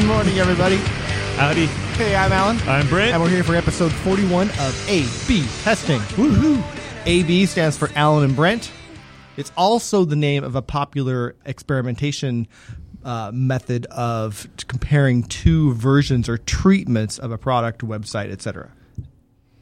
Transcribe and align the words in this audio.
Good 0.00 0.08
morning, 0.08 0.38
everybody. 0.38 0.76
Howdy. 1.36 1.66
Hey, 1.66 2.16
I'm 2.16 2.32
Alan. 2.32 2.56
I'm 2.66 2.88
Brent. 2.88 3.12
And 3.12 3.22
we're 3.22 3.28
here 3.28 3.44
for 3.44 3.54
episode 3.54 3.92
41 3.92 4.48
of 4.48 4.88
A-B 4.88 5.46
testing. 5.60 6.00
Woohoo! 6.16 6.64
A-B 7.04 7.44
stands 7.44 7.76
for 7.76 7.90
Alan 7.94 8.24
and 8.24 8.34
Brent. 8.34 8.72
It's 9.36 9.52
also 9.58 10.06
the 10.06 10.16
name 10.16 10.42
of 10.42 10.56
a 10.56 10.62
popular 10.62 11.36
experimentation 11.44 12.48
uh, 13.04 13.30
method 13.34 13.84
of 13.90 14.48
comparing 14.68 15.22
two 15.24 15.74
versions 15.74 16.30
or 16.30 16.38
treatments 16.38 17.18
of 17.18 17.30
a 17.30 17.36
product, 17.36 17.82
website, 17.82 18.32
etc. 18.32 18.72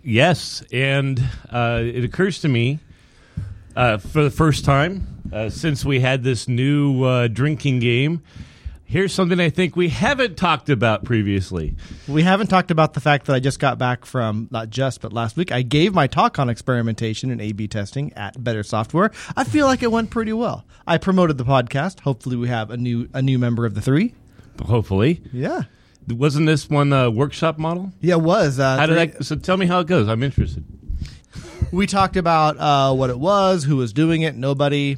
Yes, 0.04 0.62
and 0.72 1.20
uh, 1.50 1.82
it 1.82 2.04
occurs 2.04 2.40
to 2.42 2.48
me 2.48 2.78
uh, 3.74 3.98
for 3.98 4.22
the 4.22 4.30
first 4.30 4.64
time 4.64 5.20
uh, 5.32 5.50
since 5.50 5.84
we 5.84 5.98
had 5.98 6.22
this 6.22 6.46
new 6.46 7.02
uh, 7.02 7.26
drinking 7.26 7.80
game. 7.80 8.22
Here's 8.90 9.12
something 9.12 9.38
I 9.38 9.50
think 9.50 9.76
we 9.76 9.90
haven't 9.90 10.38
talked 10.38 10.70
about 10.70 11.04
previously. 11.04 11.74
We 12.08 12.22
haven't 12.22 12.46
talked 12.46 12.70
about 12.70 12.94
the 12.94 13.00
fact 13.00 13.26
that 13.26 13.34
I 13.34 13.38
just 13.38 13.58
got 13.60 13.76
back 13.76 14.06
from 14.06 14.48
not 14.50 14.70
just 14.70 15.02
but 15.02 15.12
last 15.12 15.36
week. 15.36 15.52
I 15.52 15.60
gave 15.60 15.92
my 15.92 16.06
talk 16.06 16.38
on 16.38 16.48
experimentation 16.48 17.30
and 17.30 17.38
A/B 17.38 17.68
testing 17.68 18.14
at 18.14 18.42
Better 18.42 18.62
Software. 18.62 19.10
I 19.36 19.44
feel 19.44 19.66
like 19.66 19.82
it 19.82 19.92
went 19.92 20.08
pretty 20.08 20.32
well. 20.32 20.64
I 20.86 20.96
promoted 20.96 21.36
the 21.36 21.44
podcast. 21.44 22.00
Hopefully, 22.00 22.36
we 22.36 22.48
have 22.48 22.70
a 22.70 22.78
new 22.78 23.10
a 23.12 23.20
new 23.20 23.38
member 23.38 23.66
of 23.66 23.74
the 23.74 23.82
three. 23.82 24.14
Hopefully, 24.64 25.20
Yeah, 25.34 25.64
wasn't 26.08 26.46
this 26.46 26.70
one 26.70 26.90
a 26.94 27.10
workshop 27.10 27.58
model? 27.58 27.92
yeah, 28.00 28.14
it 28.14 28.22
was. 28.22 28.58
Uh, 28.58 28.78
How 28.78 28.86
did 28.86 28.94
three- 28.96 29.18
that? 29.18 29.24
So 29.26 29.36
tell 29.36 29.58
me 29.58 29.66
how 29.66 29.80
it 29.80 29.86
goes. 29.86 30.08
I'm 30.08 30.22
interested. 30.22 30.64
We 31.70 31.86
talked 31.86 32.16
about 32.16 32.56
uh, 32.58 32.94
what 32.94 33.10
it 33.10 33.18
was, 33.18 33.64
who 33.64 33.76
was 33.76 33.92
doing 33.92 34.22
it, 34.22 34.34
nobody, 34.34 34.96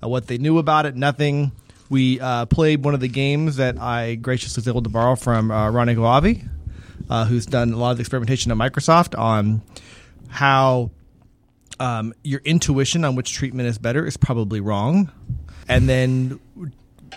uh, 0.00 0.08
what 0.08 0.28
they 0.28 0.38
knew 0.38 0.58
about 0.58 0.86
it, 0.86 0.94
nothing. 0.94 1.50
We 1.92 2.18
uh, 2.20 2.46
played 2.46 2.86
one 2.86 2.94
of 2.94 3.00
the 3.00 3.08
games 3.08 3.56
that 3.56 3.78
I 3.78 4.14
graciously 4.14 4.62
was 4.62 4.68
able 4.68 4.80
to 4.80 4.88
borrow 4.88 5.14
from 5.14 5.50
uh, 5.50 5.70
Ronny 5.70 5.94
Kohavi, 5.94 6.48
uh, 7.10 7.26
who's 7.26 7.44
done 7.44 7.74
a 7.74 7.76
lot 7.76 7.90
of 7.90 7.98
the 7.98 8.00
experimentation 8.00 8.50
at 8.50 8.56
Microsoft 8.56 9.18
on 9.18 9.60
how 10.28 10.90
um, 11.80 12.14
your 12.24 12.40
intuition 12.46 13.04
on 13.04 13.14
which 13.14 13.34
treatment 13.34 13.68
is 13.68 13.76
better 13.76 14.06
is 14.06 14.16
probably 14.16 14.58
wrong. 14.58 15.12
And 15.68 15.86
then 15.86 16.40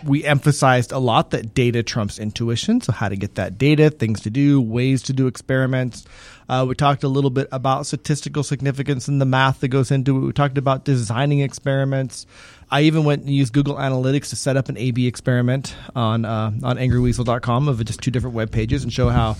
we 0.03 0.25
emphasized 0.25 0.91
a 0.91 0.99
lot 0.99 1.31
that 1.31 1.53
data 1.53 1.81
trumps 1.81 2.19
intuition. 2.19 2.81
So, 2.81 2.91
how 2.91 3.07
to 3.07 3.15
get 3.15 3.35
that 3.35 3.57
data, 3.57 3.89
things 3.89 4.19
to 4.23 4.29
do, 4.29 4.59
ways 4.59 5.01
to 5.03 5.13
do 5.13 5.27
experiments. 5.27 6.03
Uh, 6.47 6.65
we 6.67 6.75
talked 6.75 7.03
a 7.03 7.07
little 7.07 7.29
bit 7.29 7.47
about 7.51 7.85
statistical 7.85 8.43
significance 8.43 9.07
and 9.07 9.19
the 9.19 9.25
math 9.25 9.61
that 9.61 9.69
goes 9.69 9.91
into 9.91 10.17
it. 10.17 10.19
We 10.21 10.33
talked 10.33 10.57
about 10.57 10.85
designing 10.85 11.39
experiments. 11.39 12.25
I 12.69 12.81
even 12.81 13.03
went 13.03 13.21
and 13.21 13.31
used 13.31 13.53
Google 13.53 13.75
Analytics 13.75 14.29
to 14.29 14.35
set 14.35 14.57
up 14.57 14.69
an 14.69 14.77
A/B 14.77 15.07
experiment 15.07 15.75
on 15.95 16.25
uh, 16.25 16.51
on 16.63 16.77
angryweasel.com 16.77 17.67
of 17.67 17.83
just 17.85 18.01
two 18.01 18.11
different 18.11 18.35
web 18.35 18.51
pages 18.51 18.83
and 18.83 18.91
show 18.91 19.09
how, 19.09 19.35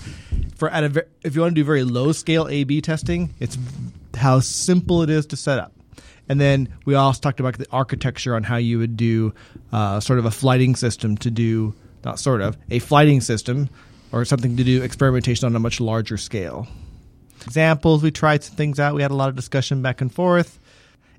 for 0.56 0.68
at 0.70 0.84
a 0.84 1.06
if 1.22 1.34
you 1.34 1.40
want 1.42 1.54
to 1.54 1.60
do 1.60 1.64
very 1.64 1.84
low 1.84 2.12
scale 2.12 2.46
A/B 2.48 2.80
testing, 2.80 3.34
it's 3.40 3.58
how 4.16 4.40
simple 4.40 5.02
it 5.02 5.10
is 5.10 5.26
to 5.26 5.36
set 5.36 5.58
up. 5.58 5.72
And 6.28 6.40
then 6.40 6.68
we 6.84 6.94
also 6.94 7.20
talked 7.20 7.40
about 7.40 7.56
the 7.58 7.66
architecture 7.70 8.34
on 8.34 8.42
how 8.42 8.56
you 8.56 8.78
would 8.78 8.96
do 8.96 9.32
uh, 9.72 10.00
sort 10.00 10.18
of 10.18 10.24
a 10.24 10.30
flighting 10.30 10.74
system 10.74 11.16
to 11.18 11.30
do, 11.30 11.74
not 12.04 12.18
sort 12.18 12.40
of, 12.40 12.56
a 12.70 12.80
flighting 12.80 13.20
system 13.20 13.68
or 14.12 14.24
something 14.24 14.56
to 14.56 14.64
do 14.64 14.82
experimentation 14.82 15.46
on 15.46 15.54
a 15.54 15.60
much 15.60 15.80
larger 15.80 16.16
scale. 16.16 16.66
Examples, 17.46 18.02
we 18.02 18.10
tried 18.10 18.42
some 18.42 18.56
things 18.56 18.80
out. 18.80 18.94
We 18.94 19.02
had 19.02 19.10
a 19.10 19.14
lot 19.14 19.28
of 19.28 19.36
discussion 19.36 19.80
back 19.82 20.00
and 20.00 20.12
forth. 20.12 20.58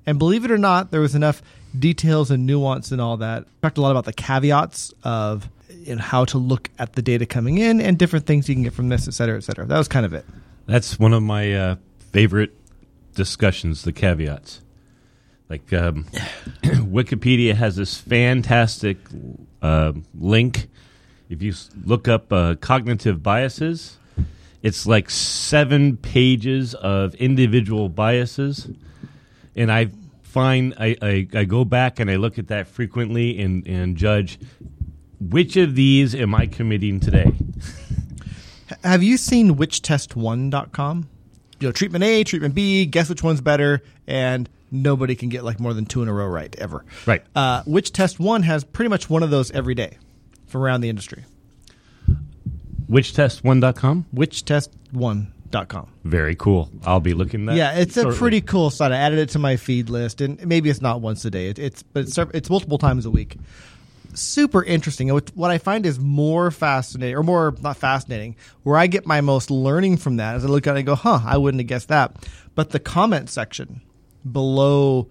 And 0.06 0.18
believe 0.18 0.44
it 0.44 0.50
or 0.50 0.58
not, 0.58 0.90
there 0.90 1.00
was 1.00 1.14
enough 1.14 1.42
details 1.78 2.30
and 2.30 2.46
nuance 2.46 2.92
and 2.92 3.00
all 3.00 3.16
that. 3.18 3.44
We 3.44 3.50
talked 3.62 3.78
a 3.78 3.80
lot 3.80 3.90
about 3.90 4.04
the 4.04 4.12
caveats 4.12 4.92
of 5.04 5.48
you 5.70 5.96
know, 5.96 6.02
how 6.02 6.24
to 6.26 6.38
look 6.38 6.70
at 6.78 6.94
the 6.94 7.02
data 7.02 7.26
coming 7.26 7.58
in 7.58 7.80
and 7.80 7.98
different 7.98 8.26
things 8.26 8.48
you 8.48 8.54
can 8.54 8.62
get 8.64 8.72
from 8.74 8.88
this, 8.88 9.08
et 9.08 9.14
cetera, 9.14 9.36
et 9.36 9.44
cetera. 9.44 9.66
That 9.66 9.78
was 9.78 9.88
kind 9.88 10.04
of 10.04 10.12
it. 10.12 10.24
That's 10.66 10.98
one 10.98 11.12
of 11.14 11.22
my 11.22 11.54
uh, 11.54 11.76
favorite 12.12 12.54
discussions. 13.14 13.82
The 13.82 13.92
caveats, 13.92 14.60
like 15.48 15.72
um, 15.72 16.04
Wikipedia 16.62 17.54
has 17.54 17.76
this 17.76 17.96
fantastic 17.96 18.98
uh, 19.62 19.92
link. 20.14 20.68
If 21.28 21.42
you 21.42 21.54
look 21.84 22.08
up 22.08 22.32
uh, 22.32 22.56
cognitive 22.56 23.22
biases, 23.22 23.98
it's 24.62 24.86
like 24.86 25.10
seven 25.10 25.96
pages 25.96 26.74
of 26.74 27.14
individual 27.14 27.88
biases, 27.88 28.68
and 29.54 29.70
I 29.70 29.90
find 30.22 30.74
I, 30.78 30.96
I, 31.00 31.28
I 31.32 31.44
go 31.44 31.64
back 31.64 32.00
and 32.00 32.10
I 32.10 32.16
look 32.16 32.38
at 32.38 32.48
that 32.48 32.68
frequently 32.68 33.40
and, 33.40 33.66
and 33.66 33.96
judge 33.96 34.38
which 35.20 35.56
of 35.56 35.74
these 35.74 36.14
am 36.14 36.34
I 36.34 36.46
committing 36.46 37.00
today. 37.00 37.32
Have 38.84 39.02
you 39.02 39.16
seen 39.16 39.56
whichtestwon.com? 39.56 41.08
You 41.60 41.68
know, 41.68 41.72
treatment 41.72 42.04
A, 42.04 42.22
treatment 42.22 42.54
B, 42.54 42.86
guess 42.86 43.08
which 43.08 43.22
one's 43.22 43.40
better, 43.40 43.82
and 44.06 44.48
nobody 44.70 45.16
can 45.16 45.28
get 45.28 45.42
like 45.44 45.58
more 45.58 45.74
than 45.74 45.86
two 45.86 46.02
in 46.02 46.08
a 46.08 46.12
row 46.12 46.26
right 46.26 46.54
ever. 46.56 46.84
Right. 47.06 47.22
Uh, 47.34 47.62
Which 47.64 47.92
Test 47.92 48.20
Won 48.20 48.42
has 48.44 48.62
pretty 48.64 48.90
much 48.90 49.10
one 49.10 49.22
of 49.22 49.30
those 49.30 49.50
every 49.50 49.74
day 49.74 49.98
from 50.46 50.62
around 50.62 50.82
the 50.82 50.88
industry. 50.88 51.24
Whichtestwon.com? 52.88 54.06
Whichtestwon.com. 54.14 55.88
Very 56.04 56.36
cool. 56.36 56.70
I'll 56.84 57.00
be 57.00 57.14
looking 57.14 57.46
that. 57.46 57.56
Yeah, 57.56 57.72
it's 57.72 57.96
a 57.96 58.10
pretty 58.12 58.40
cool 58.40 58.70
site. 58.70 58.92
I 58.92 58.96
added 58.96 59.18
it 59.18 59.30
to 59.30 59.38
my 59.38 59.56
feed 59.56 59.90
list, 59.90 60.20
and 60.20 60.44
maybe 60.46 60.70
it's 60.70 60.80
not 60.80 61.00
once 61.00 61.24
a 61.24 61.30
day. 61.30 61.48
It, 61.48 61.58
it's 61.58 61.82
but 61.82 62.04
it's, 62.04 62.18
it's 62.18 62.50
multiple 62.50 62.78
times 62.78 63.06
a 63.06 63.10
week. 63.10 63.36
Super 64.14 64.64
interesting. 64.64 65.12
What 65.12 65.30
what 65.36 65.50
I 65.50 65.58
find 65.58 65.84
is 65.84 65.98
more 65.98 66.50
fascinating, 66.50 67.16
or 67.16 67.22
more 67.22 67.54
not 67.60 67.76
fascinating, 67.76 68.36
where 68.62 68.76
I 68.76 68.86
get 68.86 69.06
my 69.06 69.20
most 69.20 69.50
learning 69.50 69.98
from 69.98 70.16
that. 70.16 70.34
As 70.36 70.44
I 70.44 70.48
look 70.48 70.66
at 70.66 70.76
it 70.76 70.80
and 70.80 70.86
go, 70.86 70.94
"Huh, 70.94 71.20
I 71.24 71.36
wouldn't 71.36 71.60
have 71.60 71.68
guessed 71.68 71.88
that." 71.88 72.16
But 72.54 72.70
the 72.70 72.80
comment 72.80 73.28
section 73.30 73.82
below 74.30 75.08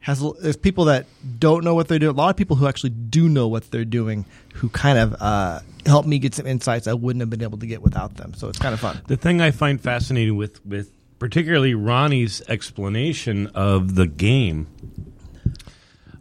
has 0.00 0.24
there's 0.40 0.56
people 0.56 0.86
that 0.86 1.06
don't 1.38 1.64
know 1.64 1.74
what 1.74 1.88
they're 1.88 1.98
doing. 1.98 2.14
A 2.14 2.18
lot 2.18 2.30
of 2.30 2.36
people 2.36 2.56
who 2.56 2.66
actually 2.66 2.90
do 2.90 3.28
know 3.28 3.48
what 3.48 3.70
they're 3.70 3.84
doing, 3.84 4.24
who 4.54 4.68
kind 4.68 4.98
of 4.98 5.16
uh, 5.20 5.60
help 5.86 6.06
me 6.06 6.18
get 6.18 6.34
some 6.34 6.46
insights 6.46 6.86
I 6.86 6.94
wouldn't 6.94 7.20
have 7.20 7.30
been 7.30 7.42
able 7.42 7.58
to 7.58 7.66
get 7.66 7.82
without 7.82 8.16
them. 8.16 8.34
So 8.34 8.48
it's 8.48 8.58
kind 8.58 8.74
of 8.74 8.80
fun. 8.80 9.00
The 9.06 9.16
thing 9.16 9.40
I 9.40 9.50
find 9.50 9.80
fascinating 9.80 10.36
with 10.36 10.64
with 10.64 10.92
particularly 11.18 11.74
Ronny's 11.74 12.42
explanation 12.48 13.48
of 13.48 13.96
the 13.96 14.06
game. 14.06 14.68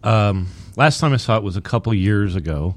Um, 0.03 0.47
last 0.75 0.99
time 0.99 1.13
I 1.13 1.17
saw 1.17 1.37
it 1.37 1.43
was 1.43 1.57
a 1.57 1.61
couple 1.61 1.93
years 1.93 2.35
ago, 2.35 2.75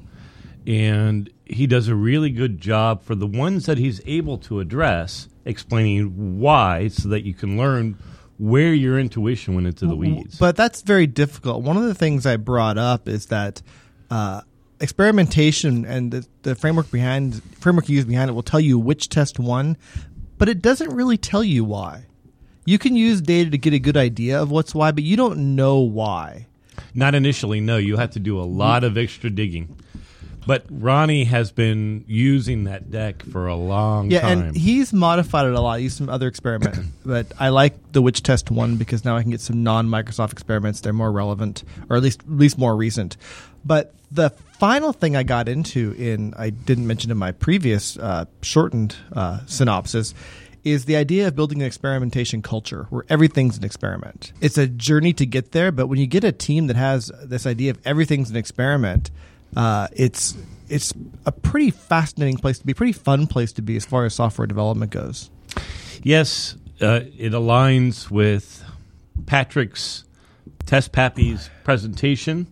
and 0.67 1.29
he 1.45 1.67
does 1.67 1.87
a 1.87 1.95
really 1.95 2.29
good 2.29 2.59
job 2.59 3.03
for 3.03 3.15
the 3.15 3.27
ones 3.27 3.65
that 3.65 3.77
he's 3.77 4.01
able 4.05 4.37
to 4.39 4.59
address, 4.59 5.27
explaining 5.45 6.39
why, 6.39 6.87
so 6.87 7.09
that 7.09 7.25
you 7.25 7.33
can 7.33 7.57
learn 7.57 7.97
where 8.41 8.73
your 8.73 8.97
intuition 8.97 9.53
went 9.53 9.67
into 9.67 9.85
the 9.85 9.95
weeds. 9.95 10.39
But 10.39 10.55
that's 10.55 10.81
very 10.81 11.05
difficult. 11.05 11.61
One 11.61 11.77
of 11.77 11.83
the 11.83 11.93
things 11.93 12.25
I 12.25 12.37
brought 12.37 12.75
up 12.75 13.07
is 13.07 13.27
that 13.27 13.61
uh, 14.09 14.41
experimentation 14.79 15.85
and 15.85 16.11
the, 16.11 16.27
the 16.41 16.55
framework 16.55 16.89
behind 16.89 17.43
framework 17.59 17.87
you 17.87 17.97
use 17.97 18.05
behind 18.05 18.31
it 18.31 18.33
will 18.33 18.41
tell 18.41 18.59
you 18.59 18.79
which 18.79 19.09
test 19.09 19.37
won, 19.37 19.77
but 20.39 20.49
it 20.49 20.59
doesn't 20.59 20.89
really 20.89 21.17
tell 21.17 21.43
you 21.43 21.63
why. 21.63 22.07
You 22.65 22.79
can 22.79 22.95
use 22.95 23.21
data 23.21 23.51
to 23.51 23.59
get 23.59 23.73
a 23.73 23.79
good 23.79 23.95
idea 23.95 24.41
of 24.41 24.49
what's 24.49 24.73
why, 24.73 24.91
but 24.91 25.03
you 25.03 25.15
don't 25.15 25.55
know 25.55 25.77
why. 25.77 26.47
Not 26.95 27.13
initially, 27.13 27.61
no. 27.61 27.77
You 27.77 27.97
have 27.97 28.09
to 28.11 28.19
do 28.19 28.39
a 28.39 28.43
lot 28.43 28.83
of 28.83 28.97
extra 28.97 29.29
digging. 29.29 29.77
But 30.51 30.65
Ronny 30.69 31.23
has 31.23 31.49
been 31.53 32.03
using 32.09 32.65
that 32.65 32.91
deck 32.91 33.23
for 33.23 33.47
a 33.47 33.55
long 33.55 34.11
Yeah, 34.11 34.19
time. 34.19 34.39
and 34.41 34.57
he's 34.57 34.91
modified 34.91 35.45
it 35.45 35.53
a 35.53 35.61
lot. 35.61 35.81
Used 35.81 35.97
some 35.97 36.09
other 36.09 36.27
experiment, 36.27 36.75
but 37.05 37.27
I 37.39 37.47
like 37.47 37.93
the 37.93 38.01
Which 38.01 38.21
Test 38.21 38.51
Won 38.51 38.75
because 38.75 39.05
now 39.05 39.15
I 39.15 39.21
can 39.21 39.31
get 39.31 39.39
some 39.39 39.63
non-Microsoft 39.63 40.33
experiments. 40.33 40.81
They're 40.81 40.91
more 40.91 41.09
relevant, 41.09 41.63
or 41.89 41.95
at 41.95 42.03
least 42.03 42.23
at 42.23 42.29
least 42.31 42.57
more 42.57 42.75
recent. 42.75 43.15
But 43.63 43.93
the 44.11 44.31
final 44.59 44.91
thing 44.91 45.15
I 45.15 45.23
got 45.23 45.47
into 45.47 45.93
in 45.93 46.33
I 46.35 46.49
didn't 46.49 46.85
mention 46.85 47.11
in 47.11 47.17
my 47.17 47.31
previous 47.31 47.97
uh, 47.97 48.25
shortened 48.41 48.97
uh, 49.13 49.39
synopsis 49.45 50.13
is 50.65 50.83
the 50.83 50.97
idea 50.97 51.29
of 51.29 51.35
building 51.37 51.61
an 51.61 51.65
experimentation 51.65 52.41
culture 52.41 52.87
where 52.89 53.05
everything's 53.07 53.57
an 53.57 53.63
experiment. 53.63 54.33
It's 54.41 54.57
a 54.57 54.67
journey 54.67 55.13
to 55.13 55.25
get 55.25 55.53
there, 55.53 55.71
but 55.71 55.87
when 55.87 55.97
you 55.97 56.07
get 56.07 56.25
a 56.25 56.33
team 56.33 56.67
that 56.67 56.75
has 56.75 57.09
this 57.23 57.45
idea 57.45 57.71
of 57.71 57.79
everything's 57.85 58.29
an 58.29 58.35
experiment, 58.35 59.11
uh, 59.55 59.87
it's 59.93 60.35
it's 60.69 60.93
a 61.25 61.31
pretty 61.31 61.69
fascinating 61.69 62.37
place 62.37 62.59
to 62.59 62.65
be, 62.65 62.73
pretty 62.73 62.93
fun 62.93 63.27
place 63.27 63.51
to 63.53 63.61
be 63.61 63.75
as 63.75 63.85
far 63.85 64.05
as 64.05 64.13
software 64.13 64.47
development 64.47 64.91
goes. 64.91 65.29
Yes, 66.01 66.55
uh, 66.79 67.01
it 67.17 67.33
aligns 67.33 68.09
with 68.09 68.63
Patrick's 69.25 70.05
Test 70.65 70.93
Pappy's 70.93 71.49
presentation, 71.63 72.47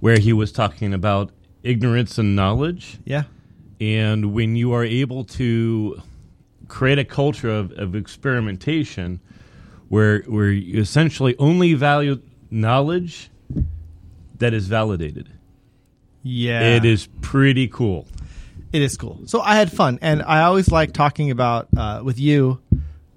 where 0.00 0.18
he 0.18 0.32
was 0.32 0.52
talking 0.52 0.92
about 0.92 1.30
ignorance 1.62 2.18
and 2.18 2.36
knowledge. 2.36 2.98
Yeah. 3.04 3.24
And 3.80 4.34
when 4.34 4.54
you 4.54 4.72
are 4.74 4.84
able 4.84 5.24
to 5.24 6.02
create 6.68 6.98
a 6.98 7.04
culture 7.04 7.50
of, 7.50 7.72
of 7.72 7.94
experimentation 7.96 9.20
where, 9.88 10.20
where 10.22 10.50
you 10.50 10.80
essentially 10.80 11.36
only 11.38 11.74
value 11.74 12.20
knowledge 12.50 13.30
that 14.38 14.54
is 14.54 14.68
validated, 14.68 15.30
Yeah. 16.22 16.76
it 16.76 16.84
is 16.84 17.08
pretty 17.20 17.68
cool. 17.68 18.06
It 18.72 18.80
is 18.82 18.96
cool. 18.96 19.20
So 19.26 19.40
I 19.40 19.56
had 19.56 19.70
fun, 19.70 19.98
and 20.00 20.22
I 20.22 20.42
always 20.42 20.70
like 20.70 20.92
talking 20.92 21.30
about 21.30 21.68
uh, 21.76 22.00
with 22.02 22.18
you 22.18 22.60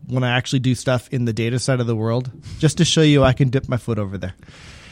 when 0.08 0.24
I 0.24 0.32
actually 0.32 0.60
do 0.60 0.76
stuff 0.76 1.08
in 1.12 1.26
the 1.26 1.34
data 1.34 1.60
side 1.60 1.80
of 1.80 1.88
the 1.88 1.96
world, 1.96 2.30
just 2.60 2.78
to 2.78 2.86
show 2.86 3.02
you 3.02 3.24
I 3.24 3.34
can 3.34 3.50
dip 3.50 3.70
my 3.70 3.78
foot 3.78 3.98
over 3.98 4.18
there. 4.18 4.36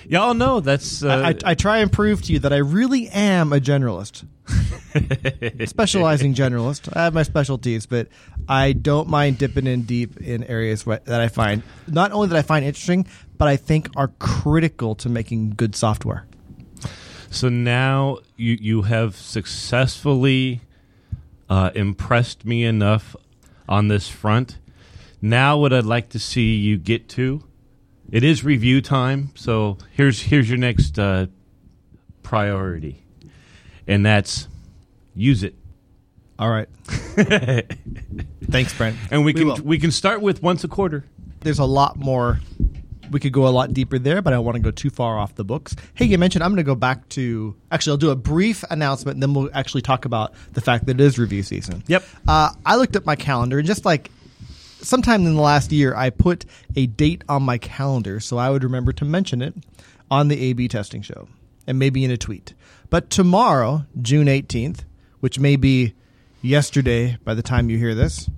Y'all 0.08 0.34
know 0.34 0.60
that's. 0.60 1.04
Uh, 1.04 1.08
I, 1.10 1.30
I, 1.30 1.36
I 1.52 1.56
try 1.56 1.78
and 1.80 1.92
prove 1.92 2.22
to 2.24 2.34
you 2.34 2.40
that 2.40 2.54
I 2.54 2.58
really 2.58 3.08
am 3.10 3.54
a 3.54 3.60
generalist, 3.60 4.26
specializing 5.68 6.34
generalist. 6.34 6.90
I 6.96 7.04
have 7.04 7.14
my 7.14 7.24
specialties, 7.24 7.86
but 7.86 8.08
I 8.48 8.74
don't 8.74 9.08
mind 9.08 9.38
dipping 9.38 9.68
in 9.68 9.84
deep 9.84 10.20
in 10.20 10.44
areas 10.46 10.84
wh- 10.84 11.04
that 11.06 11.22
I 11.22 11.28
find 11.30 11.64
not 11.88 12.12
only 12.12 12.28
that 12.30 12.38
I 12.38 12.42
find 12.42 12.66
interesting, 12.66 13.08
but 13.38 13.48
I 13.48 13.56
think 13.56 13.90
are 13.96 14.10
critical 14.20 14.96
to 14.96 15.10
making 15.10 15.52
good 15.52 15.76
software. 15.76 16.26
So 17.34 17.50
now 17.50 18.20
you 18.38 18.58
you 18.62 18.82
have 18.84 19.16
successfully 19.16 20.62
uh, 21.50 21.72
impressed 21.76 22.46
me 22.46 22.64
enough 22.64 23.16
on 23.68 23.88
this 23.88 24.08
front. 24.08 24.60
Now, 25.22 25.58
what 25.58 25.72
I'd 25.74 25.86
like 25.86 26.10
to 26.10 26.20
see 26.20 26.56
you 26.56 26.78
get 26.78 27.08
to, 27.10 27.44
it 28.12 28.24
is 28.24 28.44
review 28.44 28.82
time. 28.82 29.32
So 29.36 29.78
here's 29.92 30.22
here's 30.24 30.50
your 30.50 30.60
next 30.60 31.00
uh, 31.00 31.28
priority, 32.22 33.04
and 33.88 34.06
that's 34.06 34.48
use 35.16 35.44
it. 35.44 35.56
All 36.38 36.50
right. 36.50 36.68
Thanks, 36.86 38.74
Brent. 38.78 38.98
And 39.12 39.22
we 39.24 39.34
We 39.34 39.34
can 39.34 39.48
will. 39.48 39.58
we 39.64 39.78
can 39.80 39.92
start 39.92 40.22
with 40.22 40.42
once 40.44 40.64
a 40.64 40.68
quarter. 40.68 41.06
There's 41.42 41.60
a 41.60 41.66
lot 41.66 41.98
more. 41.98 42.40
We 43.14 43.20
could 43.20 43.32
go 43.32 43.48
a 43.48 43.50
lot 43.50 43.74
deeper 43.74 44.00
there, 44.00 44.22
but 44.22 44.34
I 44.34 44.38
don't 44.38 44.46
want 44.46 44.56
to 44.56 44.62
go 44.62 44.72
too 44.72 44.90
far 44.90 45.18
off 45.18 45.36
the 45.36 45.44
books. 45.44 45.76
Hey, 45.94 46.06
you 46.06 46.18
mentioned 46.18 46.44
I'm 46.44 46.50
going 46.50 46.58
to 46.58 46.64
go 46.64 46.76
back 46.76 47.08
to. 47.10 47.56
Actually, 47.72 47.92
I'll 47.92 47.98
do 47.98 48.10
a 48.10 48.16
brief 48.16 48.64
announcement, 48.70 49.16
and 49.16 49.24
then 49.24 49.34
we'll 49.34 49.50
actually 49.54 49.84
talk 49.84 50.06
about 50.06 50.34
the 50.54 50.62
fact 50.62 50.88
that 50.88 51.00
it 51.00 51.02
is 51.02 51.20
review 51.20 51.44
season. 51.44 51.84
Yep. 51.88 52.04
Uh, 52.28 52.50
I 52.66 52.76
looked 52.76 52.96
at 52.96 53.06
my 53.06 53.16
calendar, 53.16 53.60
and 53.60 53.68
just 53.68 53.86
like 53.86 54.10
sometime 54.82 55.26
in 55.26 55.36
the 55.36 55.42
last 55.42 55.72
year, 55.72 55.96
I 55.96 56.10
put 56.10 56.46
a 56.76 56.88
date 56.88 57.24
on 57.30 57.44
my 57.44 57.58
calendar 57.58 58.20
so 58.20 58.38
I 58.38 58.50
would 58.50 58.64
remember 58.64 58.92
to 58.94 59.06
mention 59.06 59.42
it 59.42 59.54
on 60.12 60.28
the 60.28 60.50
A/B 60.50 60.68
testing 60.68 61.02
show, 61.02 61.28
and 61.68 61.80
maybe 61.80 62.04
in 62.04 62.12
a 62.12 62.18
tweet. 62.18 62.54
But 62.90 63.10
tomorrow, 63.10 63.86
June 64.02 64.28
18th, 64.28 64.82
which 65.20 65.40
may 65.40 65.56
be 65.56 65.94
yesterday 66.42 67.18
by 67.24 67.34
the 67.34 67.42
time 67.42 67.70
you 67.70 67.78
hear 67.78 67.96
this, 67.96 68.30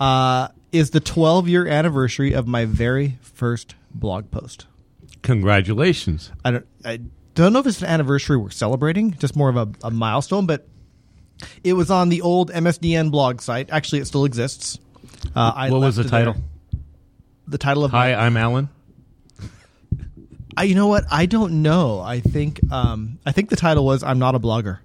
uh, 0.00 0.48
is 0.78 0.90
the 0.90 1.00
12 1.00 1.48
year 1.48 1.66
anniversary 1.66 2.32
of 2.32 2.46
my 2.46 2.64
very 2.64 3.18
first 3.20 3.74
blog 3.92 4.30
post. 4.30 4.66
Congratulations. 5.22 6.30
I 6.44 6.50
don't, 6.52 6.66
I 6.84 7.00
don't 7.34 7.52
know 7.52 7.58
if 7.58 7.66
it's 7.66 7.82
an 7.82 7.88
anniversary 7.88 8.36
we're 8.36 8.50
celebrating, 8.50 9.12
just 9.12 9.36
more 9.36 9.48
of 9.48 9.56
a, 9.56 9.68
a 9.82 9.90
milestone, 9.90 10.46
but 10.46 10.68
it 11.64 11.74
was 11.74 11.90
on 11.90 12.08
the 12.08 12.22
old 12.22 12.50
MSDN 12.50 13.10
blog 13.10 13.40
site. 13.40 13.70
Actually, 13.70 14.00
it 14.00 14.06
still 14.06 14.24
exists. 14.24 14.78
Uh, 15.34 15.52
I 15.54 15.70
what 15.70 15.80
was 15.80 15.96
the 15.96 16.02
it 16.02 16.10
there. 16.10 16.24
title? 16.26 16.42
The 17.48 17.58
title 17.58 17.84
of 17.84 17.90
Hi, 17.90 18.14
I'm 18.14 18.36
Alan. 18.36 18.68
I, 20.56 20.62
you 20.64 20.74
know 20.74 20.86
what? 20.86 21.04
I 21.10 21.26
don't 21.26 21.62
know. 21.62 22.00
I 22.00 22.20
think 22.20 22.60
um, 22.72 23.18
I 23.26 23.32
think 23.32 23.50
the 23.50 23.56
title 23.56 23.84
was 23.84 24.02
"I'm 24.02 24.18
not 24.18 24.34
a 24.34 24.40
blogger." 24.40 24.78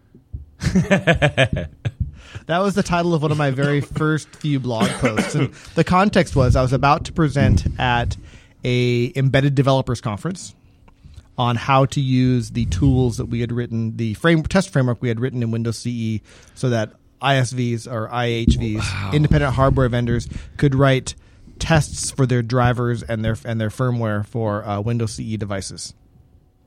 that 2.48 2.60
was 2.60 2.76
the 2.76 2.84
title 2.84 3.14
of 3.14 3.22
one 3.22 3.32
of 3.32 3.38
my 3.38 3.52
very 3.52 3.82
first 4.00 4.28
few 4.36 4.60
blog 4.60 4.88
posts, 4.90 5.36
and 5.36 5.54
the 5.76 5.84
context 5.84 6.36
was 6.36 6.56
I 6.56 6.62
was 6.62 6.74
about 6.74 7.06
to 7.06 7.14
present 7.14 7.66
at 7.80 8.18
a 8.64 9.12
embedded 9.16 9.56
developers 9.56 10.02
conference 10.02 10.54
on 11.38 11.56
how 11.56 11.86
to 11.86 12.02
use 12.02 12.52
the 12.52 12.66
tools 12.68 13.18
that 13.18 13.26
we 13.26 13.40
had 13.42 13.52
written, 13.52 13.98
the 13.98 14.14
frame 14.16 14.44
test 14.44 14.70
framework 14.70 15.02
we 15.02 15.08
had 15.08 15.20
written 15.20 15.42
in 15.42 15.50
Windows 15.52 15.78
CE, 15.80 16.20
so 16.56 16.70
that 16.70 16.92
ISVs 17.22 17.92
or 17.92 18.08
IHVs, 18.10 19.14
independent 19.14 19.54
hardware 19.56 19.88
vendors, 19.90 20.28
could 20.58 20.76
write 20.76 21.16
tests 21.60 22.10
for 22.12 22.26
their 22.26 22.42
drivers 22.42 23.04
and 23.04 23.24
their 23.24 23.38
and 23.46 23.62
their 23.62 23.70
firmware 23.70 24.26
for 24.26 24.64
uh, 24.68 24.82
Windows 24.82 25.14
CE 25.14 25.38
devices. 25.38 25.94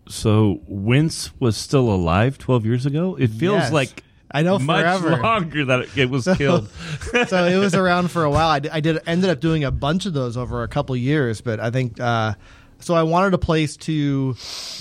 So 0.08 0.60
WinCE 0.70 1.30
was 1.40 1.56
still 1.56 1.88
alive 1.88 2.38
12 2.38 2.66
years 2.66 2.86
ago. 2.86 3.16
It 3.16 3.30
feels 3.30 3.54
Yes. 3.62 3.72
like 3.72 4.02
I 4.34 4.42
know 4.42 4.58
much 4.58 4.82
forever. 4.82 5.22
longer 5.22 5.64
that 5.66 5.80
it- 5.80 5.96
it 5.96 6.10
was 6.10 6.28
killed. 6.36 6.68
so 7.28 7.44
it 7.46 7.56
was 7.56 7.74
around 7.74 8.10
for 8.10 8.24
a 8.24 8.30
while. 8.30 8.48
I 8.48 8.58
did, 8.58 8.72
I 8.72 8.80
did 8.80 9.00
ended 9.06 9.30
up 9.30 9.40
doing 9.40 9.64
a 9.64 9.70
bunch 9.70 10.06
of 10.06 10.12
those 10.12 10.36
over 10.36 10.62
a 10.62 10.68
couple 10.68 10.94
years, 10.96 11.40
but 11.40 11.60
I 11.60 11.70
think 11.70 12.00
uh, 12.00 12.34
so. 12.80 12.94
I 12.94 13.04
wanted 13.04 13.32
a 13.32 13.38
place 13.38 13.76
to 13.78 14.34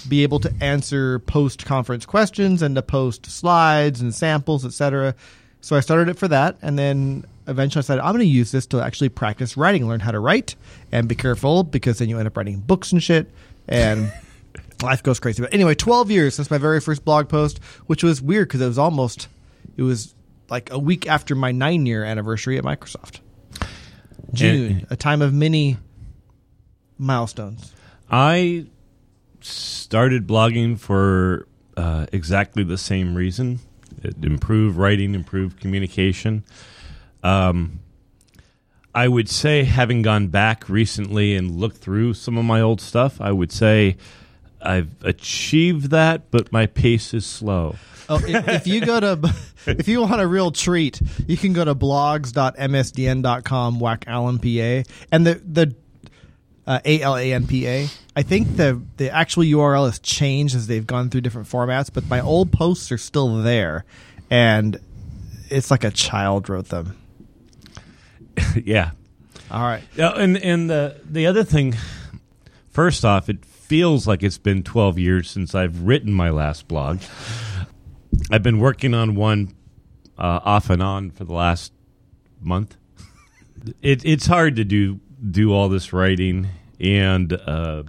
be 0.09 0.23
able 0.23 0.39
to 0.39 0.53
answer 0.59 1.19
post 1.19 1.65
conference 1.65 2.05
questions 2.05 2.61
and 2.61 2.75
to 2.75 2.81
post 2.81 3.27
slides 3.27 4.01
and 4.01 4.13
samples, 4.13 4.65
etc. 4.65 5.13
So 5.61 5.75
I 5.75 5.79
started 5.81 6.09
it 6.09 6.17
for 6.17 6.27
that, 6.27 6.57
and 6.61 6.77
then 6.77 7.23
eventually 7.47 7.81
I 7.81 7.83
said, 7.83 7.99
I'm 7.99 8.13
going 8.13 8.19
to 8.19 8.25
use 8.25 8.51
this 8.51 8.65
to 8.67 8.81
actually 8.81 9.09
practice 9.09 9.55
writing, 9.55 9.87
learn 9.87 9.99
how 9.99 10.11
to 10.11 10.19
write, 10.19 10.55
and 10.91 11.07
be 11.07 11.15
careful 11.15 11.63
because 11.63 11.99
then 11.99 12.09
you 12.09 12.17
end 12.17 12.27
up 12.27 12.35
writing 12.35 12.59
books 12.59 12.91
and 12.91 13.01
shit 13.03 13.29
and. 13.67 14.11
Life 14.81 15.01
goes 15.01 15.17
crazy. 15.19 15.41
But 15.41 15.53
anyway, 15.53 15.75
12 15.75 16.11
years 16.11 16.35
since 16.35 16.51
my 16.51 16.57
very 16.57 16.81
first 16.81 17.05
blog 17.05 17.29
post, 17.29 17.59
which 17.85 18.03
was 18.03 18.21
weird 18.21 18.49
because 18.49 18.59
it 18.59 18.67
was 18.67 18.77
almost, 18.77 19.29
it 19.77 19.83
was 19.83 20.13
like 20.49 20.71
a 20.71 20.79
week 20.79 21.07
after 21.07 21.35
my 21.35 21.51
nine 21.51 21.85
year 21.85 22.03
anniversary 22.03 22.57
at 22.57 22.63
Microsoft. 22.63 23.19
June, 24.33 24.71
And- 24.71 24.87
a 24.89 24.95
time 24.95 25.21
of 25.21 25.33
many 25.33 25.77
milestones. 26.97 27.73
I 28.09 28.67
started 29.41 30.27
blogging 30.27 30.79
for 30.79 31.47
uh, 31.75 32.05
exactly 32.11 32.63
the 32.63 32.77
same 32.77 33.15
reason: 33.15 33.59
it 34.03 34.15
improve 34.23 34.77
writing, 34.77 35.15
improve 35.15 35.59
communication. 35.59 36.43
Um, 37.23 37.79
I 38.95 39.07
would 39.07 39.27
say, 39.29 39.63
having 39.63 40.03
gone 40.03 40.27
back 40.27 40.69
recently 40.69 41.35
and 41.35 41.57
looked 41.57 41.77
through 41.77 42.13
some 42.13 42.37
of 42.37 42.45
my 42.45 42.61
old 42.61 42.79
stuff, 42.79 43.19
I 43.19 43.31
would 43.31 43.51
say 43.51 43.97
I've 44.61 44.91
achieved 45.03 45.89
that, 45.89 46.29
but 46.29 46.51
my 46.51 46.67
pace 46.67 47.13
is 47.13 47.25
slow. 47.25 47.75
Oh, 48.09 48.21
if, 48.25 48.47
if 48.47 48.67
you 48.67 48.85
go 48.85 48.99
to, 48.99 49.33
if 49.65 49.87
you 49.87 50.01
want 50.01 50.21
a 50.21 50.27
real 50.27 50.51
treat, 50.51 51.01
you 51.27 51.37
can 51.37 51.53
go 51.53 51.63
to 51.63 51.73
blogs.msdn.com, 51.73 53.79
whack 53.79 54.03
Alan 54.07 54.39
PA, 54.39 54.89
and 55.11 55.25
the 55.25 55.41
the 55.45 55.75
uh, 56.67 56.79
A 56.85 57.01
L 57.01 57.17
A 57.17 57.33
N 57.33 57.47
P 57.47 57.67
A. 57.67 57.87
I 58.15 58.23
think 58.23 58.57
the 58.57 58.81
the 58.97 59.09
actual 59.09 59.43
URL 59.43 59.85
has 59.85 59.99
changed 59.99 60.55
as 60.55 60.67
they've 60.67 60.85
gone 60.85 61.09
through 61.09 61.21
different 61.21 61.47
formats, 61.47 61.89
but 61.91 62.07
my 62.07 62.21
old 62.21 62.51
posts 62.51 62.91
are 62.91 62.97
still 62.97 63.41
there, 63.41 63.85
and 64.29 64.79
it's 65.49 65.71
like 65.71 65.83
a 65.83 65.91
child 65.91 66.49
wrote 66.49 66.69
them. 66.69 66.97
yeah, 68.63 68.91
All 69.51 69.61
right, 69.61 69.83
and 69.97 70.37
and 70.37 70.69
the 70.69 70.99
the 71.05 71.27
other 71.27 71.43
thing, 71.43 71.75
first 72.69 73.05
off, 73.05 73.29
it 73.29 73.43
feels 73.45 74.05
like 74.05 74.21
it's 74.21 74.37
been 74.37 74.61
12 74.61 74.99
years 74.99 75.31
since 75.31 75.55
I've 75.55 75.81
written 75.81 76.13
my 76.13 76.29
last 76.29 76.67
blog. 76.67 76.99
I've 78.31 78.43
been 78.43 78.59
working 78.59 78.93
on 78.93 79.15
one 79.15 79.53
uh, 80.17 80.39
off 80.43 80.69
and 80.69 80.81
on 80.81 81.11
for 81.11 81.23
the 81.23 81.33
last 81.33 81.73
month. 82.41 82.75
It, 83.81 84.03
it's 84.03 84.25
hard 84.25 84.57
to 84.57 84.65
do 84.65 84.99
do 85.31 85.53
all 85.53 85.69
this 85.69 85.93
writing 85.93 86.49
and 86.81 87.31
uh, 87.31 87.83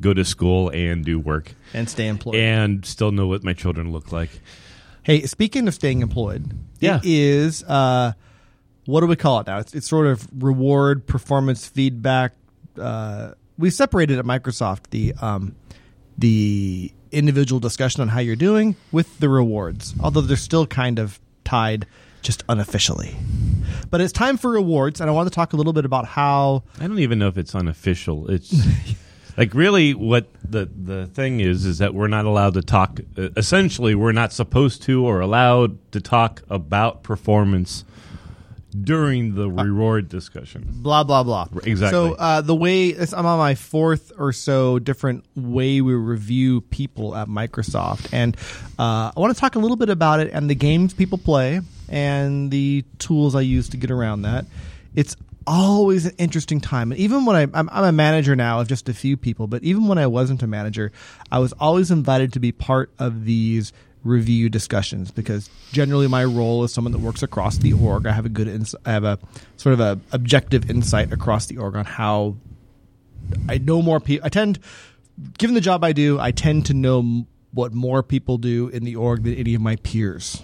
go 0.00 0.14
to 0.14 0.24
school 0.24 0.70
and 0.70 1.04
do 1.04 1.20
work 1.20 1.52
and 1.74 1.90
stay 1.90 2.06
employed. 2.08 2.36
and 2.36 2.86
still 2.86 3.12
know 3.12 3.26
what 3.26 3.44
my 3.44 3.52
children 3.52 3.92
look 3.92 4.12
like. 4.12 4.30
Hey, 5.02 5.26
speaking 5.26 5.68
of 5.68 5.74
staying 5.74 6.00
employed, 6.00 6.50
Yeah. 6.80 6.96
it 6.96 7.02
is 7.04 7.62
uh, 7.64 8.12
what 8.86 9.00
do 9.02 9.06
we 9.06 9.16
call 9.16 9.40
it 9.40 9.46
now? 9.46 9.58
It's, 9.58 9.74
it's 9.74 9.86
sort 9.86 10.06
of 10.06 10.26
reward 10.42 11.06
performance 11.06 11.66
feedback. 11.66 12.32
Uh, 12.80 13.32
we 13.58 13.68
separated 13.68 14.18
at 14.18 14.24
Microsoft 14.24 14.88
the 14.88 15.12
um, 15.20 15.54
the 16.16 16.92
individual 17.14 17.60
discussion 17.60 18.02
on 18.02 18.08
how 18.08 18.20
you're 18.20 18.36
doing 18.36 18.76
with 18.92 19.18
the 19.20 19.28
rewards, 19.28 19.94
although 20.00 20.20
they're 20.20 20.36
still 20.36 20.66
kind 20.66 20.98
of 20.98 21.20
tied 21.44 21.86
just 22.22 22.42
unofficially. 22.48 23.16
But 23.90 24.00
it's 24.00 24.12
time 24.12 24.36
for 24.36 24.50
rewards, 24.50 25.00
and 25.00 25.08
I 25.08 25.12
want 25.12 25.28
to 25.28 25.34
talk 25.34 25.52
a 25.52 25.56
little 25.56 25.72
bit 25.72 25.84
about 25.84 26.06
how 26.06 26.64
I 26.80 26.86
don't 26.86 26.98
even 26.98 27.18
know 27.18 27.28
if 27.28 27.38
it's 27.38 27.54
unofficial. 27.54 28.30
It's 28.30 28.54
like 29.36 29.54
really 29.54 29.94
what 29.94 30.28
the 30.42 30.68
the 30.74 31.06
thing 31.06 31.40
is 31.40 31.64
is 31.64 31.78
that 31.78 31.94
we're 31.94 32.08
not 32.08 32.24
allowed 32.24 32.54
to 32.54 32.62
talk. 32.62 33.00
Uh, 33.16 33.28
essentially, 33.36 33.94
we're 33.94 34.12
not 34.12 34.32
supposed 34.32 34.82
to 34.82 35.06
or 35.06 35.20
allowed 35.20 35.78
to 35.92 36.00
talk 36.00 36.42
about 36.48 37.02
performance 37.02 37.84
during 38.82 39.34
the 39.34 39.48
reward 39.48 40.08
discussion. 40.08 40.66
blah 40.68 41.04
blah 41.04 41.22
blah. 41.22 41.46
Exactly. 41.62 41.90
So 41.90 42.14
uh, 42.14 42.40
the 42.40 42.54
way 42.54 42.94
I'm 42.94 43.26
on 43.26 43.38
my 43.38 43.54
fourth 43.54 44.12
or 44.18 44.32
so 44.32 44.78
different 44.78 45.24
way 45.36 45.80
we 45.80 45.94
review 45.94 46.60
people 46.62 47.14
at 47.14 47.28
Microsoft, 47.28 48.08
and 48.12 48.36
uh, 48.78 49.12
I 49.16 49.20
want 49.20 49.34
to 49.34 49.40
talk 49.40 49.54
a 49.54 49.58
little 49.58 49.76
bit 49.76 49.90
about 49.90 50.20
it 50.20 50.32
and 50.32 50.50
the 50.50 50.54
games 50.54 50.92
people 50.94 51.18
play 51.18 51.60
and 51.88 52.50
the 52.50 52.84
tools 52.98 53.34
I 53.34 53.42
use 53.42 53.68
to 53.70 53.76
get 53.76 53.90
around 53.90 54.22
that. 54.22 54.46
It's 54.94 55.16
always 55.46 56.06
an 56.06 56.14
interesting 56.18 56.60
time, 56.60 56.90
and 56.90 57.00
even 57.00 57.26
when 57.26 57.36
I, 57.36 57.42
I'm, 57.42 57.68
I'm 57.70 57.84
a 57.84 57.92
manager 57.92 58.34
now 58.34 58.60
of 58.60 58.68
just 58.68 58.88
a 58.88 58.94
few 58.94 59.16
people, 59.16 59.46
but 59.46 59.62
even 59.62 59.86
when 59.86 59.98
I 59.98 60.06
wasn't 60.06 60.42
a 60.42 60.46
manager, 60.46 60.90
I 61.30 61.38
was 61.38 61.52
always 61.54 61.90
invited 61.90 62.32
to 62.32 62.40
be 62.40 62.50
part 62.50 62.90
of 62.98 63.24
these 63.24 63.72
review 64.04 64.48
discussions 64.48 65.10
because 65.10 65.48
generally 65.72 66.06
my 66.06 66.24
role 66.24 66.62
is 66.64 66.72
someone 66.72 66.92
that 66.92 67.00
works 67.00 67.22
across 67.22 67.56
the 67.58 67.72
org. 67.72 68.06
I 68.06 68.12
have 68.12 68.26
a 68.26 68.30
good 68.30 68.46
ins- 68.46 68.74
I 68.84 68.92
have 68.92 69.04
a 69.04 69.18
sort 69.56 69.72
of 69.72 69.80
a 69.80 69.98
objective 70.12 70.70
insight 70.70 71.12
across 71.12 71.46
the 71.46 71.58
org 71.58 71.74
on 71.74 71.84
how 71.84 72.36
I 73.48 73.58
know 73.58 73.82
more 73.82 74.00
people. 74.00 74.26
I 74.26 74.28
tend, 74.28 74.58
given 75.38 75.54
the 75.54 75.60
job 75.60 75.82
I 75.82 75.92
do, 75.92 76.20
I 76.20 76.30
tend 76.30 76.66
to 76.66 76.74
know 76.74 77.26
what 77.52 77.72
more 77.72 78.02
people 78.02 78.36
do 78.36 78.68
in 78.68 78.84
the 78.84 78.96
org 78.96 79.22
than 79.22 79.34
any 79.34 79.54
of 79.54 79.62
my 79.62 79.76
peers. 79.76 80.42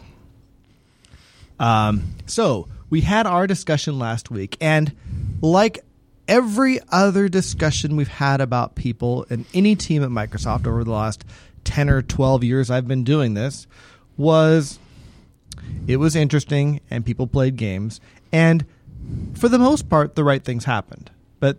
Um, 1.58 2.14
so 2.26 2.68
we 2.88 3.02
had 3.02 3.26
our 3.26 3.46
discussion 3.46 3.98
last 3.98 4.30
week, 4.30 4.56
and 4.60 4.94
like 5.42 5.84
every 6.26 6.78
other 6.90 7.28
discussion 7.28 7.96
we've 7.96 8.08
had 8.08 8.40
about 8.40 8.76
people 8.76 9.24
in 9.24 9.44
any 9.52 9.74
team 9.74 10.02
at 10.02 10.10
Microsoft 10.10 10.66
over 10.66 10.84
the 10.84 10.92
last 10.92 11.24
10 11.64 11.88
or 11.90 12.02
12 12.02 12.44
years 12.44 12.70
I've 12.70 12.88
been 12.88 13.04
doing 13.04 13.34
this, 13.34 13.66
was 14.16 14.78
it 15.86 15.96
was 15.96 16.16
interesting 16.16 16.80
and 16.90 17.04
people 17.04 17.26
played 17.26 17.56
games. 17.56 18.00
And 18.32 18.64
for 19.34 19.48
the 19.48 19.58
most 19.58 19.88
part, 19.88 20.14
the 20.14 20.24
right 20.24 20.42
things 20.44 20.64
happened. 20.64 21.10
But 21.38 21.58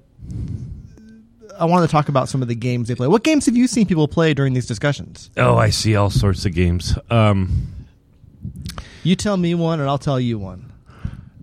I 1.60 1.65
want 1.65 1.88
to 1.88 1.91
talk 1.91 2.10
about 2.10 2.29
some 2.29 2.41
of 2.41 2.48
the 2.48 2.55
games 2.55 2.88
they 2.88 2.96
play. 2.96 3.08
What 3.08 3.24
games 3.24 3.46
have 3.46 3.55
you 3.58 3.67
seen 3.67 3.86
people 3.86 4.08
play 4.08 4.34
during 4.34 4.53
these 4.53 4.65
discussions? 4.65 5.29
Oh, 5.38 5.58
I 5.58 5.70
see 5.70 5.96
all 5.96 6.10
sorts 6.10 6.46
of 6.46 6.53
games. 6.53 6.98
Um, 7.10 7.86
You 9.03 9.15
tell 9.15 9.38
me 9.38 9.53
one, 9.55 9.79
and 9.79 9.89
I'll 9.89 9.98
tell 9.98 10.20
you 10.20 10.39
one. 10.39 10.72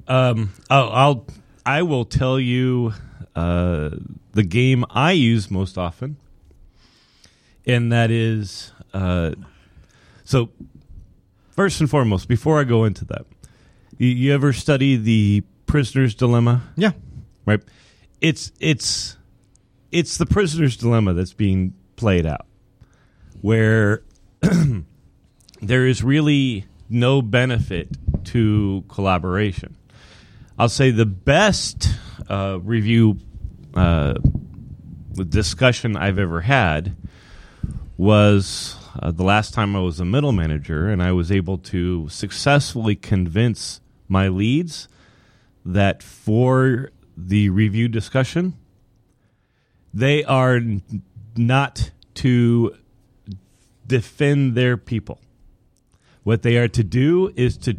um, 0.09 0.53
I'll, 0.71 0.91
I'll 0.91 1.27
I 1.67 1.83
will 1.83 2.05
tell 2.07 2.41
you 2.41 2.95
uh, 3.37 3.91
the 4.33 4.43
game 4.43 4.85
I 4.91 5.12
use 5.12 5.50
most 5.50 5.77
often, 5.77 6.17
and 7.69 7.93
that 7.93 8.11
is 8.11 8.73
uh, 8.93 9.33
so. 10.25 10.51
First 11.51 11.81
and 11.81 11.91
foremost, 11.91 12.29
before 12.29 12.61
I 12.61 12.65
go 12.65 12.85
into 12.85 13.05
that, 13.07 13.27
you, 13.97 14.07
you 14.07 14.33
ever 14.33 14.53
study 14.53 14.95
the 14.97 15.43
prisoner's 15.67 16.15
dilemma? 16.15 16.63
Yeah. 16.77 16.93
right? 17.47 17.61
It's 18.21 18.53
it's 18.61 19.17
it's 19.91 20.19
the 20.19 20.27
prisoner's 20.27 20.77
dilemma 20.77 21.15
that's 21.15 21.33
being 21.33 21.75
played 21.97 22.27
out, 22.27 22.47
where 23.41 24.03
there 25.61 25.87
is 25.87 26.05
really 26.05 26.67
no 26.89 27.23
benefit 27.23 27.89
to 28.27 28.85
collaboration. 28.89 29.77
I'll 30.59 30.69
say 30.69 30.91
the 30.91 31.07
best 31.07 31.89
uh, 32.29 32.59
review 32.63 33.19
uh, 33.75 34.15
discussion 35.29 35.97
I've 35.97 36.19
ever 36.19 36.41
had 36.41 36.97
was 37.99 38.76
uh, 39.02 39.11
the 39.11 39.25
last 39.25 39.52
time 39.52 39.75
I 39.76 39.81
was 39.81 39.99
a 40.00 40.05
middle 40.05 40.33
manager, 40.33 40.88
and 40.88 41.02
I 41.02 41.12
was 41.12 41.31
able 41.31 41.59
to 41.59 42.09
successfully 42.09 42.95
convince 42.95 43.81
my 44.09 44.28
leads 44.28 44.88
that 45.64 46.02
for 46.02 46.90
the 47.17 47.50
review 47.50 47.88
discussion, 47.88 48.55
they 49.93 50.23
are 50.25 50.57
n- 50.57 51.02
not 51.37 51.90
to 52.14 52.76
defend 53.87 54.55
their 54.55 54.76
people. 54.76 55.21
What 56.23 56.43
they 56.43 56.57
are 56.57 56.69
to 56.69 56.85
do 56.85 57.33
is 57.35 57.57
to 57.59 57.76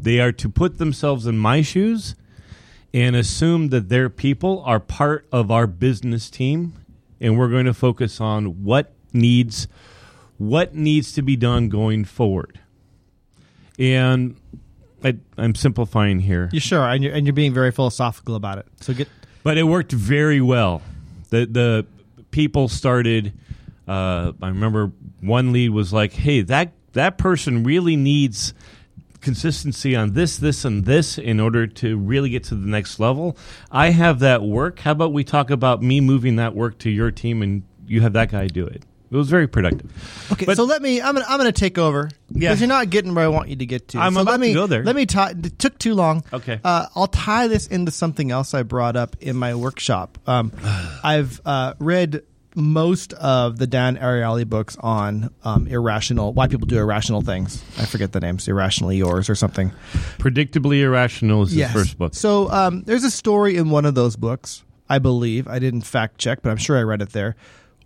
they 0.00 0.20
are 0.20 0.32
to 0.32 0.48
put 0.48 0.78
themselves 0.78 1.26
in 1.26 1.36
my 1.36 1.60
shoes 1.60 2.14
and 2.94 3.16
assume 3.16 3.68
that 3.68 3.88
their 3.88 4.08
people 4.08 4.62
are 4.64 4.78
part 4.78 5.26
of 5.32 5.50
our 5.50 5.66
business 5.66 6.30
team 6.30 6.74
and 7.20 7.36
we're 7.36 7.48
going 7.48 7.66
to 7.66 7.74
focus 7.74 8.20
on 8.20 8.62
what 8.62 8.92
needs 9.12 9.68
what 10.38 10.74
needs 10.74 11.12
to 11.12 11.22
be 11.22 11.36
done 11.36 11.68
going 11.68 12.04
forward. 12.04 12.60
And 13.78 14.36
I, 15.04 15.16
I'm 15.36 15.54
simplifying 15.54 16.20
here. 16.20 16.48
You 16.52 16.60
sure? 16.60 16.82
And 16.82 17.02
you're, 17.04 17.12
and 17.12 17.26
you're 17.26 17.34
being 17.34 17.54
very 17.54 17.70
philosophical 17.70 18.34
about 18.34 18.58
it. 18.58 18.66
So 18.80 18.94
get 18.94 19.08
but 19.42 19.56
it 19.58 19.64
worked 19.64 19.92
very 19.92 20.40
well. 20.40 20.82
The 21.30 21.46
the 21.46 21.86
people 22.30 22.68
started. 22.68 23.32
Uh, 23.86 24.32
I 24.42 24.48
remember 24.48 24.92
one 25.20 25.52
lead 25.52 25.70
was 25.70 25.92
like, 25.92 26.12
"Hey, 26.12 26.42
that 26.42 26.72
that 26.92 27.18
person 27.18 27.62
really 27.64 27.96
needs 27.96 28.54
consistency 29.20 29.96
on 29.96 30.12
this, 30.12 30.36
this, 30.36 30.64
and 30.64 30.84
this 30.84 31.18
in 31.18 31.40
order 31.40 31.66
to 31.66 31.96
really 31.98 32.30
get 32.30 32.44
to 32.44 32.54
the 32.54 32.66
next 32.68 33.00
level. 33.00 33.36
I 33.70 33.90
have 33.90 34.20
that 34.20 34.42
work. 34.42 34.80
How 34.80 34.92
about 34.92 35.12
we 35.12 35.24
talk 35.24 35.50
about 35.50 35.82
me 35.82 36.00
moving 36.00 36.36
that 36.36 36.54
work 36.54 36.78
to 36.78 36.90
your 36.90 37.10
team, 37.10 37.42
and 37.42 37.62
you 37.86 38.00
have 38.00 38.12
that 38.14 38.30
guy 38.30 38.48
do 38.48 38.66
it." 38.66 38.84
It 39.10 39.16
was 39.16 39.30
very 39.30 39.46
productive. 39.48 39.90
Okay, 40.32 40.44
But- 40.44 40.56
so 40.56 40.64
let 40.64 40.82
me. 40.82 41.00
I'm 41.00 41.14
gonna. 41.14 41.26
I'm 41.28 41.38
gonna 41.38 41.50
take 41.52 41.78
over 41.78 42.10
because 42.28 42.42
Yeah. 42.42 42.54
you're 42.54 42.68
not 42.68 42.90
getting 42.90 43.14
where 43.14 43.24
I 43.24 43.28
want 43.28 43.48
you 43.48 43.56
to 43.56 43.66
get 43.66 43.88
to. 43.88 43.98
I'm 43.98 44.14
so 44.14 44.20
about 44.20 44.32
let 44.32 44.36
to 44.36 44.40
me, 44.42 44.54
go 44.54 44.66
there. 44.66 44.84
Let 44.84 44.96
me. 44.96 45.06
Tie, 45.06 45.30
it 45.30 45.58
took 45.58 45.78
too 45.78 45.94
long. 45.94 46.22
Okay. 46.32 46.60
Uh, 46.62 46.86
I'll 46.94 47.06
tie 47.06 47.48
this 47.48 47.66
into 47.66 47.90
something 47.90 48.30
else 48.30 48.52
I 48.54 48.62
brought 48.64 48.96
up 48.96 49.16
in 49.20 49.36
my 49.36 49.54
workshop. 49.54 50.18
Um, 50.26 50.52
I've 51.02 51.40
uh, 51.46 51.74
read 51.78 52.22
most 52.54 53.12
of 53.14 53.56
the 53.58 53.66
Dan 53.66 53.96
Ariely 53.96 54.44
books 54.46 54.76
on 54.80 55.30
um, 55.44 55.66
irrational. 55.68 56.32
Why 56.32 56.48
people 56.48 56.66
do 56.66 56.76
irrational 56.78 57.20
things. 57.22 57.62
I 57.78 57.84
forget 57.86 58.12
the 58.12 58.20
names. 58.20 58.48
Irrationally 58.48 58.96
yours 58.96 59.30
or 59.30 59.34
something. 59.36 59.70
Predictably 60.18 60.80
irrational 60.80 61.42
is 61.44 61.50
his 61.50 61.58
Yes. 61.58 61.72
first 61.72 61.98
book. 61.98 62.14
So 62.14 62.50
um, 62.50 62.82
there's 62.82 63.04
a 63.04 63.10
story 63.10 63.56
in 63.56 63.70
one 63.70 63.84
of 63.84 63.94
those 63.94 64.16
books, 64.16 64.64
I 64.88 64.98
believe. 64.98 65.46
I 65.46 65.58
didn't 65.60 65.82
fact 65.82 66.18
check, 66.18 66.42
but 66.42 66.50
I'm 66.50 66.56
sure 66.56 66.76
I 66.76 66.82
read 66.82 67.00
it 67.02 67.10
there, 67.10 67.36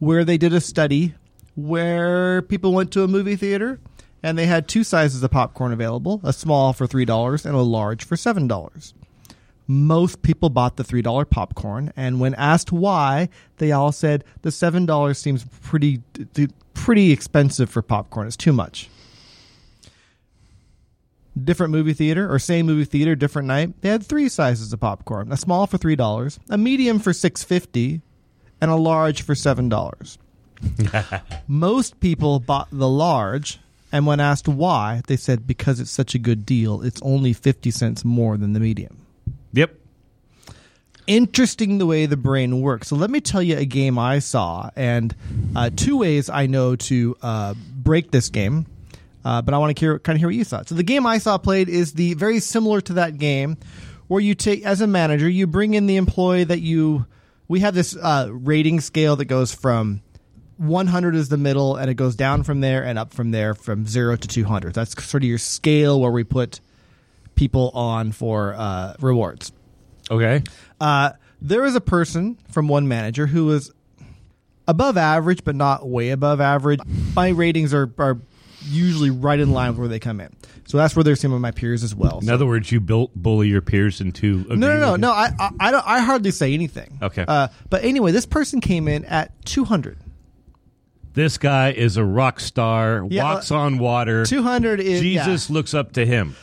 where 0.03 0.25
they 0.25 0.37
did 0.37 0.53
a 0.53 0.61
study 0.61 1.15
where 1.55 2.43
people 2.43 2.73
went 2.73 2.91
to 2.91 3.05
a 3.05 3.07
movie 3.07 3.37
theater 3.37 3.79
and 4.21 4.37
they 4.37 4.47
had 4.47 4.67
two 4.67 4.83
sizes 4.83 5.23
of 5.23 5.31
popcorn 5.31 5.73
available 5.73 6.21
a 6.25 6.33
small 6.33 6.73
for 6.73 6.89
$3 6.89 7.47
and 7.47 7.55
a 7.55 7.61
large 7.61 8.03
for 8.03 8.17
$7. 8.17 8.93
Most 9.69 10.23
people 10.23 10.51
bought 10.51 10.77
the 10.77 10.83
$3 10.83 11.31
popcorn, 11.31 11.93
and 11.97 12.19
when 12.19 12.35
asked 12.35 12.73
why, 12.73 13.29
they 13.59 13.71
all 13.71 13.93
said 13.93 14.25
the 14.43 14.51
$7 14.51 15.17
seems 15.17 15.45
pretty 15.63 16.03
pretty 16.75 17.13
expensive 17.13 17.71
for 17.71 17.81
popcorn. 17.81 18.27
It's 18.27 18.37
too 18.37 18.53
much 18.53 18.91
different 21.45 21.71
movie 21.71 21.93
theater 21.93 22.29
or 22.31 22.41
same 22.41 22.67
movie 22.67 22.85
theater 22.85 23.15
different 23.15 23.49
night 23.49 23.81
they 23.81 23.89
had 23.89 24.03
three 24.03 24.29
sizes 24.29 24.71
of 24.71 24.81
popcorn 24.81 25.33
a 25.33 25.37
small 25.37 25.67
for 25.67 25.79
three 25.79 25.97
dollars 25.97 26.39
a 26.51 26.59
medium 26.59 26.99
for 26.99 27.15
six 27.15 27.43
fifty 27.43 28.03
and 28.63 28.71
a 28.71 28.77
large 28.77 29.21
for 29.21 29.35
seven 29.35 29.69
dollars 29.69 30.17
most 31.49 32.01
people 32.01 32.41
bought 32.41 32.69
the 32.73 32.89
large 32.89 33.59
and 33.91 34.07
when 34.07 34.21
asked 34.21 34.49
why 34.49 35.03
they 35.09 35.17
said 35.17 35.47
because 35.47 35.81
it's 35.81 35.91
such 35.91 36.15
a 36.15 36.19
good 36.19 36.47
deal 36.47 36.81
it's 36.83 37.03
only 37.03 37.33
50 37.35 37.71
cents 37.71 38.05
more 38.05 38.37
than 38.39 38.53
the 38.55 38.61
medium 38.61 38.97
Yep. 39.55 39.75
interesting 41.07 41.79
the 41.79 41.87
way 41.87 42.07
the 42.07 42.17
brain 42.17 42.61
works. 42.63 42.89
So 42.89 42.97
let 42.97 43.11
me 43.11 43.21
tell 43.21 43.43
you 43.43 43.59
a 43.59 43.65
game 43.67 43.99
I 43.99 44.21
saw, 44.21 44.71
and 44.77 45.15
uh, 45.55 45.71
two 45.75 45.99
ways 45.99 46.31
I 46.31 46.47
know 46.47 46.77
to 46.77 47.17
uh, 47.21 47.55
break 47.77 48.11
this 48.11 48.29
game. 48.31 48.67
Uh, 49.25 49.43
but 49.43 49.53
I 49.55 49.59
want 49.59 49.77
to 49.77 49.81
hear, 49.81 49.99
kind 49.99 50.17
of 50.17 50.21
hear 50.21 50.29
what 50.29 50.35
you 50.35 50.45
thought. 50.45 50.69
So 50.69 50.75
the 50.75 50.83
game 50.83 51.07
I 51.07 51.19
saw 51.19 51.39
played 51.39 51.69
is 51.69 51.93
the 51.93 52.15
very 52.15 52.41
similar 52.41 52.81
to 52.83 52.95
that 52.95 53.19
game, 53.19 53.57
where 54.09 54.21
you 54.21 54.35
take 54.35 54.65
as 54.65 54.81
a 54.81 54.87
manager, 54.87 55.29
you 55.29 55.47
bring 55.47 55.75
in 55.75 55.87
the 55.87 55.97
employee 55.97 56.45
that 56.45 56.61
you. 56.61 57.05
We 57.49 57.61
have 57.61 57.75
this 57.75 57.97
uh, 57.97 58.29
rating 58.31 58.81
scale 58.81 59.17
that 59.17 59.27
goes 59.27 59.55
from 59.55 60.03
100 60.57 61.15
is 61.15 61.29
the 61.29 61.37
middle, 61.37 61.77
and 61.77 61.91
it 61.91 61.95
goes 61.95 62.15
down 62.15 62.45
from 62.45 62.61
there 62.61 62.85
and 62.85 62.99
up 62.99 63.13
from 63.13 63.31
there 63.31 63.55
from 63.55 63.87
zero 63.87 64.17
to 64.17 64.29
200. 64.29 64.75
That's 64.75 64.93
sort 65.05 65.23
of 65.23 65.29
your 65.29 65.39
scale 65.39 66.01
where 66.01 66.11
we 66.11 66.25
put 66.25 66.61
people 67.35 67.71
on 67.75 68.13
for 68.13 68.55
uh, 68.55 68.95
rewards. 69.01 69.53
Okay. 70.11 70.43
Uh, 70.81 71.11
there 71.41 71.63
was 71.63 71.75
a 71.75 71.81
person 71.81 72.39
from 72.51 72.69
one 72.69 72.87
manager 72.87 73.27
who 73.27 73.47
was 73.47 73.73
above 74.69 74.97
average, 74.97 75.43
but 75.45 75.57
not 75.57 75.89
way 75.89 76.11
above 76.11 76.41
average. 76.41 76.81
My 77.17 77.29
ratings 77.29 77.75
are, 77.75 77.93
are 77.99 78.19
usually 78.69 79.11
right 79.11 79.39
in 79.41 79.53
line 79.53 79.71
with 79.71 79.79
where 79.79 79.89
they 79.89 79.99
come 79.99 80.21
in. 80.21 80.35
So 80.67 80.79
that's 80.79 80.95
where 80.97 81.03
they're 81.03 81.17
some 81.17 81.33
of 81.33 81.41
my 81.41 81.51
peers 81.51 81.83
as 81.83 81.95
well. 81.95 82.19
In 82.21 82.27
So- 82.27 82.35
other 82.35 82.47
words, 82.47 82.71
you 82.73 82.81
built 82.81 83.11
bully 83.15 83.49
your 83.49 83.61
peers 83.61 84.01
into 84.01 84.45
no, 84.49 84.55
no, 84.55 84.79
no, 84.79 84.97
no. 84.97 85.11
I, 85.13 85.31
I, 85.39 85.51
I, 85.61 85.71
don't, 85.71 85.87
I 85.87 86.01
hardly 86.01 86.31
say 86.31 86.55
anything. 86.55 86.99
Okay. 87.03 87.25
Uh, 87.27 87.49
but 87.71 87.85
anyway, 87.85 88.13
this 88.13 88.27
person 88.27 88.61
came 88.61 88.89
in 88.89 89.05
at 89.05 89.45
200. 89.45 89.99
This 91.15 91.37
guy 91.37 91.73
is 91.73 91.97
a 91.99 92.05
rock 92.05 92.41
star, 92.41 93.07
Yeah, 93.11 93.25
walks 93.25 93.51
uh, 93.51 93.57
on 93.59 93.79
water. 93.79 94.25
200 94.25 94.81
is 94.81 95.05
yeah. 95.05 95.25
Jesus 95.25 95.51
looks 95.51 95.75
up 95.75 95.93
to 95.93 96.07
him. 96.07 96.35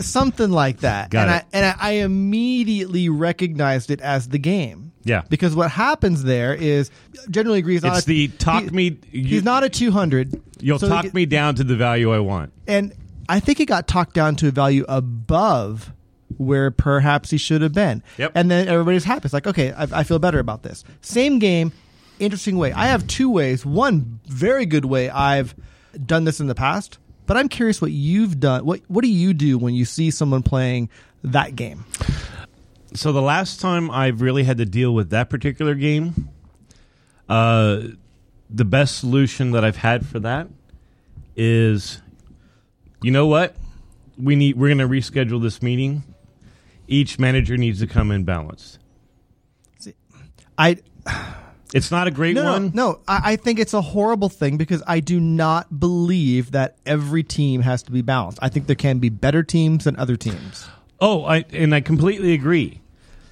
something 0.00 0.50
like 0.50 0.80
that. 0.80 1.10
Got 1.10 1.28
and 1.28 1.36
it. 1.36 1.44
I 1.52 1.58
and 1.58 1.76
I 1.80 1.90
immediately 2.04 3.08
recognized 3.08 3.90
it 3.90 4.00
as 4.00 4.28
the 4.28 4.38
game. 4.38 4.91
Yeah. 5.04 5.22
Because 5.28 5.54
what 5.54 5.70
happens 5.70 6.22
there 6.22 6.54
is 6.54 6.90
generally 7.30 7.58
agrees 7.58 7.82
not 7.82 7.96
It's 7.98 8.06
a- 8.06 8.08
the 8.08 8.28
talk 8.28 8.64
he- 8.64 8.70
me. 8.70 8.98
You, 9.10 9.24
he's 9.24 9.44
not 9.44 9.64
a 9.64 9.68
200. 9.68 10.40
You'll 10.60 10.78
So 10.78 10.88
talk 10.88 11.12
me 11.12 11.26
down 11.26 11.56
to 11.56 11.64
the 11.64 11.76
value 11.76 12.12
I 12.12 12.20
want. 12.20 12.52
and 12.66 12.92
I 13.28 13.40
think 13.40 13.58
he 13.58 13.66
got 13.66 13.86
talked 13.88 14.14
down 14.14 14.36
to 14.36 14.48
a 14.48 14.50
value 14.50 14.84
above 14.88 15.92
where 16.36 16.70
perhaps 16.70 17.30
he 17.30 17.38
should 17.38 17.62
have 17.62 17.72
been. 17.72 18.02
Yep. 18.18 18.32
And 18.34 18.50
then 18.50 18.68
everybody's 18.68 19.04
happy. 19.04 19.24
It's 19.26 19.32
like, 19.34 19.46
okay, 19.46 19.72
I, 19.72 20.00
I 20.00 20.02
feel 20.04 20.18
better 20.18 20.38
about 20.38 20.62
this. 20.62 20.82
Same 21.02 21.38
game, 21.38 21.72
interesting 22.18 22.56
way. 22.58 22.72
I 22.72 22.86
have 22.86 23.06
two 23.06 23.30
ways. 23.30 23.64
One 23.66 24.20
very 24.26 24.66
good 24.66 24.84
way 24.84 25.08
I've 25.10 25.54
done 26.06 26.24
this 26.24 26.40
in 26.40 26.46
the 26.46 26.54
past 26.54 26.98
but 27.24 27.36
I'm 27.36 27.48
curious 27.48 27.80
what 27.80 27.92
you've 27.92 28.40
done. 28.40 28.66
What 28.66 28.80
what 28.88 29.02
do 29.04 29.08
you 29.08 29.32
do 29.32 29.56
when 29.56 29.74
you 29.74 29.84
see 29.84 30.10
someone 30.10 30.42
playing 30.42 30.90
that 31.22 31.54
game? 31.54 31.84
So 32.94 33.12
the 33.12 33.22
last 33.22 33.60
time 33.60 33.90
I've 33.90 34.20
really 34.20 34.44
had 34.44 34.58
to 34.58 34.64
deal 34.66 34.94
with 34.94 35.10
that 35.10 35.30
particular 35.30 35.74
game, 35.74 36.28
uh, 37.28 37.80
the 38.50 38.64
best 38.64 38.98
solution 38.98 39.52
that 39.52 39.64
I've 39.64 39.76
had 39.76 40.06
for 40.06 40.20
that 40.20 40.48
is, 41.36 42.02
you 43.02 43.10
know 43.10 43.26
what, 43.26 43.56
we 44.18 44.36
need 44.36 44.56
we're 44.56 44.74
going 44.74 44.78
to 44.78 44.88
reschedule 44.88 45.42
this 45.42 45.62
meeting. 45.62 46.02
Each 46.86 47.18
manager 47.18 47.56
needs 47.56 47.80
to 47.80 47.86
come 47.86 48.10
in 48.10 48.24
balanced. 48.24 48.78
I 50.58 50.76
It's 51.74 51.90
not 51.90 52.06
a 52.06 52.10
great 52.10 52.34
no 52.34 52.44
one. 52.44 52.66
no 52.74 52.92
no. 52.92 53.00
I, 53.08 53.32
I 53.32 53.36
think 53.36 53.58
it's 53.58 53.72
a 53.72 53.80
horrible 53.80 54.28
thing 54.28 54.58
because 54.58 54.82
I 54.86 55.00
do 55.00 55.18
not 55.18 55.80
believe 55.80 56.50
that 56.50 56.76
every 56.84 57.22
team 57.22 57.62
has 57.62 57.82
to 57.84 57.92
be 57.92 58.02
balanced. 58.02 58.38
I 58.42 58.50
think 58.50 58.66
there 58.66 58.76
can 58.76 58.98
be 58.98 59.08
better 59.08 59.42
teams 59.42 59.84
than 59.84 59.96
other 59.96 60.16
teams. 60.16 60.68
Oh, 61.00 61.24
I 61.24 61.46
and 61.52 61.74
I 61.74 61.80
completely 61.80 62.34
agree. 62.34 62.81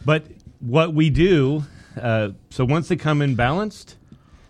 But 0.05 0.25
what 0.61 0.95
we 0.95 1.11
do, 1.11 1.65
uh, 2.01 2.31
so 2.51 2.65
once 2.65 2.89
they 2.89 2.97
come 2.97 3.23
in 3.23 3.35
balanced, 3.35 3.97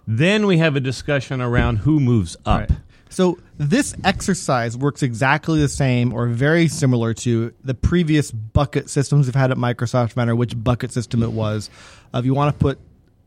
then 0.06 0.46
we 0.46 0.58
have 0.58 0.76
a 0.76 0.80
discussion 0.80 1.40
around 1.40 1.78
who 1.78 2.00
moves 2.00 2.36
up. 2.44 2.70
Right. 2.70 2.78
So 3.10 3.38
this 3.58 3.94
exercise 4.04 4.76
works 4.76 5.02
exactly 5.02 5.60
the 5.60 5.68
same 5.68 6.12
or 6.12 6.28
very 6.28 6.68
similar 6.68 7.12
to 7.14 7.52
the 7.64 7.74
previous 7.74 8.30
bucket 8.30 8.88
systems 8.88 9.26
we've 9.26 9.34
had 9.34 9.50
at 9.50 9.56
Microsoft, 9.56 10.16
no 10.16 10.20
matter 10.22 10.36
which 10.36 10.54
bucket 10.62 10.92
system 10.92 11.22
it 11.22 11.32
was. 11.32 11.70
If 12.14 12.24
you 12.24 12.34
want 12.34 12.56
to 12.56 12.58
put, 12.58 12.78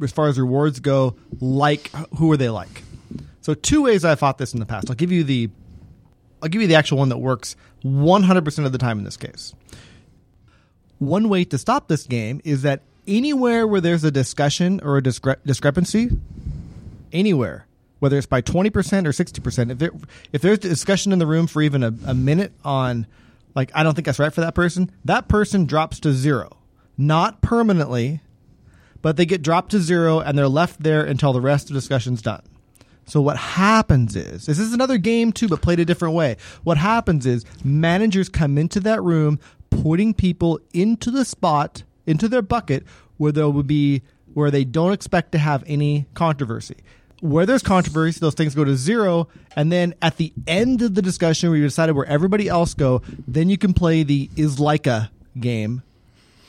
as 0.01 0.13
far 0.13 0.29
as 0.29 0.39
rewards 0.39 0.79
go, 0.79 1.17
like 1.41 1.91
who 2.17 2.31
are 2.31 2.37
they 2.37 2.49
like? 2.49 2.83
So 3.41 3.53
two 3.53 3.83
ways 3.83 4.05
I've 4.05 4.19
thought 4.19 4.37
this 4.37 4.53
in 4.53 4.61
the 4.61 4.65
past. 4.65 4.89
I'll 4.89 4.95
give 4.95 5.11
you 5.11 5.25
the, 5.25 5.49
I'll 6.41 6.49
give 6.49 6.61
you 6.61 6.67
the 6.67 6.75
actual 6.75 6.97
one 6.97 7.09
that 7.09 7.17
works 7.17 7.57
100% 7.83 8.65
of 8.65 8.71
the 8.71 8.77
time 8.77 8.99
in 8.99 9.03
this 9.03 9.17
case. 9.17 9.53
One 11.05 11.29
way 11.29 11.43
to 11.45 11.57
stop 11.57 11.87
this 11.87 12.05
game 12.05 12.41
is 12.43 12.61
that 12.61 12.81
anywhere 13.07 13.67
where 13.67 13.81
there's 13.81 14.03
a 14.03 14.11
discussion 14.11 14.79
or 14.83 14.97
a 14.97 15.01
discre- 15.01 15.37
discrepancy, 15.45 16.09
anywhere, 17.11 17.67
whether 17.99 18.17
it's 18.17 18.27
by 18.27 18.41
20% 18.41 18.67
or 19.05 19.11
60%, 19.11 19.71
if, 19.71 19.77
there, 19.79 19.91
if 20.31 20.41
there's 20.41 20.59
discussion 20.59 21.11
in 21.11 21.19
the 21.19 21.27
room 21.27 21.47
for 21.47 21.61
even 21.61 21.83
a, 21.83 21.93
a 22.05 22.13
minute 22.13 22.53
on, 22.63 23.05
like, 23.55 23.71
I 23.75 23.83
don't 23.83 23.95
think 23.95 24.05
that's 24.05 24.19
right 24.19 24.33
for 24.33 24.41
that 24.41 24.55
person, 24.55 24.91
that 25.05 25.27
person 25.27 25.65
drops 25.65 25.99
to 26.01 26.13
zero. 26.13 26.57
Not 26.97 27.41
permanently, 27.41 28.21
but 29.01 29.17
they 29.17 29.25
get 29.25 29.41
dropped 29.41 29.71
to 29.71 29.79
zero 29.79 30.19
and 30.19 30.37
they're 30.37 30.47
left 30.47 30.83
there 30.83 31.03
until 31.03 31.33
the 31.33 31.41
rest 31.41 31.69
of 31.69 31.73
the 31.73 31.79
discussion's 31.79 32.21
done. 32.21 32.43
So 33.05 33.21
what 33.21 33.37
happens 33.37 34.15
is 34.15 34.45
this 34.45 34.59
is 34.59 34.73
another 34.73 34.97
game 34.97 35.33
too, 35.33 35.47
but 35.47 35.61
played 35.61 35.79
a 35.79 35.85
different 35.85 36.15
way. 36.15 36.37
What 36.63 36.77
happens 36.77 37.25
is 37.25 37.45
managers 37.63 38.29
come 38.29 38.57
into 38.57 38.79
that 38.81 39.01
room, 39.03 39.39
putting 39.81 40.13
people 40.13 40.59
into 40.73 41.11
the 41.11 41.25
spot, 41.25 41.83
into 42.05 42.27
their 42.27 42.41
bucket 42.41 42.83
where 43.17 43.31
there 43.31 43.49
will 43.49 43.63
be 43.63 44.01
where 44.33 44.51
they 44.51 44.63
don't 44.63 44.93
expect 44.93 45.31
to 45.31 45.37
have 45.37 45.63
any 45.67 46.05
controversy. 46.13 46.77
Where 47.21 47.45
there's 47.45 47.61
controversy, 47.61 48.19
those 48.19 48.33
things 48.33 48.53
go 48.53 48.65
to 48.65 48.75
zero, 48.75 49.29
and 49.55 49.71
then 49.71 49.93
at 50.01 50.17
the 50.17 50.33
end 50.47 50.81
of 50.81 50.95
the 50.95 51.01
discussion 51.01 51.49
where 51.49 51.57
you 51.57 51.63
decided 51.63 51.95
where 51.95 52.05
everybody 52.05 52.49
else 52.49 52.73
go, 52.73 53.01
then 53.27 53.49
you 53.49 53.57
can 53.57 53.73
play 53.73 54.03
the 54.03 54.29
is 54.35 54.59
like 54.59 54.87
a 54.87 55.09
game 55.39 55.83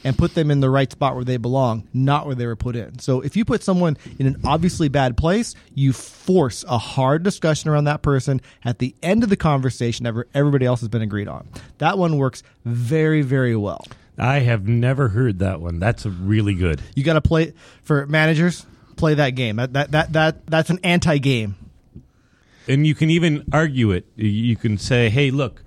and 0.05 0.17
put 0.17 0.35
them 0.35 0.51
in 0.51 0.61
the 0.61 0.71
right 0.71 0.91
spot 0.93 1.15
where 1.15 1.25
they 1.25 1.39
belong, 1.39 1.89
not 1.93 2.27
where 2.27 2.35
they 2.35 2.47
were 2.47 2.57
put 2.57 2.77
in. 2.77 2.99
So 2.99 3.23
if 3.23 3.37
you 3.37 3.45
put 3.45 3.63
someone 3.63 3.97
in 4.19 4.27
an 4.27 4.41
obviously 4.45 4.89
bad 4.89 5.17
place, 5.17 5.55
you 5.75 5.93
force 5.93 6.65
a 6.69 6.79
hard 6.79 7.23
discussion 7.23 7.71
around 7.71 7.85
that 7.85 8.03
person 8.03 8.41
at 8.65 8.79
the 8.79 8.95
end 9.03 9.25
of 9.25 9.31
the 9.31 9.37
conversation 9.37 10.07
ever 10.07 10.29
everybody 10.35 10.67
else 10.67 10.81
has 10.81 10.89
been 10.91 11.03
agreed 11.03 11.29
on. 11.29 11.49
That 11.79 11.99
one 11.99 12.19
works 12.19 12.43
very, 12.65 13.23
very 13.23 13.57
well. 13.57 13.85
I 14.19 14.41
have 14.41 14.69
never 14.69 15.09
heard 15.09 15.41
that 15.41 15.61
one. 15.61 15.81
That's 15.81 16.05
a 16.05 16.11
really 16.11 16.55
good. 16.55 16.81
You 16.95 17.03
got 17.03 17.15
to 17.15 17.21
play 17.21 17.55
for 17.83 18.07
managers, 18.07 18.65
play 18.97 19.15
that 19.15 19.31
game. 19.31 19.57
That 19.57 19.73
that 19.73 19.91
that, 19.91 20.13
that 20.13 20.47
that's 20.47 20.71
an 20.71 20.79
anti-game. 20.85 21.57
And 22.69 22.87
you 22.87 22.95
can 22.95 23.11
even 23.11 23.45
argue 23.53 23.91
it. 23.91 24.07
You 24.15 24.55
can 24.57 24.79
say, 24.79 25.11
"Hey, 25.11 25.31
look, 25.33 25.64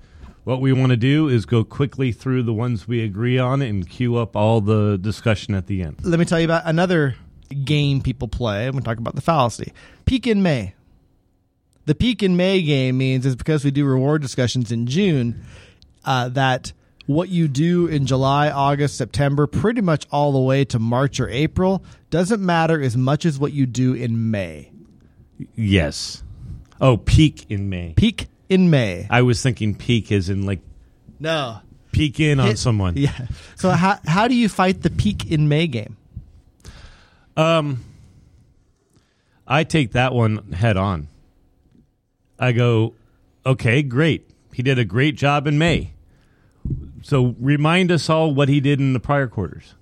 what 0.48 0.62
we 0.62 0.72
want 0.72 0.88
to 0.90 0.96
do 0.96 1.28
is 1.28 1.44
go 1.44 1.62
quickly 1.62 2.10
through 2.10 2.42
the 2.42 2.54
ones 2.54 2.88
we 2.88 3.04
agree 3.04 3.38
on 3.38 3.60
and 3.60 3.86
queue 3.86 4.16
up 4.16 4.34
all 4.34 4.62
the 4.62 4.96
discussion 4.96 5.54
at 5.54 5.66
the 5.66 5.82
end." 5.82 5.96
Let 6.02 6.18
me 6.18 6.24
tell 6.24 6.40
you 6.40 6.46
about 6.46 6.62
another 6.64 7.16
game 7.64 8.00
people 8.00 8.28
play. 8.28 8.66
I'm 8.66 8.72
going 8.72 8.82
to 8.82 8.88
talk 8.88 8.96
about 8.96 9.14
the 9.14 9.20
fallacy. 9.20 9.72
Peak 10.06 10.26
in 10.26 10.42
May. 10.42 10.74
The 11.84 11.94
peak 11.94 12.22
in 12.22 12.36
May 12.36 12.62
game 12.62 12.96
means 12.96 13.26
is 13.26 13.36
because 13.36 13.62
we 13.62 13.70
do 13.70 13.84
reward 13.84 14.22
discussions 14.22 14.72
in 14.72 14.86
June 14.86 15.44
uh, 16.04 16.30
that 16.30 16.72
what 17.04 17.28
you 17.28 17.46
do 17.46 17.86
in 17.86 18.06
July, 18.06 18.50
August, 18.50 18.96
September, 18.96 19.46
pretty 19.46 19.80
much 19.82 20.06
all 20.10 20.32
the 20.32 20.38
way 20.38 20.64
to 20.66 20.78
March 20.78 21.20
or 21.20 21.28
April 21.28 21.84
doesn't 22.10 22.44
matter 22.44 22.80
as 22.80 22.96
much 22.96 23.26
as 23.26 23.38
what 23.38 23.52
you 23.52 23.66
do 23.66 23.92
in 23.94 24.30
May. 24.30 24.70
Yes. 25.54 26.22
Oh, 26.80 26.96
peak 26.96 27.46
in 27.50 27.68
May. 27.68 27.94
Peak 27.96 28.28
in 28.48 28.70
May. 28.70 29.06
I 29.10 29.22
was 29.22 29.42
thinking 29.42 29.74
peak 29.74 30.10
is 30.12 30.28
in 30.28 30.46
like 30.46 30.60
No. 31.20 31.60
peek 31.92 32.20
in 32.20 32.40
on 32.40 32.48
Hit- 32.48 32.58
someone. 32.58 32.94
Yeah. 32.96 33.26
So 33.56 33.70
how 33.70 33.98
how 34.06 34.28
do 34.28 34.34
you 34.34 34.48
fight 34.48 34.82
the 34.82 34.90
peak 34.90 35.30
in 35.30 35.48
May 35.48 35.66
game? 35.66 35.96
Um, 37.36 37.84
I 39.46 39.64
take 39.64 39.92
that 39.92 40.12
one 40.12 40.52
head 40.52 40.76
on. 40.76 41.08
I 42.38 42.52
go, 42.52 42.94
okay, 43.46 43.82
great. 43.82 44.28
He 44.52 44.62
did 44.62 44.78
a 44.78 44.84
great 44.84 45.16
job 45.16 45.46
in 45.46 45.56
May. 45.58 45.92
So 47.02 47.34
remind 47.40 47.90
us 47.92 48.10
all 48.10 48.34
what 48.34 48.48
he 48.48 48.60
did 48.60 48.80
in 48.80 48.92
the 48.92 49.00
prior 49.00 49.28
quarters. 49.28 49.74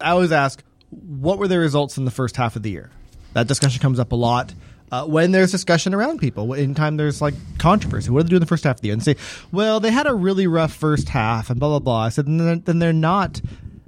I 0.00 0.10
always 0.10 0.32
ask, 0.32 0.62
what 0.90 1.38
were 1.38 1.48
the 1.48 1.58
results 1.58 1.96
in 1.96 2.04
the 2.04 2.10
first 2.10 2.36
half 2.36 2.56
of 2.56 2.62
the 2.62 2.70
year? 2.70 2.90
That 3.32 3.46
discussion 3.46 3.80
comes 3.80 3.98
up 3.98 4.12
a 4.12 4.16
lot. 4.16 4.52
Uh, 4.92 5.04
when 5.06 5.32
there's 5.32 5.50
discussion 5.50 5.94
around 5.94 6.18
people, 6.18 6.52
in 6.52 6.74
time 6.74 6.96
there's 6.96 7.20
like 7.20 7.34
controversy, 7.58 8.10
what 8.10 8.20
do 8.20 8.24
they 8.24 8.30
do 8.30 8.36
in 8.36 8.40
the 8.40 8.46
first 8.46 8.64
half 8.64 8.76
of 8.76 8.80
the 8.80 8.88
year? 8.88 8.92
And 8.92 9.02
say, 9.02 9.16
well, 9.50 9.80
they 9.80 9.90
had 9.90 10.06
a 10.06 10.14
really 10.14 10.46
rough 10.46 10.72
first 10.72 11.08
half 11.08 11.50
and 11.50 11.58
blah, 11.58 11.68
blah, 11.70 11.78
blah. 11.80 12.00
I 12.04 12.08
said, 12.10 12.26
then 12.26 12.36
they're, 12.38 12.56
then 12.56 12.78
they're 12.78 12.92
not, 12.92 13.40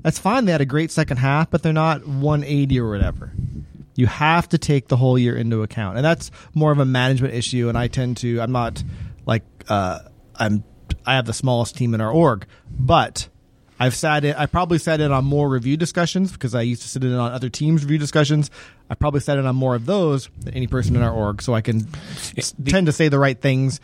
that's 0.02 0.18
fine. 0.18 0.46
They 0.46 0.52
had 0.52 0.60
a 0.60 0.66
great 0.66 0.90
second 0.90 1.18
half, 1.18 1.50
but 1.50 1.62
they're 1.62 1.72
not 1.72 2.06
180 2.06 2.80
or 2.80 2.90
whatever. 2.90 3.32
You 3.94 4.06
have 4.06 4.48
to 4.50 4.58
take 4.58 4.88
the 4.88 4.96
whole 4.96 5.18
year 5.18 5.36
into 5.36 5.62
account. 5.62 5.96
And 5.96 6.04
that's 6.04 6.30
more 6.54 6.72
of 6.72 6.78
a 6.78 6.84
management 6.84 7.34
issue. 7.34 7.68
And 7.68 7.78
I 7.78 7.88
tend 7.88 8.16
to, 8.18 8.40
I'm 8.40 8.52
not 8.52 8.82
like, 9.26 9.44
uh, 9.68 10.00
I'm, 10.34 10.64
I 11.04 11.14
have 11.14 11.26
the 11.26 11.32
smallest 11.32 11.76
team 11.76 11.94
in 11.94 12.00
our 12.00 12.10
org, 12.10 12.46
but 12.70 13.28
I've 13.78 13.94
sat 13.94 14.24
in. 14.24 14.34
I 14.36 14.46
probably 14.46 14.78
sat 14.78 15.00
in 15.00 15.12
on 15.12 15.24
more 15.24 15.48
review 15.48 15.76
discussions 15.76 16.32
because 16.32 16.54
I 16.54 16.62
used 16.62 16.82
to 16.82 16.88
sit 16.88 17.04
in 17.04 17.12
on 17.12 17.32
other 17.32 17.48
teams' 17.50 17.82
review 17.82 17.98
discussions. 17.98 18.50
I 18.88 18.94
probably 18.94 19.20
sat 19.20 19.36
in 19.38 19.44
on 19.46 19.54
more 19.54 19.74
of 19.74 19.84
those 19.86 20.28
than 20.40 20.54
any 20.54 20.66
person 20.66 20.96
in 20.96 21.02
our 21.02 21.12
org, 21.12 21.42
so 21.42 21.54
I 21.54 21.60
can 21.60 21.86
s- 22.36 22.54
tend 22.64 22.86
to 22.86 22.92
say 22.92 23.08
the 23.08 23.18
right 23.18 23.38
things 23.40 23.80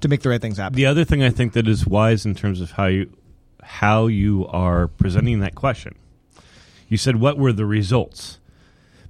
to 0.00 0.08
make 0.08 0.22
the 0.22 0.28
right 0.28 0.40
things 0.40 0.56
happen. 0.58 0.74
The 0.76 0.86
other 0.86 1.04
thing 1.04 1.22
I 1.22 1.30
think 1.30 1.52
that 1.52 1.68
is 1.68 1.86
wise 1.86 2.26
in 2.26 2.34
terms 2.34 2.60
of 2.60 2.72
how 2.72 2.86
you 2.86 3.12
how 3.62 4.06
you 4.06 4.46
are 4.48 4.88
presenting 4.88 5.40
that 5.40 5.54
question. 5.54 5.94
You 6.88 6.96
said 6.96 7.16
what 7.16 7.36
were 7.38 7.52
the 7.52 7.66
results? 7.66 8.38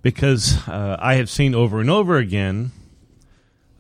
Because 0.02 0.66
uh, 0.68 0.96
I 1.00 1.14
have 1.14 1.30
seen 1.30 1.54
over 1.54 1.80
and 1.80 1.88
over 1.90 2.16
again, 2.16 2.72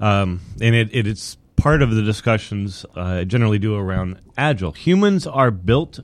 um, 0.00 0.40
and 0.60 0.74
it, 0.74 0.88
it 0.92 1.06
is 1.06 1.36
part 1.56 1.82
of 1.82 1.90
the 1.94 2.02
discussions 2.02 2.84
uh, 2.96 3.00
I 3.00 3.24
generally 3.24 3.58
do 3.58 3.74
around 3.74 4.20
agile. 4.36 4.72
Humans 4.72 5.26
are 5.26 5.50
built 5.50 6.00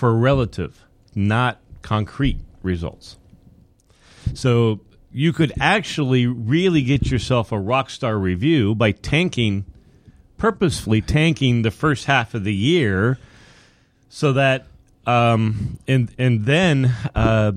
for 0.00 0.14
relative, 0.14 0.86
not 1.14 1.60
concrete 1.82 2.38
results. 2.62 3.18
So 4.32 4.80
you 5.12 5.34
could 5.34 5.52
actually 5.60 6.26
really 6.26 6.80
get 6.80 7.10
yourself 7.10 7.52
a 7.52 7.58
rock 7.58 7.90
star 7.90 8.16
review 8.16 8.74
by 8.74 8.92
tanking 8.92 9.66
purposefully 10.38 11.02
tanking 11.02 11.60
the 11.60 11.70
first 11.70 12.06
half 12.06 12.32
of 12.32 12.44
the 12.44 12.54
year 12.54 13.18
so 14.08 14.32
that 14.32 14.68
um, 15.06 15.78
and 15.86 16.10
and 16.16 16.46
then 16.46 16.94
uh, 17.14 17.52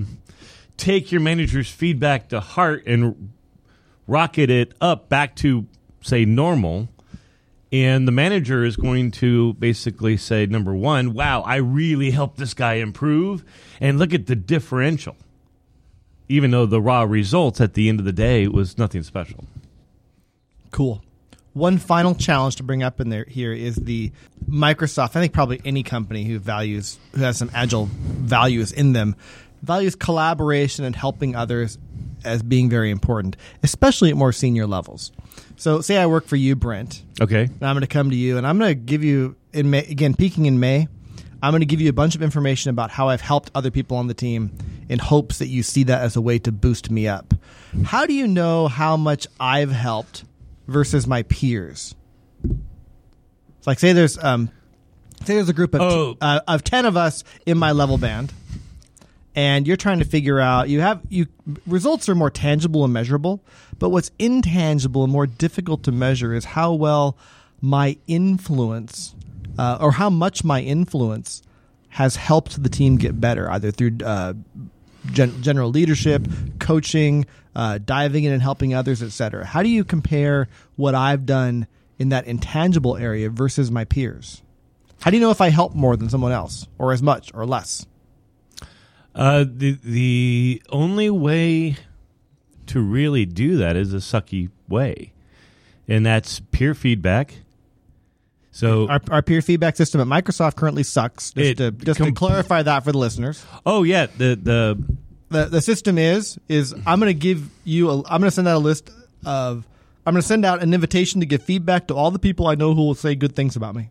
take 0.76 1.10
your 1.10 1.22
manager's 1.22 1.70
feedback 1.70 2.28
to 2.28 2.40
heart 2.40 2.82
and 2.86 3.32
rocket 4.06 4.50
it 4.50 4.74
up 4.82 5.08
back 5.08 5.34
to 5.36 5.66
say 6.02 6.26
normal 6.26 6.90
and 7.74 8.06
the 8.06 8.12
manager 8.12 8.64
is 8.64 8.76
going 8.76 9.10
to 9.10 9.52
basically 9.54 10.16
say 10.16 10.46
number 10.46 10.74
one 10.74 11.12
wow 11.12 11.42
i 11.42 11.56
really 11.56 12.10
helped 12.10 12.36
this 12.38 12.54
guy 12.54 12.74
improve 12.74 13.44
and 13.80 13.98
look 13.98 14.14
at 14.14 14.26
the 14.26 14.36
differential 14.36 15.16
even 16.28 16.50
though 16.50 16.66
the 16.66 16.80
raw 16.80 17.02
results 17.02 17.60
at 17.60 17.74
the 17.74 17.88
end 17.88 17.98
of 17.98 18.06
the 18.06 18.12
day 18.12 18.48
was 18.48 18.78
nothing 18.78 19.02
special 19.02 19.44
Cool. 20.74 21.00
One 21.52 21.78
final 21.78 22.16
challenge 22.16 22.56
to 22.56 22.64
bring 22.64 22.82
up 22.82 23.00
in 23.00 23.08
there 23.08 23.24
here 23.28 23.52
is 23.52 23.76
the 23.76 24.10
Microsoft. 24.50 25.10
I 25.14 25.20
think 25.20 25.32
probably 25.32 25.60
any 25.64 25.84
company 25.84 26.24
who 26.24 26.40
values 26.40 26.98
who 27.12 27.20
has 27.20 27.36
some 27.36 27.48
agile 27.54 27.88
values 27.92 28.72
in 28.72 28.92
them 28.92 29.14
values 29.62 29.94
collaboration 29.94 30.84
and 30.84 30.96
helping 30.96 31.36
others 31.36 31.78
as 32.24 32.42
being 32.42 32.68
very 32.70 32.90
important, 32.90 33.36
especially 33.62 34.10
at 34.10 34.16
more 34.16 34.32
senior 34.32 34.66
levels. 34.66 35.12
So, 35.56 35.80
say 35.80 35.98
I 35.98 36.06
work 36.06 36.26
for 36.26 36.36
you, 36.36 36.56
Brent, 36.56 37.02
Okay. 37.20 37.44
and 37.44 37.62
I'm 37.62 37.74
going 37.74 37.80
to 37.82 37.86
come 37.86 38.10
to 38.10 38.16
you, 38.16 38.36
and 38.38 38.46
I'm 38.46 38.58
going 38.58 38.70
to 38.70 38.74
give 38.74 39.04
you 39.04 39.36
in 39.52 39.70
May, 39.70 39.80
again 39.80 40.14
peaking 40.14 40.46
in 40.46 40.58
May. 40.60 40.88
I'm 41.42 41.50
going 41.52 41.60
to 41.60 41.66
give 41.66 41.80
you 41.80 41.90
a 41.90 41.92
bunch 41.94 42.14
of 42.14 42.22
information 42.22 42.70
about 42.70 42.90
how 42.90 43.08
I've 43.10 43.20
helped 43.20 43.50
other 43.54 43.70
people 43.70 43.98
on 43.98 44.06
the 44.06 44.14
team 44.14 44.50
in 44.88 44.98
hopes 44.98 45.38
that 45.38 45.48
you 45.48 45.62
see 45.62 45.84
that 45.84 46.00
as 46.00 46.16
a 46.16 46.20
way 46.20 46.38
to 46.38 46.50
boost 46.50 46.90
me 46.90 47.06
up. 47.06 47.34
How 47.84 48.06
do 48.06 48.14
you 48.14 48.26
know 48.26 48.66
how 48.68 48.96
much 48.96 49.26
I've 49.38 49.70
helped 49.70 50.24
versus 50.66 51.06
my 51.06 51.22
peers? 51.24 51.94
It's 53.58 53.66
like 53.66 53.78
say 53.78 53.92
there's 53.92 54.16
um, 54.22 54.50
say 55.24 55.34
there's 55.34 55.48
a 55.48 55.54
group 55.54 55.74
of 55.74 55.80
Oh. 55.82 56.16
uh, 56.20 56.40
of 56.48 56.64
ten 56.64 56.86
of 56.86 56.96
us 56.96 57.24
in 57.46 57.58
my 57.58 57.72
level 57.72 57.98
band, 57.98 58.32
and 59.34 59.66
you're 59.66 59.76
trying 59.76 59.98
to 59.98 60.04
figure 60.04 60.38
out 60.38 60.68
you 60.68 60.80
have 60.80 61.00
you 61.08 61.26
results 61.66 62.08
are 62.08 62.14
more 62.14 62.30
tangible 62.30 62.84
and 62.84 62.92
measurable, 62.92 63.42
but 63.78 63.90
what's 63.90 64.10
intangible 64.18 65.02
and 65.04 65.12
more 65.12 65.26
difficult 65.26 65.82
to 65.84 65.92
measure 65.92 66.34
is 66.34 66.44
how 66.44 66.72
well 66.72 67.16
my 67.60 67.96
influence 68.06 69.14
uh, 69.58 69.78
or 69.80 69.92
how 69.92 70.10
much 70.10 70.44
my 70.44 70.60
influence 70.60 71.42
has 71.90 72.16
helped 72.16 72.62
the 72.62 72.68
team 72.68 72.96
get 72.96 73.20
better, 73.20 73.50
either 73.50 73.70
through 73.70 73.96
uh, 74.04 74.34
gen- 75.12 75.42
general 75.42 75.70
leadership, 75.70 76.26
coaching, 76.58 77.24
uh, 77.54 77.78
diving 77.84 78.24
in 78.24 78.32
and 78.32 78.42
helping 78.42 78.74
others, 78.74 79.02
etc. 79.02 79.44
How 79.44 79.62
do 79.62 79.68
you 79.68 79.84
compare 79.84 80.48
what 80.76 80.94
I've 80.94 81.24
done 81.24 81.66
in 81.98 82.08
that 82.08 82.26
intangible 82.26 82.96
area 82.96 83.30
versus 83.30 83.70
my 83.70 83.84
peers? 83.84 84.42
How 85.02 85.10
do 85.10 85.16
you 85.16 85.22
know 85.22 85.30
if 85.30 85.40
I 85.40 85.50
help 85.50 85.74
more 85.74 85.96
than 85.96 86.08
someone 86.08 86.32
else, 86.32 86.66
or 86.78 86.92
as 86.92 87.02
much, 87.02 87.30
or 87.34 87.46
less? 87.46 87.86
Uh, 89.14 89.44
the 89.46 89.78
the 89.82 90.62
only 90.70 91.08
way 91.10 91.76
to 92.66 92.80
really 92.80 93.24
do 93.24 93.56
that 93.58 93.76
is 93.76 93.94
a 93.94 93.98
sucky 93.98 94.50
way, 94.68 95.12
and 95.86 96.04
that's 96.04 96.40
peer 96.40 96.74
feedback. 96.74 97.34
So, 98.50 98.88
Our, 98.88 99.00
our 99.10 99.22
peer 99.22 99.42
feedback 99.42 99.76
system 99.76 100.00
at 100.00 100.06
Microsoft 100.06 100.54
currently 100.54 100.84
sucks. 100.84 101.32
Just, 101.32 101.56
to, 101.58 101.72
just 101.72 101.98
to 102.00 102.12
clarify 102.12 102.62
that 102.62 102.84
for 102.84 102.92
the 102.92 102.98
listeners, 102.98 103.44
oh 103.66 103.82
yeah, 103.82 104.06
the 104.06 104.38
the 104.40 104.84
the 105.28 105.44
the 105.46 105.60
system 105.60 105.98
is 105.98 106.38
is 106.48 106.72
I'm 106.86 107.00
going 107.00 107.10
to 107.10 107.18
give 107.18 107.48
you 107.64 107.90
a, 107.90 107.96
I'm 107.98 108.20
going 108.20 108.22
to 108.22 108.30
send 108.30 108.48
out 108.48 108.56
a 108.56 108.58
list 108.58 108.90
of 109.24 109.66
I'm 110.06 110.14
going 110.14 110.22
to 110.22 110.26
send 110.26 110.44
out 110.44 110.62
an 110.62 110.74
invitation 110.74 111.20
to 111.20 111.26
give 111.26 111.42
feedback 111.42 111.88
to 111.88 111.94
all 111.94 112.10
the 112.10 112.18
people 112.18 112.46
I 112.46 112.54
know 112.54 112.74
who 112.74 112.82
will 112.82 112.94
say 112.94 113.14
good 113.14 113.34
things 113.34 113.56
about 113.56 113.74
me. 113.74 113.90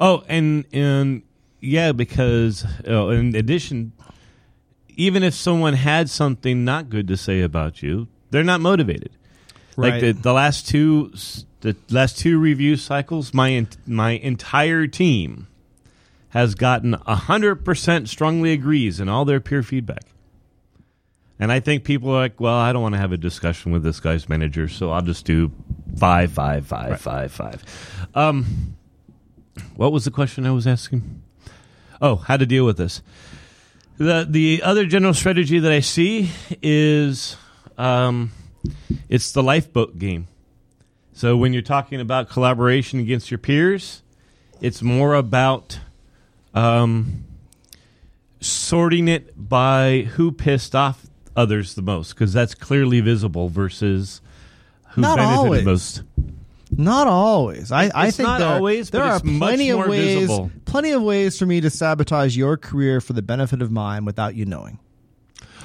Oh, 0.00 0.24
and 0.28 0.64
and 0.72 1.22
yeah, 1.60 1.92
because 1.92 2.64
oh, 2.86 3.10
in 3.10 3.34
addition, 3.34 3.92
even 4.96 5.22
if 5.22 5.34
someone 5.34 5.74
had 5.74 6.10
something 6.10 6.64
not 6.64 6.90
good 6.90 7.08
to 7.08 7.16
say 7.16 7.40
about 7.40 7.82
you, 7.82 8.08
they're 8.30 8.44
not 8.44 8.60
motivated. 8.60 9.10
Like 9.76 10.00
the 10.00 10.12
the 10.12 10.32
last 10.32 10.68
two 10.68 11.12
the 11.60 11.76
last 11.90 12.18
two 12.18 12.38
review 12.38 12.76
cycles, 12.76 13.32
my 13.32 13.66
my 13.86 14.12
entire 14.12 14.86
team 14.86 15.46
has 16.30 16.54
gotten 16.54 16.94
hundred 16.94 17.64
percent 17.64 18.08
strongly 18.08 18.52
agrees 18.52 19.00
in 19.00 19.08
all 19.08 19.24
their 19.24 19.40
peer 19.40 19.62
feedback. 19.62 20.02
And 21.40 21.52
I 21.52 21.60
think 21.60 21.84
people 21.84 22.10
are 22.10 22.18
like, 22.18 22.40
well, 22.40 22.56
I 22.56 22.72
don't 22.72 22.82
want 22.82 22.96
to 22.96 22.98
have 22.98 23.12
a 23.12 23.16
discussion 23.16 23.70
with 23.70 23.84
this 23.84 24.00
guy's 24.00 24.28
manager, 24.28 24.66
so 24.66 24.90
I'll 24.90 25.02
just 25.02 25.24
do 25.24 25.52
five, 25.96 26.32
five, 26.32 26.66
five, 26.66 27.00
five, 27.00 27.30
five. 27.30 27.62
Um, 28.16 28.76
what 29.76 29.92
was 29.92 30.04
the 30.04 30.10
question 30.10 30.44
I 30.46 30.50
was 30.50 30.66
asking? 30.66 31.22
Oh, 32.00 32.16
how 32.16 32.36
to 32.36 32.46
deal 32.46 32.64
with 32.64 32.76
this. 32.76 33.02
The 33.96 34.26
the 34.28 34.62
other 34.62 34.86
general 34.86 35.14
strategy 35.14 35.58
that 35.58 35.72
I 35.72 35.80
see 35.80 36.30
is 36.62 37.36
um, 37.76 38.30
it's 39.08 39.32
the 39.32 39.42
lifeboat 39.42 39.98
game. 39.98 40.28
So 41.12 41.36
when 41.36 41.52
you're 41.52 41.62
talking 41.62 42.00
about 42.00 42.28
collaboration 42.28 43.00
against 43.00 43.30
your 43.30 43.38
peers, 43.38 44.02
it's 44.60 44.82
more 44.82 45.14
about 45.14 45.80
um, 46.54 47.24
sorting 48.40 49.08
it 49.08 49.32
by 49.36 50.02
who 50.14 50.30
pissed 50.30 50.76
off 50.76 51.06
others 51.34 51.74
the 51.74 51.82
most 51.82 52.14
because 52.14 52.32
that's 52.32 52.54
clearly 52.54 53.00
visible 53.00 53.48
versus 53.48 54.20
who 54.90 55.00
Not 55.00 55.16
benefited 55.16 55.44
always. 55.44 55.64
most. 55.64 56.02
Not 56.70 57.06
always. 57.06 57.72
I, 57.72 57.90
I 57.94 58.10
think 58.10 58.28
not 58.28 58.40
there, 58.40 58.48
always, 58.48 58.90
there 58.90 59.00
but 59.02 59.10
are 59.10 59.20
plenty 59.20 59.70
of 59.70 59.86
ways, 59.86 60.20
visible. 60.20 60.50
plenty 60.64 60.90
of 60.90 61.02
ways 61.02 61.38
for 61.38 61.46
me 61.46 61.60
to 61.60 61.70
sabotage 61.70 62.36
your 62.36 62.56
career 62.56 63.00
for 63.00 63.14
the 63.14 63.22
benefit 63.22 63.62
of 63.62 63.70
mine 63.70 64.04
without 64.04 64.34
you 64.34 64.44
knowing. 64.44 64.78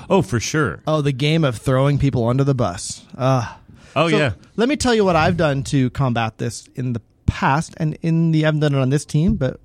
Oh, 0.10 0.22
for 0.22 0.40
sure. 0.40 0.82
Oh, 0.88 1.02
the 1.02 1.12
game 1.12 1.44
of 1.44 1.58
throwing 1.58 1.98
people 1.98 2.28
under 2.28 2.44
the 2.44 2.56
bus. 2.56 3.06
Uh, 3.18 3.56
Oh 3.96 4.10
so 4.10 4.18
yeah. 4.18 4.34
Let 4.56 4.70
me 4.70 4.76
tell 4.76 4.94
you 4.96 5.06
what 5.06 5.16
I've 5.16 5.38
done 5.38 5.64
to 5.66 5.90
combat 5.92 6.38
this 6.38 6.68
in 6.76 6.94
the 6.94 7.02
past, 7.26 7.76
and 7.78 7.98
in 8.02 8.32
the 8.32 8.44
I 8.44 8.48
haven't 8.48 8.62
done 8.62 8.74
it 8.74 8.80
on 8.80 8.90
this 8.90 9.06
team, 9.06 9.36
but 9.36 9.60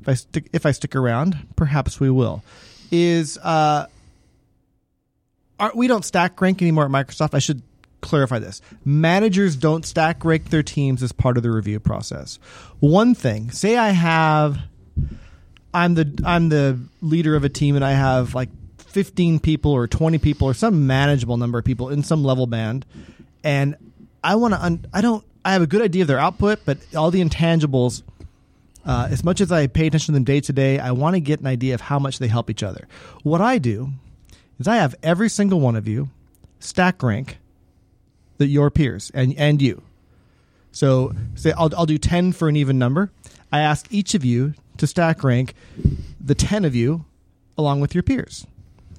if 0.00 0.08
I 0.08 0.14
stick 0.14 0.48
if 0.52 0.66
I 0.66 0.72
stick 0.72 0.96
around, 0.96 1.36
perhaps 1.56 2.00
we 2.00 2.10
will. 2.10 2.42
Is 2.90 3.38
uh, 3.38 3.86
our, 5.60 5.72
we 5.74 5.86
don't 5.86 6.04
stack 6.04 6.40
rank 6.40 6.62
anymore 6.62 6.84
at 6.84 6.90
Microsoft. 6.90 7.34
I 7.34 7.38
should 7.38 7.62
clarify 8.00 8.38
this. 8.38 8.60
Managers 8.84 9.56
don't 9.56 9.84
stack 9.84 10.24
rank 10.24 10.50
their 10.50 10.62
teams 10.62 11.02
as 11.02 11.12
part 11.12 11.36
of 11.36 11.42
the 11.42 11.50
review 11.50 11.80
process. 11.80 12.38
One 12.80 13.14
thing, 13.14 13.50
say 13.50 13.76
I 13.76 13.90
have 13.90 14.58
I'm 15.72 15.94
the 15.94 16.22
I'm 16.24 16.48
the 16.48 16.78
leader 17.00 17.36
of 17.36 17.44
a 17.44 17.48
team 17.48 17.76
and 17.76 17.84
I 17.84 17.92
have 17.92 18.34
like 18.34 18.48
15 18.78 19.38
people 19.38 19.72
or 19.72 19.86
20 19.86 20.18
people 20.18 20.48
or 20.48 20.54
some 20.54 20.86
manageable 20.86 21.36
number 21.36 21.58
of 21.58 21.64
people 21.64 21.90
in 21.90 22.02
some 22.02 22.24
level 22.24 22.46
band 22.46 22.86
and 23.44 23.76
I 24.24 24.36
want 24.36 24.54
to 24.54 24.64
un- 24.64 24.86
I 24.92 25.00
don't 25.00 25.24
I 25.44 25.52
have 25.52 25.62
a 25.62 25.66
good 25.66 25.82
idea 25.82 26.02
of 26.02 26.08
their 26.08 26.18
output 26.18 26.60
but 26.64 26.78
all 26.96 27.10
the 27.10 27.22
intangibles 27.22 28.02
uh, 28.86 29.08
as 29.10 29.22
much 29.22 29.40
as 29.40 29.52
I 29.52 29.66
pay 29.66 29.86
attention 29.86 30.06
to 30.06 30.16
them 30.16 30.24
day 30.24 30.40
to 30.40 30.52
day 30.52 30.78
I 30.78 30.92
want 30.92 31.14
to 31.14 31.20
get 31.20 31.40
an 31.40 31.46
idea 31.46 31.74
of 31.74 31.82
how 31.82 31.98
much 31.98 32.18
they 32.18 32.28
help 32.28 32.48
each 32.48 32.62
other. 32.62 32.88
What 33.22 33.40
I 33.40 33.58
do 33.58 33.90
is 34.58 34.66
I 34.66 34.76
have 34.76 34.94
every 35.02 35.28
single 35.28 35.60
one 35.60 35.76
of 35.76 35.86
you 35.86 36.08
stack 36.60 37.02
rank 37.02 37.38
the 38.38 38.46
your 38.46 38.70
peers 38.70 39.10
and 39.14 39.34
and 39.36 39.60
you. 39.60 39.82
So 40.72 41.12
say 41.34 41.52
I'll 41.52 41.70
I'll 41.76 41.86
do 41.86 41.98
10 41.98 42.32
for 42.32 42.48
an 42.48 42.56
even 42.56 42.78
number. 42.78 43.10
I 43.52 43.60
ask 43.60 43.86
each 43.90 44.14
of 44.14 44.24
you 44.24 44.54
to 44.78 44.86
stack 44.86 45.22
rank 45.22 45.54
the 46.20 46.34
10 46.34 46.64
of 46.64 46.74
you 46.74 47.04
along 47.56 47.80
with 47.80 47.94
your 47.94 48.02
peers. 48.02 48.46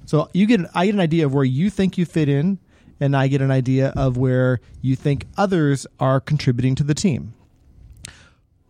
So 0.06 0.28
you 0.32 0.46
get 0.46 0.60
an, 0.60 0.68
I 0.74 0.86
get 0.86 0.94
an 0.94 1.00
idea 1.00 1.26
of 1.26 1.34
where 1.34 1.44
you 1.44 1.70
think 1.70 1.96
you 1.96 2.04
fit 2.04 2.28
in 2.28 2.58
and 3.00 3.16
I 3.16 3.28
get 3.28 3.40
an 3.40 3.50
idea 3.50 3.92
of 3.96 4.16
where 4.16 4.60
you 4.82 4.94
think 4.94 5.26
others 5.36 5.86
are 5.98 6.20
contributing 6.20 6.74
to 6.76 6.84
the 6.84 6.94
team. 6.94 7.32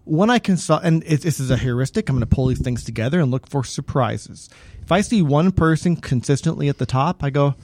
When 0.04 0.30
I 0.30 0.38
consult, 0.38 0.82
and 0.84 1.02
it, 1.04 1.22
this 1.22 1.40
is 1.40 1.50
a 1.50 1.56
heuristic, 1.56 2.08
I'm 2.08 2.16
going 2.16 2.20
to 2.20 2.34
pull 2.34 2.46
these 2.46 2.62
things 2.62 2.84
together 2.84 3.20
and 3.20 3.30
look 3.30 3.48
for 3.48 3.64
surprises. 3.64 4.48
If 4.82 4.90
I 4.90 5.02
see 5.02 5.22
one 5.22 5.52
person 5.52 5.96
consistently 5.96 6.68
at 6.68 6.78
the 6.78 6.86
top, 6.86 7.22
I 7.22 7.30
go, 7.30 7.54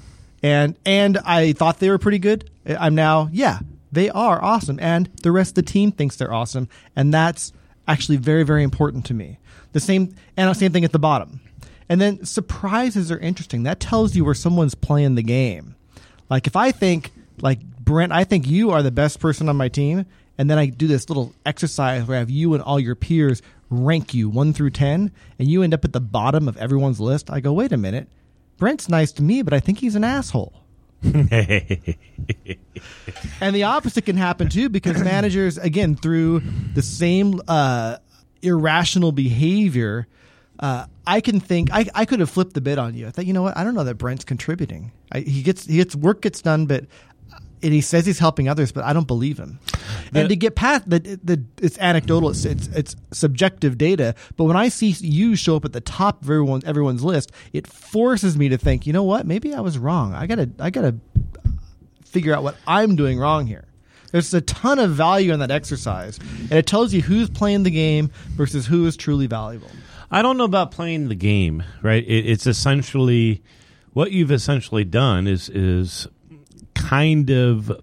and 0.43 0.77
and 0.85 1.19
I 1.19 1.53
thought 1.53 1.79
they 1.79 1.91
were 1.91 1.99
pretty 1.99 2.19
good. 2.19 2.51
I'm 2.67 2.95
now, 2.95 3.29
yeah, 3.33 3.61
they 3.93 4.11
are 4.11 4.43
awesome, 4.43 4.79
and 4.81 5.09
the 5.23 5.33
rest 5.33 5.51
of 5.51 5.55
the 5.65 5.73
team 5.73 5.93
thinks 5.93 6.17
they're 6.17 6.33
awesome, 6.33 6.69
and 6.95 7.13
that's 7.13 7.53
actually 7.89 8.17
very 8.17 8.43
very 8.43 8.63
important 8.63 9.07
to 9.07 9.15
me. 9.15 9.39
The 9.73 9.81
same 9.81 10.15
and 10.37 10.51
the 10.51 10.55
same 10.55 10.73
thing 10.73 10.85
at 10.85 10.93
the 10.93 10.99
bottom. 10.99 11.41
And 11.89 12.01
then 12.01 12.25
surprises 12.25 13.13
are 13.13 13.19
interesting. 13.19 13.63
That 13.63 13.79
tells 13.79 14.17
you 14.17 14.25
where 14.25 14.35
someone's 14.35 14.75
playing 14.75 15.15
the 15.15 15.23
game. 15.23 15.77
Like 16.29 16.49
if 16.49 16.57
I 16.57 16.73
think 16.73 17.13
like 17.41 17.61
Brent, 17.79 18.13
I 18.13 18.25
think 18.25 18.47
you 18.47 18.71
are 18.71 18.83
the 18.83 18.91
best 18.91 19.21
person 19.21 19.49
on 19.49 19.57
my 19.57 19.69
team, 19.69 20.07
and 20.37 20.51
then 20.51 20.59
I 20.59 20.67
do 20.67 20.89
this 20.89 21.09
little 21.09 21.33
exercise 21.45 22.05
where 22.05 22.17
I 22.17 22.21
have 22.21 22.31
you 22.31 22.55
and 22.55 22.63
all 22.63 22.81
your 22.81 22.97
peers 22.97 23.41
rank 23.71 24.15
you 24.15 24.29
one 24.29 24.53
through 24.53 24.71
ten, 24.71 25.13
and 25.39 25.49
you 25.49 25.63
end 25.63 25.75
up 25.75 25.85
at 25.85 25.93
the 25.93 26.01
bottom 26.01 26.49
of 26.49 26.57
everyone's 26.57 27.01
list. 27.01 27.31
I 27.31 27.41
go, 27.41 27.53
wait 27.53 27.73
a 27.73 27.77
minute, 27.77 28.09
Brent's 28.59 28.89
nice 28.89 29.13
to 29.13 29.23
me, 29.23 29.43
but 29.43 29.53
I 29.53 29.61
think 29.61 29.79
he's 29.79 29.97
an 29.97 30.05
asshole. 30.05 30.53
And 33.41 33.55
the 33.55 33.65
opposite 33.65 34.07
can 34.07 34.17
happen 34.17 34.49
too 34.49 34.69
because 34.69 35.03
managers, 35.03 35.59
again, 35.59 35.95
through 35.95 36.43
the 36.75 36.83
same 36.83 37.41
uh, 37.47 37.99
irrational 38.43 39.13
behavior, 39.13 40.07
uh, 40.59 40.87
I 41.07 41.21
can 41.21 41.41
think 41.41 41.71
I, 41.73 41.87
I 41.95 42.05
could 42.05 42.21
have 42.21 42.31
flipped 42.31 42.55
the 42.55 42.61
bid 42.61 42.79
on 42.79 42.95
you. 42.95 43.07
I 43.07 43.11
thought, 43.11 43.27
you 43.27 43.33
know 43.33 43.43
what? 43.43 43.57
I 43.57 43.65
don't 43.65 43.75
know 43.75 43.85
that 43.85 43.97
Brent's 43.97 44.25
contributing. 44.25 44.93
I, 45.13 45.21
he 45.21 45.43
gets 45.43 45.67
he 45.67 45.77
gets 45.77 45.95
work 45.95 46.23
gets 46.23 46.41
done, 46.43 46.67
but 46.67 46.87
and 47.63 47.73
he 47.73 47.81
says 47.81 48.07
he's 48.07 48.19
helping 48.19 48.49
others, 48.49 48.73
but 48.73 48.85
I 48.85 48.93
don't 48.93 49.07
believe 49.07 49.39
him. 49.39 49.59
And 50.15 50.27
Uh, 50.27 50.29
to 50.29 50.37
get 50.37 50.55
past 50.55 50.89
the, 50.89 50.99
the 51.01 51.43
it's 51.61 51.79
anecdotal, 51.79 52.31
it's, 52.31 52.45
it's 52.45 52.69
it's 52.69 52.97
subjective 53.13 53.77
data. 53.79 54.15
But 54.37 54.45
when 54.45 54.57
I 54.57 54.69
see 54.69 54.89
you 55.01 55.37
show 55.37 55.57
up 55.57 55.65
at 55.65 55.73
the 55.73 55.81
top 55.81 56.23
of 56.23 56.31
everyone 56.31 56.63
everyone's 56.65 57.03
list, 57.03 57.33
it 57.53 57.67
forces 57.67 58.37
me 58.37 58.49
to 58.49 58.59
think, 58.59 58.87
you 58.87 58.93
know 58.93 59.05
what? 59.05 59.27
Maybe 59.27 59.55
I 59.55 59.61
was 59.61 59.79
wrong. 59.79 60.15
I 60.15 60.27
gotta 60.27 60.51
I 60.59 60.71
gotta 60.71 60.97
figure 62.05 62.35
out 62.35 62.43
what 62.43 62.57
I'm 62.67 62.97
doing 62.97 63.19
wrong 63.19 63.47
here. 63.47 63.65
There's 64.13 64.33
a 64.33 64.41
ton 64.41 64.79
of 64.79 64.93
value 64.93 65.33
in 65.33 65.41
that 65.41 65.51
exercise, 65.51 66.19
and 66.43 66.53
it 66.53 66.67
tells 66.67 66.93
you 66.95 67.03
who's 67.03 67.29
playing 67.29 67.65
the 67.65 67.71
game 67.71 68.11
versus 68.37 68.67
who 68.67 68.87
is 68.87 68.97
truly 68.97 69.27
valuable. 69.27 69.71
I 70.11 70.23
don't 70.23 70.37
know 70.37 70.45
about 70.45 70.71
playing 70.71 71.09
the 71.09 71.17
game, 71.17 71.65
right? 71.83 72.05
It, 72.07 72.27
it's 72.27 72.47
essentially 72.47 73.43
what 73.93 74.13
you've 74.13 74.31
essentially 74.31 74.85
done 74.85 75.27
is 75.27 75.49
is 75.49 76.07
kind 76.87 77.31
of 77.31 77.81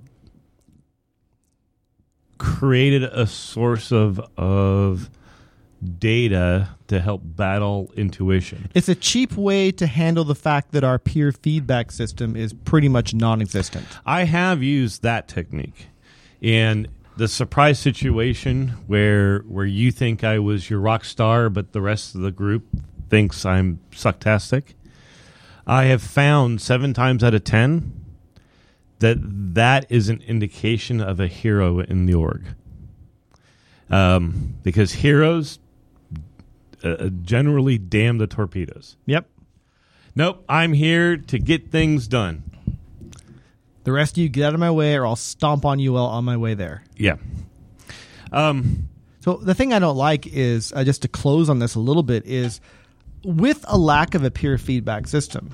created 2.38 3.04
a 3.04 3.28
source 3.28 3.92
of 3.92 4.20
of 4.38 5.10
data 6.00 6.70
to 6.88 7.02
help 7.02 7.22
battle 7.26 7.92
intuition. 7.98 8.70
It's 8.74 8.88
a 8.88 8.96
cheap 8.96 9.36
way 9.36 9.72
to 9.74 9.88
handle 9.88 10.24
the 10.24 10.36
fact 10.36 10.72
that 10.72 10.86
our 10.86 10.98
peer 10.98 11.34
feedback 11.34 11.92
system 11.92 12.38
is 12.38 12.54
pretty 12.54 12.88
much 12.88 13.14
non-existent. 13.14 13.86
I 14.06 14.24
have 14.24 14.64
used 14.64 15.04
that 15.04 15.28
technique. 15.28 15.88
And 16.42 16.88
the 17.18 17.28
surprise 17.28 17.80
situation 17.80 18.70
where 18.88 19.40
where 19.40 19.66
you 19.66 19.92
think 19.92 20.24
I 20.24 20.40
was 20.40 20.70
your 20.70 20.80
rock 20.80 21.04
star 21.04 21.50
but 21.50 21.74
the 21.74 21.82
rest 21.82 22.16
of 22.16 22.22
the 22.22 22.32
group 22.32 22.64
thinks 23.10 23.46
I'm 23.46 23.82
sucktastic. 23.92 24.76
I 25.68 25.86
have 25.86 26.02
found 26.02 26.62
7 26.62 26.94
times 26.94 27.22
out 27.22 27.34
of 27.34 27.44
10 27.44 28.03
that 29.04 29.18
that 29.54 29.86
is 29.90 30.10
an 30.10 30.22
indication 30.28 31.02
of 31.02 31.20
a 31.20 31.28
hero 31.28 31.80
in 31.80 32.06
the 32.06 32.14
org. 32.14 32.46
Um, 33.90 34.56
because 34.64 34.94
heroes 34.94 35.60
uh, 36.84 37.10
generally 37.22 37.78
damn 37.78 38.18
the 38.18 38.28
torpedoes. 38.28 38.98
Yep. 39.06 39.30
Nope, 40.16 40.44
I'm 40.48 40.74
here 40.74 41.18
to 41.18 41.40
get 41.40 41.70
things 41.70 42.08
done. 42.08 42.44
The 43.84 43.92
rest 43.92 44.14
of 44.14 44.20
you 44.20 44.30
get 44.30 44.46
out 44.46 44.54
of 44.54 44.60
my 44.60 44.72
way, 44.72 44.96
or 44.96 45.06
I'll 45.06 45.16
stomp 45.16 45.66
on 45.66 45.80
you 45.80 45.94
while 45.94 46.06
on 46.06 46.24
my 46.24 46.38
way 46.38 46.54
there. 46.54 46.84
Yeah. 46.96 47.18
Um, 48.32 48.90
So 49.20 49.36
the 49.36 49.54
thing 49.54 49.74
I 49.74 49.80
don't 49.80 49.98
like 49.98 50.28
is 50.28 50.74
uh, 50.74 50.84
just 50.84 51.02
to 51.04 51.08
close 51.08 51.50
on 51.50 51.60
this 51.60 51.76
a 51.76 51.80
little 51.80 52.04
bit 52.04 52.26
is 52.26 52.62
with 53.24 53.64
a 53.68 53.78
lack 53.78 54.16
of 54.16 54.24
a 54.24 54.32
peer 54.32 54.58
feedback 54.58 55.08
system, 55.08 55.52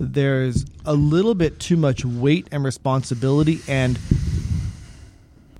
there's 0.00 0.64
a 0.86 0.94
little 0.94 1.34
bit 1.34 1.60
too 1.60 1.76
much 1.76 2.04
weight 2.06 2.48
and 2.50 2.64
responsibility 2.64 3.60
and 3.68 3.98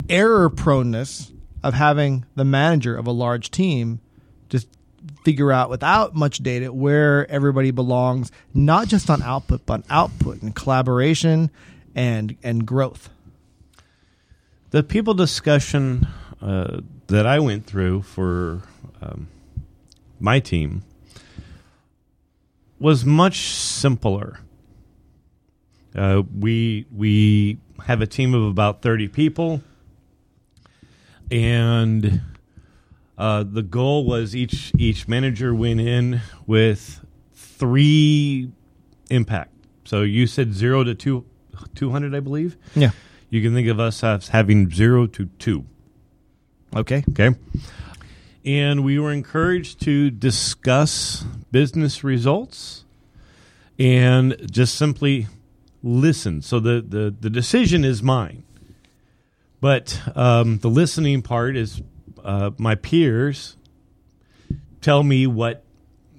error 0.08 0.48
proneness 0.48 1.30
of 1.62 1.74
having 1.74 2.24
the 2.34 2.44
manager 2.44 2.96
of 2.96 3.06
a 3.06 3.12
large 3.12 3.50
team 3.50 4.00
just 4.48 4.66
figure 5.24 5.52
out 5.52 5.68
without 5.68 6.14
much 6.14 6.38
data 6.38 6.72
where 6.72 7.30
everybody 7.30 7.70
belongs, 7.70 8.32
not 8.54 8.88
just 8.88 9.10
on 9.10 9.22
output, 9.22 9.66
but 9.66 9.74
on 9.74 9.84
output 9.90 10.40
and 10.40 10.56
collaboration 10.56 11.50
and 11.94 12.36
and 12.42 12.66
growth. 12.66 13.10
the 14.70 14.82
people 14.82 15.12
discussion 15.12 16.06
uh, 16.40 16.80
that 17.08 17.26
I 17.26 17.40
went 17.40 17.66
through 17.66 18.02
for 18.02 18.62
um, 19.02 19.28
my 20.18 20.40
team 20.40 20.82
was 22.80 23.04
much 23.04 23.52
simpler. 23.52 24.40
Uh, 25.94 26.22
we 26.38 26.86
we 26.94 27.58
have 27.86 28.00
a 28.00 28.06
team 28.06 28.34
of 28.34 28.42
about 28.42 28.82
thirty 28.82 29.06
people, 29.06 29.62
and 31.30 32.20
uh, 33.18 33.44
the 33.46 33.62
goal 33.62 34.04
was 34.04 34.34
each 34.34 34.72
each 34.78 35.06
manager 35.06 35.54
went 35.54 35.80
in 35.80 36.20
with 36.46 37.04
three 37.34 38.50
impact. 39.10 39.52
So 39.84 40.02
you 40.02 40.26
said 40.26 40.54
zero 40.54 40.84
to 40.84 40.94
two, 40.94 41.24
200, 41.74 42.14
I 42.14 42.20
believe. 42.20 42.56
Yeah. 42.74 42.90
You 43.28 43.42
can 43.42 43.54
think 43.54 43.68
of 43.68 43.78
us 43.78 44.02
as 44.02 44.28
having 44.28 44.70
zero 44.70 45.06
to 45.08 45.26
two. 45.38 45.64
Okay. 46.74 47.04
Okay. 47.10 47.36
And 48.44 48.84
we 48.84 48.98
were 48.98 49.12
encouraged 49.12 49.80
to 49.82 50.10
discuss 50.10 51.24
business 51.52 52.02
results 52.02 52.84
and 53.78 54.36
just 54.50 54.74
simply 54.74 55.26
listen. 55.82 56.42
So 56.42 56.60
the, 56.60 56.84
the, 56.86 57.14
the 57.18 57.30
decision 57.30 57.84
is 57.84 58.02
mine. 58.02 58.44
But 59.60 60.00
um, 60.14 60.58
the 60.58 60.70
listening 60.70 61.22
part 61.22 61.56
is 61.56 61.82
uh, 62.24 62.50
my 62.56 62.74
peers 62.74 63.56
tell 64.80 65.02
me 65.02 65.26
what 65.26 65.64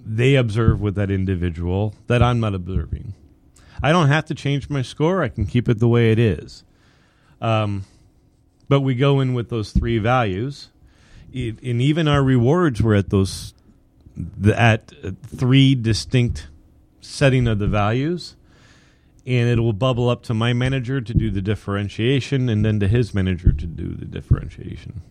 they 0.06 0.36
observe 0.36 0.82
with 0.82 0.96
that 0.96 1.12
individual 1.12 1.96
that 2.08 2.22
I'm 2.22 2.40
not 2.40 2.54
observing. 2.54 3.14
I 3.84 3.92
don't 3.92 4.08
have 4.08 4.26
to 4.26 4.36
change 4.36 4.70
my 4.70 4.82
score. 4.84 5.24
I 5.24 5.30
can 5.30 5.46
keep 5.48 5.68
it 5.68 5.80
the 5.80 5.88
way 5.88 6.12
it 6.12 6.20
is. 6.20 6.64
Um, 7.40 7.86
but 8.70 8.82
we 8.82 8.96
go 8.96 9.20
in 9.20 9.34
with 9.34 9.50
those 9.50 9.72
three 9.72 9.98
values, 9.98 10.70
it, 11.32 11.62
and 11.62 11.82
even 11.82 12.08
our 12.08 12.24
rewards 12.24 12.82
were 12.82 12.96
at 12.96 13.10
those 13.10 13.54
the, 14.16 14.60
at 14.60 14.92
three 15.26 15.76
distinct 15.76 16.48
setting 17.00 17.48
of 17.48 17.60
the 17.60 17.68
values, 17.68 18.36
and 19.26 19.50
it 19.50 19.60
will 19.60 19.74
bubble 19.74 20.10
up 20.10 20.24
to 20.24 20.34
my 20.34 20.54
manager 20.54 21.02
to 21.02 21.14
do 21.14 21.32
the 21.32 21.42
differentiation, 21.42 22.50
and 22.50 22.64
then 22.66 22.80
to 22.80 22.88
his 22.88 23.14
manager 23.14 23.52
to 23.52 23.66
do 23.66 23.90
the 23.90 24.06
differentiation. 24.06 25.02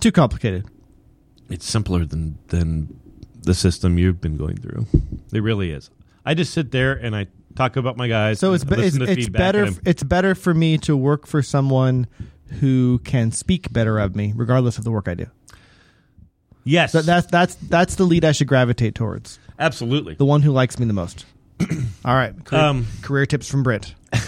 Too 0.00 0.12
complicated. 0.12 0.66
It's 1.48 1.66
simpler 1.66 2.04
than 2.04 2.38
than 2.48 3.00
the 3.42 3.54
system 3.54 3.98
you've 3.98 4.20
been 4.20 4.36
going 4.36 4.56
through. 4.56 4.86
It 5.32 5.42
really 5.42 5.70
is. 5.70 5.90
I 6.24 6.34
just 6.34 6.52
sit 6.54 6.70
there 6.70 6.92
and 6.92 7.14
I 7.16 7.26
talk 7.56 7.76
about 7.76 7.96
my 7.96 8.08
guys. 8.08 8.38
So 8.38 8.52
it's 8.52 8.64
be- 8.64 8.82
it's, 8.82 8.96
it's 8.96 9.28
better 9.28 9.68
it's 9.84 10.02
better 10.02 10.34
for 10.34 10.54
me 10.54 10.78
to 10.78 10.96
work 10.96 11.26
for 11.26 11.42
someone 11.42 12.06
who 12.52 13.00
can 13.04 13.32
speak 13.32 13.72
better 13.72 13.98
of 13.98 14.14
me, 14.16 14.32
regardless 14.36 14.78
of 14.78 14.84
the 14.84 14.90
work 14.90 15.08
I 15.08 15.14
do. 15.14 15.26
yes, 16.64 16.92
So 16.92 17.02
that's 17.02 17.26
that's 17.26 17.54
that's 17.56 17.94
the 17.96 18.04
lead 18.04 18.24
I 18.24 18.32
should 18.32 18.46
gravitate 18.48 18.94
towards. 18.94 19.38
absolutely. 19.58 20.14
The 20.14 20.24
one 20.24 20.42
who 20.42 20.52
likes 20.52 20.78
me 20.78 20.86
the 20.86 20.92
most. 20.92 21.24
All 22.04 22.14
right, 22.14 22.32
career, 22.44 22.62
Um, 22.62 22.86
career 23.02 23.26
tips 23.26 23.48
from 23.48 23.62
Brent. 23.62 23.94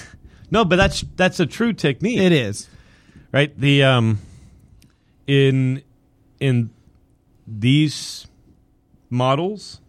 No, 0.50 0.64
but 0.64 0.76
that's 0.76 1.04
that's 1.16 1.40
a 1.40 1.46
true 1.46 1.72
technique. 1.72 2.18
It 2.20 2.30
is. 2.30 2.68
right 3.32 3.58
the 3.58 3.82
um 3.82 4.18
in 5.26 5.82
in 6.38 6.70
these 7.46 8.26
models 9.10 9.80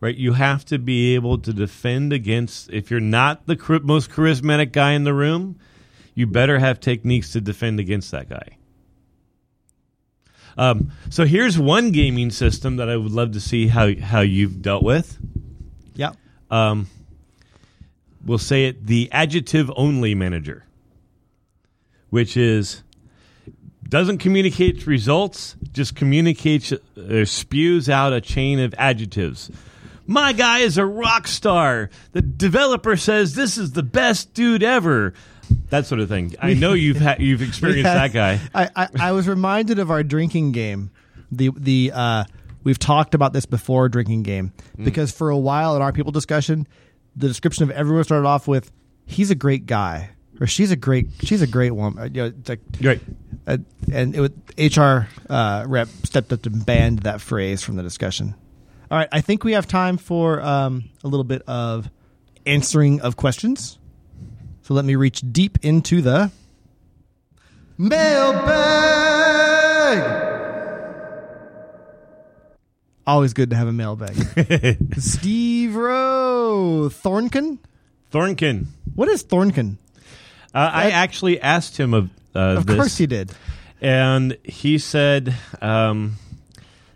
right 0.00 0.16
you 0.16 0.32
have 0.32 0.64
to 0.64 0.78
be 0.78 1.14
able 1.14 1.38
to 1.38 1.52
defend 1.52 2.12
against 2.12 2.70
if 2.70 2.90
you're 2.90 2.98
not 2.98 3.46
the 3.46 3.80
most 3.84 4.10
charismatic 4.10 4.72
guy 4.72 4.92
in 4.92 5.04
the 5.04 5.14
room 5.14 5.58
you 6.14 6.26
better 6.26 6.58
have 6.58 6.80
techniques 6.80 7.32
to 7.32 7.40
defend 7.40 7.80
against 7.80 8.10
that 8.10 8.28
guy 8.28 8.56
um, 10.56 10.92
so 11.10 11.24
here's 11.24 11.58
one 11.58 11.90
gaming 11.90 12.30
system 12.30 12.76
that 12.76 12.88
I 12.88 12.96
would 12.96 13.12
love 13.12 13.32
to 13.32 13.40
see 13.40 13.66
how 13.68 13.94
how 13.96 14.20
you've 14.20 14.62
dealt 14.62 14.82
with. 14.82 15.18
Yeah. 15.94 16.12
Um, 16.50 16.88
we'll 18.24 18.38
say 18.38 18.66
it 18.66 18.86
the 18.86 19.10
adjective 19.12 19.70
only 19.76 20.14
manager, 20.14 20.64
which 22.10 22.36
is 22.36 22.82
doesn't 23.88 24.18
communicate 24.18 24.86
results, 24.86 25.56
just 25.72 25.94
communicates 25.94 26.72
or 26.96 27.26
spews 27.26 27.88
out 27.88 28.12
a 28.12 28.20
chain 28.20 28.60
of 28.60 28.74
adjectives. 28.78 29.50
My 30.06 30.32
guy 30.32 30.58
is 30.58 30.76
a 30.76 30.84
rock 30.84 31.26
star. 31.26 31.88
The 32.12 32.20
developer 32.20 32.96
says 32.96 33.34
this 33.34 33.56
is 33.56 33.72
the 33.72 33.82
best 33.82 34.34
dude 34.34 34.62
ever. 34.62 35.14
That 35.70 35.86
sort 35.86 36.00
of 36.00 36.08
thing. 36.08 36.34
I 36.40 36.54
know 36.54 36.72
you've 36.72 37.00
ha- 37.00 37.16
you've 37.18 37.42
experienced 37.48 37.84
Yeah. 37.84 37.94
that 38.08 38.12
guy. 38.12 38.40
I, 38.54 38.70
I, 38.76 38.88
I 39.08 39.12
was 39.12 39.26
reminded 39.28 39.78
of 39.78 39.90
our 39.90 40.02
drinking 40.02 40.52
game. 40.52 40.90
The 41.32 41.50
the 41.56 41.92
uh, 41.94 42.24
we've 42.62 42.78
talked 42.78 43.14
about 43.14 43.32
this 43.32 43.46
before 43.46 43.88
drinking 43.88 44.22
game 44.22 44.52
Mm. 44.78 44.84
because 44.84 45.10
for 45.12 45.30
a 45.30 45.38
while 45.38 45.74
in 45.76 45.82
our 45.82 45.92
people 45.92 46.12
discussion, 46.12 46.66
the 47.16 47.28
description 47.28 47.64
of 47.64 47.70
everyone 47.70 48.04
started 48.04 48.26
off 48.26 48.46
with 48.48 48.70
"he's 49.06 49.30
a 49.30 49.34
great 49.34 49.66
guy" 49.66 50.10
or 50.40 50.46
"she's 50.46 50.70
a 50.70 50.76
great 50.76 51.08
she's 51.22 51.42
a 51.42 51.46
great 51.46 51.70
woman." 51.72 52.14
You 52.14 52.22
know, 52.22 52.26
it's 52.28 52.48
like, 52.48 52.60
Right. 52.82 53.00
uh, 53.46 53.58
and 53.92 54.14
it 54.14 54.20
was, 54.20 54.30
HR 54.58 55.08
uh, 55.32 55.64
rep 55.66 55.88
stepped 56.04 56.32
up 56.32 56.46
and 56.46 56.64
banned 56.64 57.00
that 57.00 57.20
phrase 57.20 57.62
from 57.62 57.76
the 57.76 57.82
discussion. 57.82 58.34
All 58.90 58.98
right, 58.98 59.08
I 59.10 59.20
think 59.22 59.42
we 59.44 59.52
have 59.52 59.66
time 59.66 59.96
for 59.96 60.40
um, 60.42 60.84
a 61.02 61.08
little 61.08 61.24
bit 61.24 61.42
of 61.48 61.88
answering 62.46 63.00
of 63.00 63.16
questions. 63.16 63.78
So 64.64 64.74
let 64.74 64.84
me 64.84 64.94
reach 64.96 65.22
deep 65.30 65.58
into 65.62 66.00
the 66.02 66.30
mailbag. 67.76 68.62
Always 73.06 73.34
good 73.34 73.50
to 73.50 73.56
have 73.56 73.68
a 73.68 73.72
mailbag. 73.72 74.16
Steve 74.98 75.76
Rowe, 75.76 76.88
Thornkin. 76.90 77.58
Thornkin. 78.10 78.66
What 78.94 79.08
is 79.08 79.22
Thornkin? 79.22 79.76
Uh, 80.54 80.70
I 80.72 80.90
actually 80.90 81.38
asked 81.40 81.76
him 81.76 81.92
of 81.92 82.08
uh, 82.34 82.38
Of 82.58 82.66
this. 82.66 82.76
course 82.76 82.98
you 83.00 83.06
did. 83.06 83.32
and 83.82 84.38
he 84.44 84.78
said 84.78 85.34
um, 85.60 86.14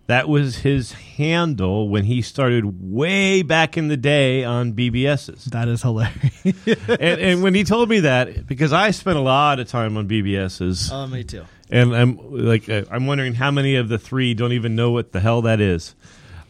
that 0.09 0.27
was 0.27 0.57
his 0.57 0.93
handle 0.93 1.91
when 1.91 2.05
he 2.05 2.23
started 2.23 2.65
way 2.81 3.43
back 3.43 3.77
in 3.77 3.89
the 3.89 3.97
day 3.97 4.43
on 4.43 4.73
BBSs. 4.73 5.45
That 5.45 5.69
is 5.69 5.83
hilarious. 5.83 6.43
and, 6.89 7.21
and 7.21 7.43
when 7.43 7.55
he 7.55 7.63
told 7.63 7.91
me 7.91 8.01
that, 8.01 8.47
because 8.47 8.73
I 8.73 8.91
spent 8.91 9.19
a 9.19 9.21
lot 9.21 9.61
of 9.61 9.69
time 9.69 9.99
on 9.99 10.09
BBSs, 10.09 10.91
oh, 10.91 11.07
me 11.09 11.25
too. 11.25 11.45
and 11.71 11.95
I'm 11.95 12.19
like, 12.33 12.71
uh, 12.71 12.85
I'm 12.91 13.07
wondering 13.07 13.35
how 13.35 13.51
many 13.51 13.77
of 13.77 13.91
the 13.91 13.99
three 13.99 14.33
don't 14.33 14.53
even 14.53 14.75
know 14.75 14.93
what 14.93 15.13
the 15.13 15.21
hell 15.21 15.43
that 15.43 15.61
is. 15.61 15.95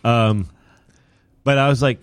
Um, 0.05 0.49
but 1.43 1.59
I 1.59 1.69
was 1.69 1.83
like, 1.83 2.01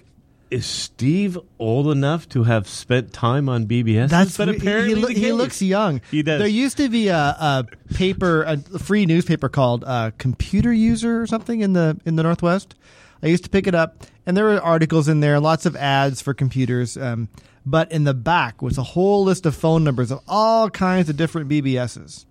is 0.55 0.65
Steve 0.65 1.37
old 1.59 1.89
enough 1.89 2.29
to 2.29 2.43
have 2.43 2.67
spent 2.67 3.11
time 3.11 3.49
on 3.49 3.67
BBS? 3.67 4.09
That's 4.09 4.37
but 4.37 4.47
he- 4.47 4.55
apparently 4.55 4.95
he, 4.95 5.01
lo- 5.01 5.07
he 5.09 5.31
looks 5.33 5.61
young. 5.61 5.99
He 6.09 6.23
does. 6.23 6.39
There 6.39 6.47
used 6.47 6.77
to 6.77 6.87
be 6.87 7.09
a, 7.09 7.17
a 7.17 7.65
paper, 7.93 8.43
a 8.43 8.57
free 8.79 9.05
newspaper 9.05 9.49
called 9.49 9.83
uh, 9.85 10.11
Computer 10.17 10.71
User 10.71 11.21
or 11.21 11.27
something 11.27 11.59
in 11.59 11.73
the 11.73 11.99
in 12.05 12.15
the 12.15 12.23
Northwest. 12.23 12.75
I 13.21 13.27
used 13.27 13.43
to 13.43 13.49
pick 13.49 13.67
it 13.67 13.75
up, 13.75 14.05
and 14.25 14.37
there 14.37 14.45
were 14.45 14.61
articles 14.61 15.07
in 15.09 15.19
there, 15.19 15.39
lots 15.39 15.65
of 15.65 15.75
ads 15.75 16.21
for 16.21 16.33
computers. 16.33 16.95
Um, 16.95 17.27
but 17.65 17.91
in 17.91 18.03
the 18.05 18.13
back 18.13 18.61
was 18.61 18.77
a 18.77 18.83
whole 18.83 19.23
list 19.25 19.45
of 19.45 19.55
phone 19.55 19.83
numbers 19.83 20.11
of 20.11 20.21
all 20.27 20.69
kinds 20.69 21.09
of 21.09 21.17
different 21.17 21.49
BBSs, 21.49 22.25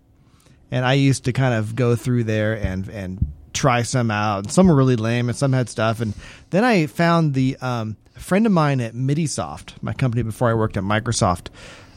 and 0.70 0.86
I 0.86 0.94
used 0.94 1.24
to 1.24 1.32
kind 1.32 1.52
of 1.52 1.76
go 1.76 1.94
through 1.94 2.24
there 2.24 2.54
and 2.54 2.88
and 2.88 3.32
try 3.54 3.82
some 3.82 4.10
out. 4.10 4.50
Some 4.50 4.66
were 4.68 4.74
really 4.74 4.96
lame, 4.96 5.28
and 5.30 5.36
some 5.38 5.52
had 5.54 5.68
stuff. 5.70 6.00
And 6.00 6.12
then 6.50 6.64
I 6.64 6.86
found 6.86 7.32
the 7.34 7.56
um, 7.62 7.96
a 8.16 8.20
friend 8.20 8.44
of 8.44 8.52
mine 8.52 8.80
at 8.80 8.92
MIDIsoft, 8.94 9.74
my 9.82 9.92
company 9.94 10.22
before 10.22 10.50
I 10.50 10.54
worked 10.54 10.76
at 10.76 10.82
Microsoft, 10.84 11.46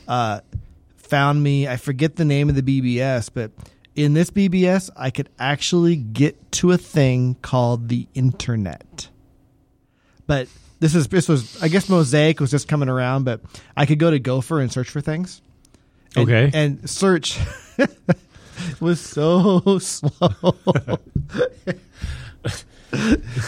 uh, 0.08 0.40
found 0.96 1.44
me. 1.44 1.68
I 1.68 1.78
forget 1.78 2.16
the 2.16 2.26
name 2.26 2.48
of 2.50 2.56
the 2.56 2.62
BBS, 2.64 3.30
but 3.34 3.52
in 3.96 4.14
this 4.14 4.30
BBS, 4.30 4.90
I 4.96 5.10
could 5.10 5.30
actually 5.40 5.96
get 5.96 6.52
to 6.54 6.72
a 6.72 6.78
thing 6.78 7.36
called 7.42 7.90
the 7.90 8.08
internet. 8.14 9.10
But 10.28 10.48
this 10.80 10.94
is 10.94 11.08
this 11.08 11.28
was 11.28 11.62
I 11.64 11.68
guess 11.68 11.90
Mosaic 11.90 12.40
was 12.40 12.52
just 12.52 12.68
coming 12.68 12.90
around, 12.90 13.24
but 13.24 13.42
I 13.76 13.86
could 13.86 13.98
go 14.00 14.12
to 14.12 14.20
Gopher 14.20 14.60
and 14.62 14.72
search 14.72 14.90
for 14.90 15.02
things. 15.02 15.42
And- 16.16 16.30
Okay. 16.30 16.50
and 16.54 16.90
search 16.90 17.38
was 18.80 19.00
so 19.00 19.78
slow. 19.80 21.00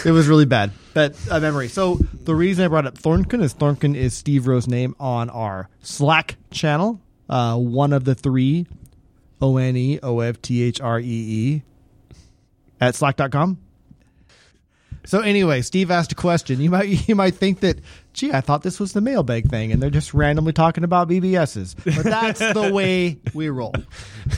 it 0.06 0.12
was 0.12 0.28
really 0.28 0.46
bad. 0.46 0.72
But 0.94 1.15
uh, 1.30 1.39
memory. 1.39 1.68
So 1.68 1.96
the 1.96 2.36
reason 2.36 2.65
I 2.65 2.68
brought 2.68 2.86
up 2.86 2.98
Thornton 2.98 3.42
is 3.42 3.54
Thornton 3.54 3.96
is 3.96 4.13
Steve 4.13 4.48
Rowe's 4.48 4.68
name 4.68 4.96
on 5.00 5.30
our 5.30 5.70
Slack 5.82 6.36
channel. 6.52 7.00
Uh, 7.30 7.58
one 7.58 7.94
of 7.94 8.06
the 8.06 8.15
three 8.15 8.65
O 9.42 9.58
N 9.58 9.76
E 9.76 10.00
O 10.02 10.20
F 10.20 10.42
T 10.42 10.63
H 10.63 10.82
R 10.82 11.00
E 11.00 11.04
E 11.06 11.63
at 12.82 12.96
slack.com. 12.96 13.60
So 15.06 15.22
anyway, 15.22 15.62
Steve 15.62 15.89
asked 15.92 16.12
a 16.12 16.15
question. 16.15 16.60
You 16.60 16.70
might 16.70 16.88
you 17.08 17.15
might 17.15 17.36
think 17.36 17.62
that, 17.62 17.80
gee, 18.13 18.32
I 18.32 18.42
thought 18.42 18.63
this 18.63 18.80
was 18.80 18.94
the 18.94 19.02
mailbag 19.02 19.50
thing, 19.50 19.72
and 19.72 19.82
they're 19.82 19.89
just 19.89 20.13
randomly 20.13 20.54
talking 20.54 20.84
about 20.84 21.10
BBSs. 21.10 21.76
But 21.84 22.04
that's 22.04 22.39
the 22.39 22.72
way 22.74 23.18
we 23.34 23.50
roll. 23.50 23.74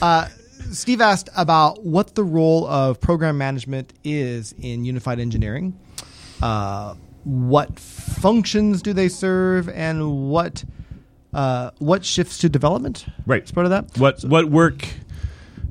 Uh, 0.00 0.28
Steve 0.72 1.00
asked 1.00 1.28
about 1.36 1.84
what 1.84 2.14
the 2.14 2.24
role 2.24 2.66
of 2.66 3.00
program 3.00 3.38
management 3.38 3.92
is 4.04 4.54
in 4.58 4.84
unified 4.84 5.20
engineering. 5.20 5.78
Uh, 6.42 6.94
what 7.24 7.78
functions 7.78 8.82
do 8.82 8.92
they 8.92 9.08
serve, 9.08 9.68
and 9.68 10.28
what 10.30 10.64
uh, 11.32 11.70
what 11.78 12.04
shifts 12.04 12.38
to 12.38 12.48
development? 12.48 13.06
Right. 13.26 13.42
as 13.42 13.52
part 13.52 13.66
of 13.66 13.70
that. 13.70 13.96
What 13.98 14.22
what 14.24 14.46
work 14.50 14.86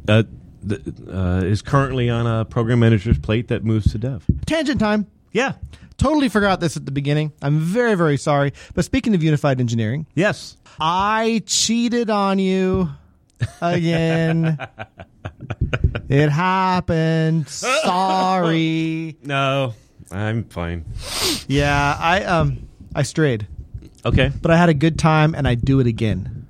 uh, 0.07 0.23
th- 0.67 0.81
uh, 1.09 1.41
is 1.43 1.61
currently 1.61 2.09
on 2.09 2.25
a 2.25 2.45
program 2.45 2.79
manager's 2.79 3.19
plate 3.19 3.49
that 3.49 3.65
moves 3.65 3.91
to 3.91 3.97
dev? 3.97 4.25
Tangent 4.45 4.79
time. 4.79 5.07
Yeah. 5.33 5.53
Totally 5.97 6.29
forgot 6.29 6.59
this 6.61 6.77
at 6.77 6.85
the 6.85 6.91
beginning. 6.91 7.31
I'm 7.41 7.59
very 7.59 7.95
very 7.95 8.17
sorry. 8.17 8.53
But 8.73 8.85
speaking 8.85 9.13
of 9.13 9.21
unified 9.23 9.59
engineering, 9.59 10.05
Yes. 10.15 10.57
I 10.79 11.43
cheated 11.45 12.09
on 12.09 12.39
you 12.39 12.89
again. 13.61 14.57
it 16.09 16.29
happened. 16.29 17.47
Sorry. 17.49 19.17
No, 19.23 19.73
I'm 20.11 20.43
fine. 20.45 20.85
Yeah, 21.47 21.95
I 21.99 22.23
um 22.23 22.67
I 22.95 23.03
strayed, 23.03 23.47
Okay. 24.05 24.31
but 24.41 24.51
I 24.51 24.57
had 24.57 24.69
a 24.69 24.73
good 24.73 24.97
time 24.99 25.33
and 25.35 25.47
I'd 25.47 25.63
do 25.63 25.79
it 25.79 25.87
again. 25.87 26.40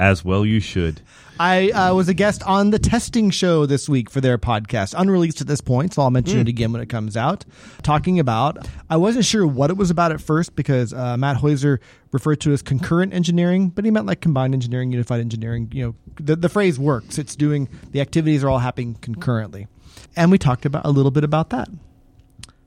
As 0.00 0.24
well, 0.24 0.46
you 0.46 0.60
should. 0.60 1.02
I 1.38 1.68
uh, 1.72 1.94
was 1.94 2.08
a 2.08 2.14
guest 2.14 2.42
on 2.44 2.70
the 2.70 2.78
testing 2.78 3.28
show 3.28 3.66
this 3.66 3.86
week 3.86 4.08
for 4.08 4.22
their 4.22 4.38
podcast, 4.38 4.94
unreleased 4.96 5.42
at 5.42 5.46
this 5.46 5.60
point, 5.60 5.92
so 5.92 6.00
I'll 6.00 6.10
mention 6.10 6.38
it 6.38 6.48
again 6.48 6.72
when 6.72 6.80
it 6.80 6.88
comes 6.88 7.18
out. 7.18 7.44
Talking 7.82 8.18
about, 8.18 8.66
I 8.88 8.96
wasn't 8.96 9.26
sure 9.26 9.46
what 9.46 9.68
it 9.68 9.76
was 9.76 9.90
about 9.90 10.10
at 10.10 10.22
first 10.22 10.56
because 10.56 10.94
uh, 10.94 11.18
Matt 11.18 11.36
Heusser 11.36 11.80
referred 12.12 12.40
to 12.40 12.50
it 12.50 12.54
as 12.54 12.62
concurrent 12.62 13.12
engineering, 13.12 13.68
but 13.68 13.84
he 13.84 13.90
meant 13.90 14.06
like 14.06 14.22
combined 14.22 14.54
engineering, 14.54 14.90
unified 14.90 15.20
engineering. 15.20 15.68
You 15.70 15.84
know, 15.84 15.94
the, 16.18 16.34
the 16.34 16.48
phrase 16.48 16.78
works. 16.78 17.18
It's 17.18 17.36
doing 17.36 17.68
the 17.90 18.00
activities 18.00 18.42
are 18.42 18.48
all 18.48 18.60
happening 18.60 18.94
concurrently, 19.02 19.68
and 20.16 20.30
we 20.30 20.38
talked 20.38 20.64
about 20.64 20.86
a 20.86 20.90
little 20.90 21.10
bit 21.10 21.24
about 21.24 21.50
that. 21.50 21.68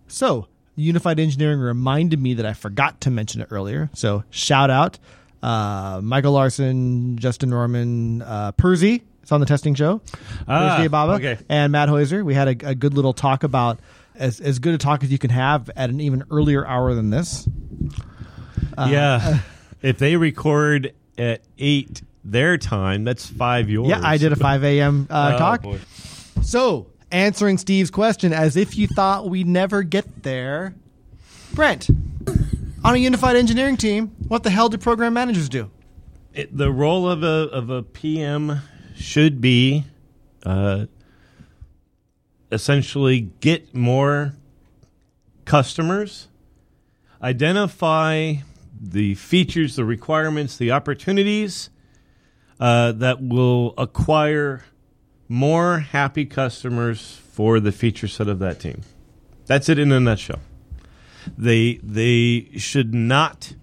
So, 0.07 0.49
unified 0.75 1.19
engineering 1.19 1.61
reminded 1.61 2.19
me 2.19 2.35
that 2.35 2.45
I 2.45 2.53
forgot 2.53 3.01
to 3.01 3.09
mention 3.09 3.41
it 3.41 3.47
earlier. 3.49 3.89
So, 3.95 4.23
shout 4.29 4.69
out 4.69 4.99
uh, 5.43 5.99
Michael 6.01 6.31
Larsen, 6.31 7.17
Justin 7.17 7.51
Rohrman, 7.51 8.23
uh, 8.25 8.51
Perze. 8.53 9.01
It's 9.21 9.31
on 9.31 9.39
the 9.39 9.45
testing 9.45 9.75
show. 9.75 10.01
Ah, 10.47 10.77
Perze 10.77 10.85
Ababa 10.87 11.13
okay. 11.13 11.37
and 11.49 11.71
Matt 11.71 11.89
Heusser. 11.89 12.23
We 12.25 12.33
had 12.33 12.47
a, 12.63 12.69
a 12.69 12.75
good 12.75 12.93
little 12.93 13.13
talk 13.13 13.43
about 13.43 13.79
as 14.15 14.39
as 14.39 14.59
good 14.59 14.73
a 14.73 14.77
talk 14.77 15.03
as 15.03 15.11
you 15.11 15.17
can 15.17 15.29
have 15.29 15.69
at 15.75 15.89
an 15.89 16.01
even 16.01 16.23
earlier 16.31 16.65
hour 16.65 16.93
than 16.93 17.09
this. 17.09 17.47
yeah. 18.77 19.39
if 19.81 19.97
they 19.97 20.15
record 20.15 20.93
at 21.17 21.41
eight 21.57 22.01
their 22.23 22.57
time, 22.57 23.03
that's 23.03 23.27
five 23.27 23.69
yours. 23.69 23.89
Yeah, 23.89 24.01
I 24.03 24.17
did 24.17 24.31
a 24.31 24.35
5 24.35 24.63
a.m. 24.63 25.07
Uh, 25.09 25.31
Oh, 25.35 25.37
talk. 25.37 25.61
boy. 25.61 25.79
So, 26.41 26.87
answering 27.11 27.57
Steve's 27.57 27.91
question 27.91 28.33
as 28.33 28.55
if 28.55 28.77
you 28.77 28.87
thought 28.87 29.29
we'd 29.29 29.47
never 29.47 29.83
get 29.83 30.23
there, 30.23 30.73
Brent, 31.53 31.89
on 32.83 32.95
a 32.95 32.97
unified 32.97 33.35
engineering 33.35 33.77
team, 33.77 34.15
what 34.27 34.43
the 34.43 34.49
hell 34.49 34.69
do 34.69 34.77
program 34.77 35.13
managers 35.13 35.49
do? 35.49 35.69
It- 36.33 36.55
the 36.55 36.71
role 36.71 37.09
of 37.09 37.23
a 37.23 37.49
of 37.51 37.69
a 37.69 37.83
PM 37.83 38.61
should 38.95 39.39
be 39.41 39.85
uh, 40.45 40.85
essentially 42.51 43.31
get 43.39 43.73
more 43.73 44.33
customers, 45.45 46.27
identify 47.21 48.35
the 48.79 49.15
features, 49.15 49.75
the 49.75 49.85
requirements, 49.85 50.57
the 50.57 50.71
opportunities 50.71 51.69
uh, 52.59 52.91
that 52.93 53.21
will 53.21 53.73
acquire 53.77 54.63
more 55.29 55.79
happy 55.79 56.25
customers 56.25 57.19
for 57.31 57.59
the 57.59 57.71
feature 57.71 58.07
set 58.07 58.27
of 58.27 58.39
that 58.39 58.59
team. 58.59 58.81
That's 59.45 59.69
it 59.69 59.79
in 59.79 59.91
a 59.91 59.99
nutshell. 59.99 60.39
They 61.37 61.75
they 61.83 62.49
should 62.57 62.93
not 62.93 63.55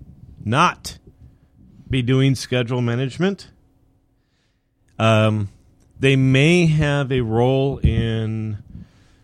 not 0.45 0.99
be 1.89 2.03
doing 2.03 2.35
schedule 2.35 2.81
management. 2.81 3.51
Um, 4.99 5.49
they 5.99 6.17
may 6.17 6.67
have 6.67 7.11
a 7.11 7.21
role 7.21 7.79
in 7.79 8.63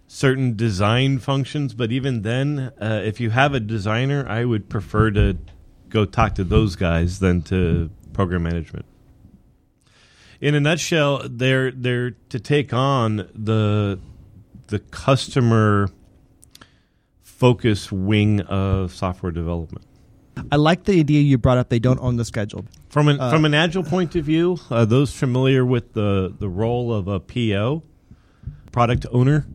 certain 0.06 0.56
design 0.56 1.18
functions, 1.18 1.74
but 1.74 1.92
even 1.92 2.22
then, 2.22 2.72
uh, 2.80 3.02
if 3.04 3.20
you 3.20 3.30
have 3.30 3.54
a 3.54 3.60
designer, 3.60 4.26
I 4.28 4.44
would 4.44 4.68
prefer 4.68 5.10
to 5.12 5.36
go 5.88 6.04
talk 6.04 6.34
to 6.36 6.44
those 6.44 6.76
guys 6.76 7.18
than 7.18 7.42
to 7.42 7.90
program 8.12 8.42
management. 8.42 8.86
In 10.40 10.54
a 10.54 10.60
nutshell, 10.60 11.22
they're 11.28 11.70
they're 11.70 12.12
to 12.28 12.40
take 12.40 12.72
on 12.72 13.28
the 13.34 13.98
the 14.68 14.78
customer 14.78 15.88
focus 17.36 17.92
wing 17.92 18.40
of 18.42 18.94
software 18.94 19.32
development. 19.32 19.84
I 20.52 20.56
like 20.56 20.84
the 20.84 20.98
idea 20.98 21.20
you 21.20 21.38
brought 21.38 21.58
up. 21.58 21.68
They 21.70 21.78
don't 21.78 22.00
own 22.00 22.16
the 22.16 22.24
schedule. 22.24 22.66
From 22.88 23.08
an 23.08 23.18
from 23.18 23.44
an 23.44 23.54
agile 23.54 23.82
point 23.82 24.14
of 24.16 24.24
view, 24.24 24.58
uh, 24.70 24.84
those 24.84 25.12
familiar 25.12 25.64
with 25.64 25.92
the 25.94 26.34
the 26.38 26.48
role 26.48 26.92
of 26.92 27.08
a 27.08 27.20
PO, 27.20 27.82
product 28.72 29.06
owner, 29.10 29.46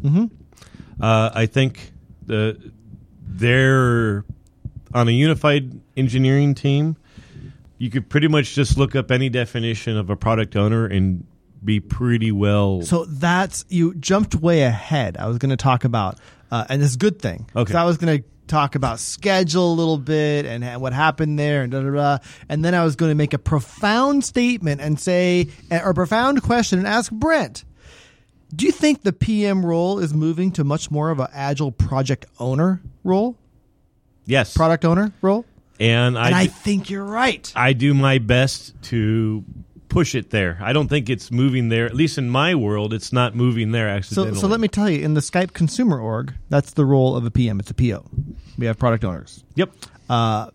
uh, 0.99 1.31
I 1.33 1.45
think 1.45 1.91
the 2.25 2.71
they're 3.21 4.25
on 4.93 5.07
a 5.07 5.11
unified 5.11 5.79
engineering 5.95 6.55
team. 6.55 6.97
You 7.77 7.89
could 7.89 8.09
pretty 8.09 8.27
much 8.27 8.53
just 8.53 8.77
look 8.77 8.95
up 8.95 9.09
any 9.09 9.29
definition 9.29 9.97
of 9.97 10.09
a 10.09 10.15
product 10.15 10.55
owner 10.55 10.85
and 10.85 11.25
be 11.63 11.79
pretty 11.79 12.31
well. 12.31 12.81
So 12.81 13.05
that's 13.05 13.65
you 13.69 13.95
jumped 13.95 14.35
way 14.35 14.63
ahead. 14.63 15.17
I 15.17 15.27
was 15.27 15.37
going 15.37 15.49
to 15.49 15.57
talk 15.57 15.83
about, 15.83 16.19
uh, 16.51 16.65
and 16.69 16.81
it's 16.83 16.95
a 16.95 16.97
good 16.97 17.19
thing. 17.21 17.49
Okay. 17.55 17.73
I 17.73 17.85
was 17.85 17.97
going 17.97 18.19
to 18.19 18.27
talk 18.47 18.75
about 18.75 18.99
schedule 18.99 19.71
a 19.71 19.75
little 19.75 19.97
bit 19.97 20.45
and 20.45 20.63
ha- 20.63 20.77
what 20.77 20.91
happened 20.93 21.39
there, 21.39 21.63
and 21.63 21.71
da 21.71 21.81
da 21.81 21.89
da. 21.91 22.17
And 22.49 22.63
then 22.65 22.75
I 22.75 22.83
was 22.83 22.95
going 22.97 23.09
to 23.11 23.15
make 23.15 23.33
a 23.33 23.37
profound 23.39 24.25
statement 24.25 24.81
and 24.81 24.99
say, 24.99 25.47
or 25.71 25.91
a 25.91 25.93
profound 25.93 26.43
question, 26.43 26.79
and 26.79 26.87
ask 26.87 27.11
Brent. 27.11 27.63
Do 28.53 28.65
you 28.65 28.73
think 28.73 29.03
the 29.03 29.13
PM 29.13 29.65
role 29.65 29.99
is 29.99 30.13
moving 30.13 30.51
to 30.53 30.65
much 30.65 30.91
more 30.91 31.09
of 31.09 31.19
an 31.21 31.27
agile 31.33 31.71
project 31.71 32.25
owner 32.37 32.81
role, 33.05 33.37
yes, 34.25 34.53
product 34.55 34.83
owner 34.85 35.13
role? 35.21 35.45
and 35.79 36.17
I 36.19 36.27
and 36.27 36.35
I 36.35 36.43
do- 36.45 36.51
think 36.51 36.89
you're 36.89 37.05
right. 37.05 37.51
I 37.55 37.71
do 37.73 37.93
my 37.93 38.17
best 38.17 38.73
to 38.83 39.43
push 39.91 40.15
it 40.15 40.29
there. 40.31 40.57
I 40.61 40.73
don't 40.73 40.87
think 40.87 41.09
it's 41.09 41.29
moving 41.31 41.69
there. 41.69 41.85
At 41.85 41.93
least 41.93 42.17
in 42.17 42.29
my 42.29 42.55
world, 42.55 42.93
it's 42.93 43.11
not 43.13 43.35
moving 43.35 43.71
there 43.71 43.87
So, 43.89 43.97
accidentally. 43.97 44.39
so 44.39 44.47
let 44.47 44.59
me 44.59 44.67
tell 44.67 44.89
you, 44.89 45.03
in 45.03 45.13
the 45.13 45.21
Skype 45.21 45.53
consumer 45.53 45.99
org, 45.99 46.33
that's 46.49 46.71
the 46.73 46.85
role 46.85 47.15
of 47.15 47.25
a 47.25 47.31
PM. 47.31 47.59
It's 47.59 47.69
a 47.69 47.73
PO. 47.73 48.03
We 48.57 48.65
have 48.65 48.79
product 48.79 49.03
owners. 49.03 49.43
Yep. 49.55 49.71
Uh, 50.09 50.49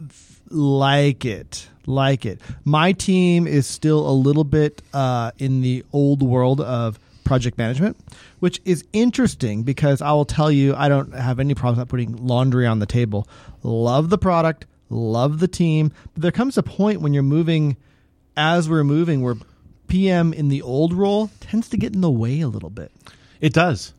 like 0.51 1.25
it, 1.25 1.69
like 1.87 2.25
it. 2.25 2.41
My 2.65 2.93
team 2.93 3.47
is 3.47 3.67
still 3.67 4.09
a 4.09 4.13
little 4.13 4.45
bit 4.45 4.83
uh, 4.93 5.33
in 5.39 5.61
the 5.61 5.85
old 5.93 6.23
world 6.23 6.61
of 6.61 6.99
project 7.25 7.59
management, 7.59 7.97
which 8.39 8.61
is 8.65 8.85
interesting 8.93 9.65
because 9.65 10.01
I 10.01 10.13
will 10.13 10.25
tell 10.25 10.51
you, 10.51 10.75
I 10.75 10.89
don't 10.89 11.13
have 11.13 11.41
any 11.41 11.55
problems 11.55 11.79
not 11.79 11.89
putting 11.89 12.17
laundry 12.27 12.67
on 12.67 12.79
the 12.79 12.87
table. 12.87 13.27
Love 13.63 14.11
the 14.11 14.19
product, 14.19 14.67
love 14.91 15.41
the 15.41 15.49
team, 15.49 15.91
but 16.15 16.23
there 16.23 16.33
comes 16.33 16.57
a 16.57 16.63
point 16.63 17.01
when 17.01 17.13
you're 17.13 17.23
moving, 17.25 17.77
as 18.37 18.69
we're 18.69 18.85
moving, 18.85 19.23
where 19.23 19.37
PM 19.89 20.33
in 20.33 20.49
the 20.49 20.63
old 20.63 20.93
role 20.93 21.31
tends 21.41 21.69
to 21.71 21.77
get 21.77 21.95
in 21.95 22.01
the 22.01 22.11
way 22.11 22.41
a 22.41 22.49
little 22.49 22.71
bit, 22.71 22.91
It 23.41 23.53
does. 23.53 23.93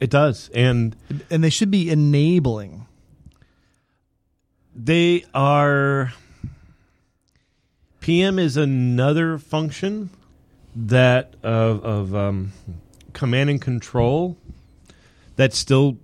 It 0.00 0.10
does. 0.10 0.50
And 0.54 0.96
and 1.30 1.42
they 1.44 1.50
should 1.50 1.70
be 1.70 1.90
enabling. 1.90 2.86
they 4.74 5.24
are 5.34 6.12
PM 8.00 8.38
is 8.38 8.56
another 8.56 9.36
function 9.38 10.10
that 10.74 11.34
of, 11.42 11.84
of 11.84 12.14
um, 12.14 12.52
command 13.12 13.50
and 13.50 13.60
control 13.60 14.36
that's 15.36 15.58
still 15.58 15.98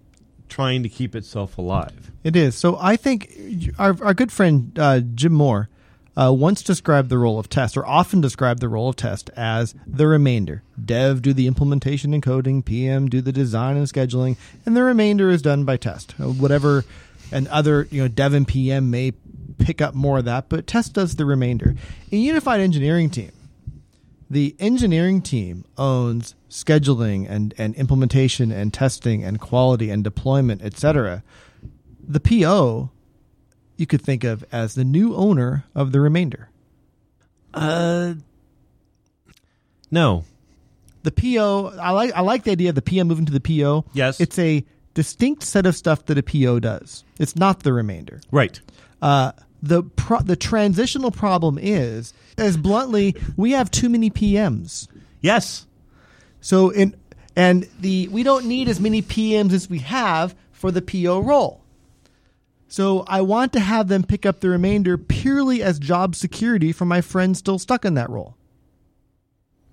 trying 0.49 0.83
to 0.83 0.89
keep 0.89 1.15
itself 1.17 1.57
alive. 1.59 2.11
It 2.23 2.37
is. 2.37 2.55
So 2.55 2.77
I 2.81 2.97
think 2.97 3.33
our, 3.79 3.97
our 4.05 4.13
good 4.15 4.31
friend 4.33 4.77
uh, 4.79 5.01
Jim 5.01 5.33
Moore 5.33 5.69
uh, 6.17 6.33
once 6.33 6.63
described 6.63 7.09
the 7.09 7.19
role 7.19 7.39
of 7.39 7.49
test, 7.49 7.77
or 7.77 7.87
often 7.87 8.21
described 8.21 8.61
the 8.61 8.69
role 8.69 8.89
of 8.89 8.97
test 8.97 9.31
as 9.37 9.75
the 9.87 10.07
remainder. 10.07 10.63
Dev 10.83 11.23
do 11.23 11.33
the 11.33 11.47
implementation 11.47 12.15
and 12.15 12.23
coding, 12.23 12.63
PM 12.63 13.09
do 13.09 13.21
the 13.21 13.33
design 13.33 13.77
and 13.77 13.87
scheduling, 13.87 14.37
and 14.65 14.77
the 14.77 14.83
remainder 14.83 15.31
is 15.31 15.43
done 15.43 15.65
by 15.65 15.77
test. 15.77 16.15
Uh, 16.19 16.29
Whatever, 16.29 16.85
and 17.31 17.49
other 17.49 17.89
you 17.91 18.03
know 18.03 18.09
dev 18.09 18.35
and 18.35 18.49
PM 18.49 18.91
may 18.91 19.13
pick 19.59 19.81
up 19.81 19.95
more 19.95 20.19
of 20.19 20.25
that, 20.25 20.49
but 20.49 20.67
test 20.67 20.95
does 20.95 21.17
the 21.17 21.25
remainder. 21.25 21.75
In 22.11 22.21
unified 22.21 22.61
engineering 22.61 23.11
team, 23.11 23.33
the 24.29 24.57
engineering 24.59 25.23
team 25.23 25.65
owns 25.79 26.35
scheduling 26.51 27.29
and, 27.29 27.55
and 27.59 27.75
implementation 27.77 28.51
and 28.51 28.73
testing 28.73 29.23
and 29.23 29.41
quality 29.41 29.91
and 29.91 30.03
deployment, 30.03 30.63
etc. 30.63 31.23
The 32.07 32.21
PO 32.21 32.91
you 33.77 33.87
could 33.87 34.03
think 34.03 34.25
of 34.25 34.45
as 34.53 34.75
the 34.75 34.85
new 34.85 35.15
owner 35.15 35.65
of 35.75 35.93
the 35.93 36.01
remainder. 36.01 36.51
Uh, 37.53 38.15
no. 39.91 40.25
The 41.03 41.13
PO, 41.13 41.79
I 41.81 41.91
like 41.93 42.13
I 42.15 42.21
like 42.21 42.45
the 42.45 42.51
idea 42.51 42.71
of 42.71 42.75
the 42.75 42.83
PM 42.83 43.09
moving 43.09 43.27
to 43.27 43.33
the 43.33 43.41
PO. 43.41 43.85
Yes. 43.93 44.21
It's 44.21 44.39
a 44.39 44.65
distinct 44.95 45.43
set 45.45 45.67
of 45.67 45.77
stuff 45.77 46.07
that 46.07 46.19
a 46.19 46.23
PO 46.23 46.61
does. 46.61 47.05
It's 47.19 47.37
not 47.37 47.63
the 47.63 47.73
remainder. 47.73 48.21
Right. 48.31 48.61
Uh, 49.01 49.33
the 49.63 49.83
pro- 49.83 50.23
the 50.23 50.37
transitional 50.37 51.11
problem 51.11 51.59
is, 51.61 52.13
as 52.37 52.57
bluntly, 52.57 53.15
we 53.37 53.53
have 53.53 53.71
too 53.71 53.89
many 53.89 54.11
PMs. 54.11 54.89
Yes. 55.21 55.67
So 56.41 56.71
in 56.71 56.97
and 57.37 57.69
the 57.81 58.09
we 58.09 58.23
don't 58.23 58.47
need 58.47 58.69
as 58.69 58.81
many 58.81 59.03
PMs 59.03 59.53
as 59.53 59.71
we 59.71 59.79
have 59.81 60.35
for 60.53 60.71
the 60.71 60.83
PO 60.83 61.21
role. 61.21 61.63
So 62.69 63.05
I 63.07 63.21
want 63.21 63.53
to 63.53 63.61
have 63.61 63.89
them 63.89 64.03
pick 64.03 64.27
up 64.27 64.41
the 64.41 64.49
remainder 64.49 64.99
purely 64.99 65.63
as 65.63 65.79
job 65.79 66.15
security 66.17 66.73
for 66.73 66.85
my 66.85 67.01
friends 67.01 67.39
still 67.39 67.59
stuck 67.59 67.85
in 67.85 67.95
that 67.95 68.11
role. 68.11 68.37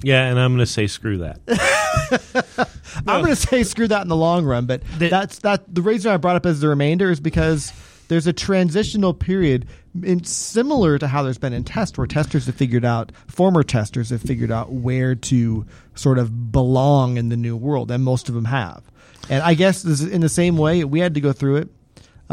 Yeah, 0.03 0.25
and 0.25 0.37
I'm 0.39 0.51
going 0.51 0.59
to 0.59 0.65
say 0.71 0.87
screw 0.87 1.17
that. 1.19 1.39
I'm 3.07 3.21
going 3.21 3.27
to 3.33 3.35
say 3.35 3.63
screw 3.63 3.87
that 3.87 4.01
in 4.01 4.09
the 4.09 4.15
long 4.15 4.45
run, 4.45 4.65
but 4.65 4.81
The- 4.99 5.09
that's 5.09 5.39
that. 5.39 5.73
The 5.73 5.81
reason 5.81 6.11
I 6.11 6.17
brought 6.17 6.35
up 6.35 6.45
as 6.45 6.59
the 6.59 6.67
remainder 6.67 7.09
is 7.09 7.19
because 7.19 7.71
there's 8.09 8.27
a 8.27 8.33
transitional 8.33 9.13
period, 9.13 9.65
in, 10.03 10.23
similar 10.25 10.99
to 10.99 11.07
how 11.07 11.23
there's 11.23 11.37
been 11.37 11.53
in 11.53 11.63
test, 11.63 11.97
where 11.97 12.05
testers 12.05 12.45
have 12.47 12.55
figured 12.55 12.83
out, 12.83 13.11
former 13.27 13.63
testers 13.63 14.09
have 14.09 14.21
figured 14.21 14.51
out 14.51 14.71
where 14.71 15.15
to 15.15 15.65
sort 15.95 16.19
of 16.19 16.51
belong 16.51 17.15
in 17.17 17.29
the 17.29 17.37
new 17.37 17.55
world, 17.55 17.89
and 17.89 18.03
most 18.03 18.27
of 18.27 18.35
them 18.35 18.45
have. 18.45 18.83
And 19.29 19.41
I 19.41 19.53
guess 19.53 19.83
this 19.83 20.01
is 20.01 20.07
in 20.11 20.19
the 20.19 20.29
same 20.29 20.57
way 20.57 20.83
we 20.83 20.99
had 20.99 21.13
to 21.15 21.21
go 21.21 21.31
through 21.31 21.55
it. 21.57 21.69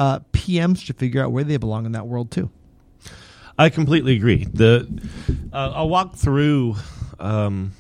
Uh, 0.01 0.21
PMs 0.33 0.79
should 0.83 0.97
figure 0.97 1.23
out 1.23 1.31
where 1.31 1.45
they 1.45 1.59
belong 1.59 1.85
in 1.85 1.93
that 1.93 2.07
world 2.07 2.31
too. 2.31 2.49
I 3.59 3.69
completely 3.69 4.17
agree. 4.17 4.47
The 4.47 4.89
uh, 5.53 5.73
I'll 5.75 5.91
walk 5.91 6.17
through. 6.17 6.77
Um, 7.19 7.73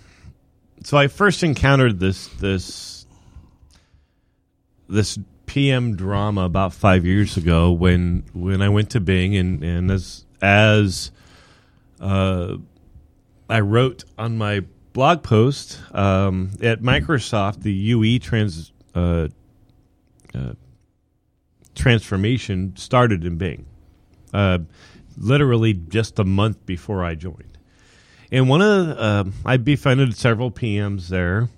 so 0.84 0.98
I 0.98 1.06
first 1.06 1.42
encountered 1.42 1.98
this 1.98 2.28
this 2.28 3.06
this 4.86 5.18
PM 5.46 5.96
drama 5.96 6.42
about 6.42 6.74
five 6.74 7.06
years 7.06 7.38
ago 7.38 7.72
when 7.72 8.24
when 8.34 8.60
I 8.60 8.68
went 8.68 8.90
to 8.90 9.00
Bing 9.00 9.34
and 9.34 9.64
and 9.64 9.90
as 9.90 10.26
as 10.42 11.12
uh, 12.00 12.56
I 13.48 13.60
wrote 13.60 14.04
on 14.18 14.36
my 14.36 14.60
blog 14.92 15.22
post 15.22 15.80
um, 15.94 16.50
at 16.60 16.82
Microsoft 16.82 17.62
the 17.62 17.72
UE 17.72 18.18
trans 18.18 18.72
uh, 18.94 19.28
uh, 20.34 20.52
transformation 21.80 22.76
started 22.76 23.24
in 23.24 23.36
Bing. 23.36 23.64
Uh, 24.34 24.58
literally 25.16 25.72
just 25.72 26.18
a 26.18 26.24
month 26.24 26.64
before 26.66 27.02
I 27.02 27.14
joined. 27.14 27.58
And 28.30 28.48
one 28.48 28.62
of 28.62 28.86
the, 28.86 29.04
um 29.04 29.32
I 29.44 29.56
befriended 29.56 30.16
several 30.16 30.50
PMs 30.50 31.08
there, 31.08 31.48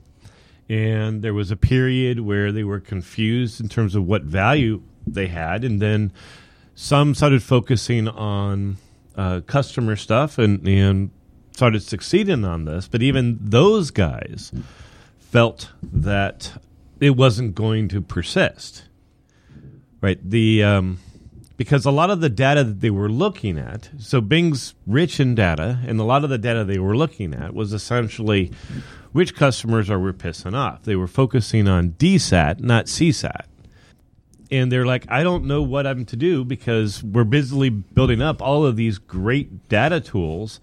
and 0.69 1.23
there 1.23 1.35
was 1.35 1.51
a 1.51 1.57
period 1.57 2.21
where 2.21 2.53
they 2.53 2.65
were 2.65 2.81
confused 2.81 3.61
in 3.61 3.69
terms 3.69 3.95
of 3.95 4.07
what 4.07 4.23
value 4.23 4.83
they 5.07 5.27
had, 5.27 5.65
and 5.65 5.83
then 5.83 6.13
some 6.75 7.15
started 7.15 7.43
focusing 7.43 8.09
on 8.09 8.79
uh, 9.17 9.41
customer 9.47 9.97
stuff 9.97 10.39
and 10.39 10.67
and 10.67 11.11
started 11.51 11.83
succeeding 11.83 12.45
on 12.45 12.65
this. 12.65 12.89
But 12.89 13.03
even 13.03 13.39
those 13.41 13.91
guys 13.91 14.53
felt 15.19 15.73
that 15.83 16.63
it 17.01 17.17
wasn't 17.17 17.55
going 17.55 17.89
to 17.89 18.01
persist. 18.01 18.85
Right. 20.03 20.19
The 20.23 20.65
um, 20.65 20.99
because 21.57 21.87
a 21.87 21.93
lot 21.93 22.11
of 22.11 22.21
the 22.21 22.29
data 22.29 22.65
that 22.65 22.81
they 22.81 22.91
were 22.91 23.09
looking 23.09 23.57
at, 23.57 23.89
so 23.99 24.21
Bing's 24.21 24.75
rich 24.85 25.21
in 25.21 25.37
data, 25.37 25.79
and 25.87 26.01
a 26.01 26.05
lot 26.05 26.25
of 26.25 26.31
the 26.31 26.39
data 26.39 26.65
they 26.65 26.81
were 26.81 26.97
looking 26.97 27.33
at 27.33 27.55
was 27.55 27.73
essentially 27.73 28.51
which 29.13 29.37
customers 29.37 29.89
are 29.89 30.01
we 30.01 30.11
pissing 30.11 30.55
off. 30.55 30.83
They 30.83 30.97
were 30.97 31.07
focusing 31.07 31.69
on 31.69 31.91
DSAT, 31.93 32.61
not 32.61 32.87
CSAT. 32.87 33.45
And 34.51 34.73
they're 34.73 34.85
like, 34.85 35.07
I 35.09 35.23
don't 35.23 35.45
know 35.45 35.63
what 35.63 35.87
I'm 35.87 36.05
to 36.07 36.17
do 36.17 36.45
because 36.45 37.03
we're 37.03 37.25
busily 37.25 37.71
building 37.71 38.21
up 38.21 38.43
all 38.43 38.67
of 38.67 38.77
these 38.77 38.99
great 38.99 39.69
data 39.69 40.01
tools. 40.01 40.61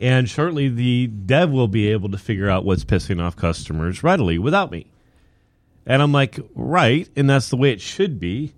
And 0.00 0.28
shortly, 0.28 0.68
the 0.68 1.08
dev 1.08 1.50
will 1.50 1.68
be 1.68 1.88
able 1.88 2.10
to 2.10 2.18
figure 2.18 2.48
out 2.48 2.64
what's 2.64 2.84
pissing 2.84 3.20
off 3.20 3.36
customers 3.36 4.04
readily 4.04 4.38
without 4.38 4.70
me. 4.70 4.86
And 5.84 6.00
I'm 6.00 6.12
like, 6.12 6.38
right. 6.54 7.08
And 7.16 7.28
that's 7.28 7.48
the 7.48 7.56
way 7.56 7.72
it 7.72 7.80
should 7.80 8.20
be. 8.20 8.54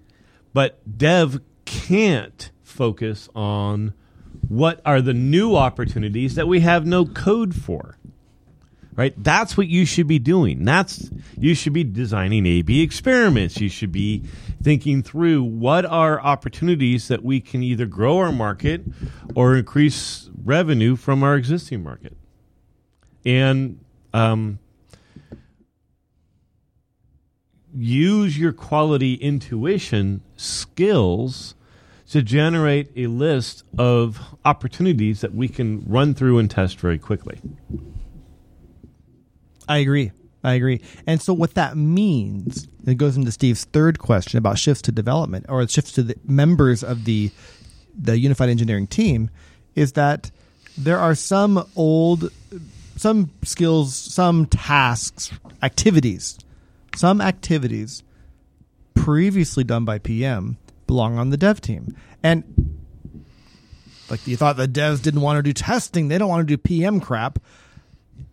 But 0.53 0.99
dev 0.99 1.41
can't 1.65 2.51
focus 2.63 3.29
on 3.35 3.95
what 4.49 4.81
are 4.85 5.01
the 5.01 5.15
new 5.15 5.55
opportunities 5.57 6.35
that 6.35 6.49
we 6.49 6.61
have 6.61 6.87
no 6.87 7.07
code 7.07 7.55
for. 7.55 7.97
Right? 8.97 9.15
That's 9.17 9.57
what 9.57 9.69
you 9.69 9.87
should 9.87 10.09
be 10.09 10.19
doing. 10.19 10.65
That's 10.65 11.11
you 11.39 11.55
should 11.55 11.73
be 11.73 11.85
designing 11.85 12.45
A 12.45 12.61
B 12.61 12.83
experiments. 12.83 13.59
You 13.61 13.71
should 13.71 13.93
be 13.93 14.25
thinking 14.63 15.03
through 15.03 15.45
what 15.45 15.87
are 15.87 16.21
opportunities 16.21 17.09
that 17.09 17.23
we 17.23 17.41
can 17.41 17.63
either 17.63 17.87
grow 17.87 18.19
our 18.19 18.33
market 18.33 18.83
or 19.35 19.57
increase 19.57 20.29
revenue 20.45 20.97
from 20.97 21.23
our 21.23 21.37
existing 21.37 21.83
market. 21.83 22.15
And 23.25 23.83
um, 24.13 24.59
use 27.75 28.39
your 28.39 28.53
quality 28.53 29.15
intuition 29.15 30.23
skills 30.37 31.55
to 32.11 32.23
generate 32.23 32.91
a 32.97 33.07
list 33.07 33.63
of 33.79 34.21
opportunities 34.45 35.21
that 35.21 35.35
we 35.35 35.49
can 35.49 35.85
run 35.87 36.13
through 36.13 36.39
and 36.39 36.51
test 36.51 36.79
very 36.81 36.99
quickly. 36.99 37.41
I 39.69 39.79
agree. 39.79 40.11
I 40.43 40.55
agree. 40.55 40.81
And 41.07 41.21
so 41.23 41.33
what 41.33 41.55
that 41.55 41.77
means, 41.77 42.67
it 42.87 42.97
goes 42.97 43.17
into 43.17 43.31
Steve's 43.31 43.65
third 43.65 43.99
question 43.99 44.39
about 44.39 44.59
shifts 44.59 44.83
to 44.83 44.93
development 44.93 45.47
or 45.49 45.67
shifts 45.69 45.93
to 45.93 46.03
the 46.03 46.17
members 46.25 46.83
of 46.83 47.05
the 47.05 47.31
the 47.97 48.19
unified 48.19 48.49
engineering 48.49 48.87
team, 48.87 49.31
is 49.75 49.93
that 49.93 50.31
there 50.79 50.99
are 50.99 51.15
some 51.15 51.65
old 51.77 52.33
some 52.97 53.31
skills, 53.43 53.95
some 53.95 54.47
tasks, 54.47 55.31
activities, 55.63 56.39
some 56.97 57.21
activities 57.21 58.03
previously 58.95 59.65
done 59.65 59.85
by 59.85 59.99
PM 59.99 60.59
belong 60.87 61.19
on 61.19 61.31
the 61.31 61.37
dev 61.37 61.61
team. 61.61 61.97
And 62.23 62.79
like 64.09 64.27
you 64.27 64.37
thought 64.37 64.57
the 64.57 64.67
devs 64.67 65.03
didn't 65.03 65.21
want 65.21 65.39
to 65.39 65.43
do 65.43 65.53
testing, 65.53 66.09
they 66.09 66.19
don't 66.19 66.29
want 66.29 66.47
to 66.47 66.57
do 66.57 66.59
PM 66.59 67.01
crap 67.01 67.39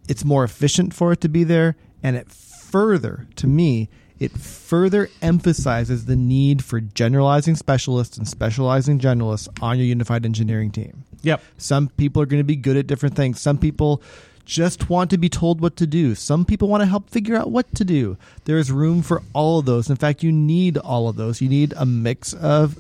it's 0.08 0.24
more 0.24 0.44
efficient 0.44 0.94
for 0.94 1.12
it 1.12 1.22
to 1.22 1.30
be 1.30 1.44
there 1.44 1.76
and 2.02 2.16
it 2.16 2.30
further 2.32 3.28
to 3.36 3.48
me 3.48 3.90
it 4.20 4.32
further 4.32 5.10
emphasizes 5.22 6.06
the 6.06 6.16
need 6.16 6.64
for 6.64 6.82
generalizing 6.82 7.56
specialists 7.56 8.18
and 8.18 8.28
specializing 8.28 8.98
generalists 9.00 9.48
on 9.62 9.78
your 9.78 9.86
unified 9.86 10.26
engineering 10.26 10.72
team. 10.72 11.04
Yep. 11.22 11.40
Some 11.60 11.90
people 11.90 12.24
are 12.24 12.26
going 12.26 12.40
to 12.40 12.44
be 12.44 12.56
good 12.56 12.78
at 12.78 12.88
different 12.88 13.16
things. 13.16 13.40
Some 13.40 13.60
people 13.60 14.02
just 14.48 14.90
want 14.90 15.10
to 15.10 15.18
be 15.18 15.28
told 15.28 15.60
what 15.60 15.76
to 15.76 15.86
do. 15.86 16.16
Some 16.16 16.46
people 16.46 16.70
want 16.70 16.82
to 16.82 16.88
help 16.88 17.10
figure 17.10 17.36
out 17.36 17.52
what 17.52 17.76
to 17.76 17.84
do. 17.84 18.18
There 18.46 18.58
is 18.58 18.72
room 18.72 19.02
for 19.02 19.22
all 19.34 19.60
of 19.60 19.66
those. 19.66 19.90
In 19.90 19.98
fact, 19.98 20.24
you 20.24 20.32
need 20.32 20.78
all 20.78 21.10
of 21.10 21.18
those. 21.18 21.42
You 21.42 21.50
need 21.50 21.74
a 21.76 21.86
mix 21.86 22.32
of 22.34 22.80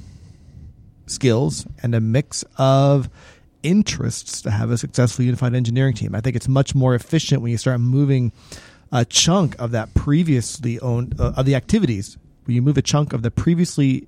skills 1.08 1.68
and 1.84 1.94
a 1.94 2.00
mix 2.00 2.46
of 2.58 3.10
interests 3.64 4.42
to 4.44 4.52
have 4.52 4.72
a 4.72 4.78
successful 4.78 5.26
unified 5.26 5.54
engineering 5.54 5.94
team. 5.94 6.16
I 6.16 6.22
think 6.22 6.38
it's 6.38 6.48
much 6.48 6.74
more 6.74 6.96
efficient 6.96 7.42
when 7.42 7.52
you 7.52 7.58
start 7.58 7.82
moving 7.82 8.32
a 8.94 9.04
chunk 9.04 9.60
of 9.60 9.72
that 9.72 9.94
previously 9.94 10.80
owned 10.80 11.20
uh, 11.20 11.34
of 11.36 11.46
the 11.46 11.56
activities. 11.56 12.18
When 12.46 12.56
you 12.56 12.62
move 12.62 12.78
a 12.78 12.82
chunk 12.82 13.12
of 13.12 13.24
the 13.24 13.32
previously 13.32 14.08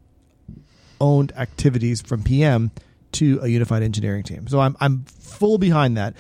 owned 1.02 1.34
activities 1.36 2.02
from 2.02 2.24
PM 2.24 2.72
to 3.12 3.40
a 3.42 3.48
unified 3.48 3.84
engineering 3.84 4.24
team. 4.24 4.48
So 4.48 4.62
I'm 4.62 4.78
I'm 4.80 5.04
full 5.04 5.58
behind 5.58 5.98
that. 5.98 6.16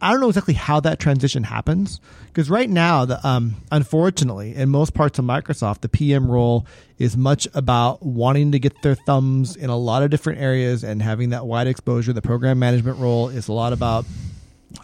I 0.00 0.12
don't 0.12 0.20
know 0.20 0.28
exactly 0.28 0.54
how 0.54 0.80
that 0.80 0.98
transition 0.98 1.44
happens 1.44 2.00
because 2.28 2.48
right 2.48 2.70
now, 2.70 3.04
the, 3.04 3.26
um, 3.26 3.56
unfortunately, 3.70 4.54
in 4.54 4.70
most 4.70 4.94
parts 4.94 5.18
of 5.18 5.24
Microsoft, 5.24 5.80
the 5.80 5.88
PM 5.88 6.30
role 6.30 6.66
is 6.98 7.16
much 7.16 7.46
about 7.54 8.02
wanting 8.02 8.52
to 8.52 8.58
get 8.58 8.80
their 8.82 8.94
thumbs 8.94 9.56
in 9.56 9.68
a 9.68 9.76
lot 9.76 10.02
of 10.02 10.10
different 10.10 10.40
areas 10.40 10.84
and 10.84 11.02
having 11.02 11.30
that 11.30 11.44
wide 11.46 11.66
exposure. 11.66 12.12
The 12.12 12.22
program 12.22 12.58
management 12.58 12.98
role 12.98 13.28
is 13.28 13.48
a 13.48 13.52
lot 13.52 13.72
about 13.72 14.06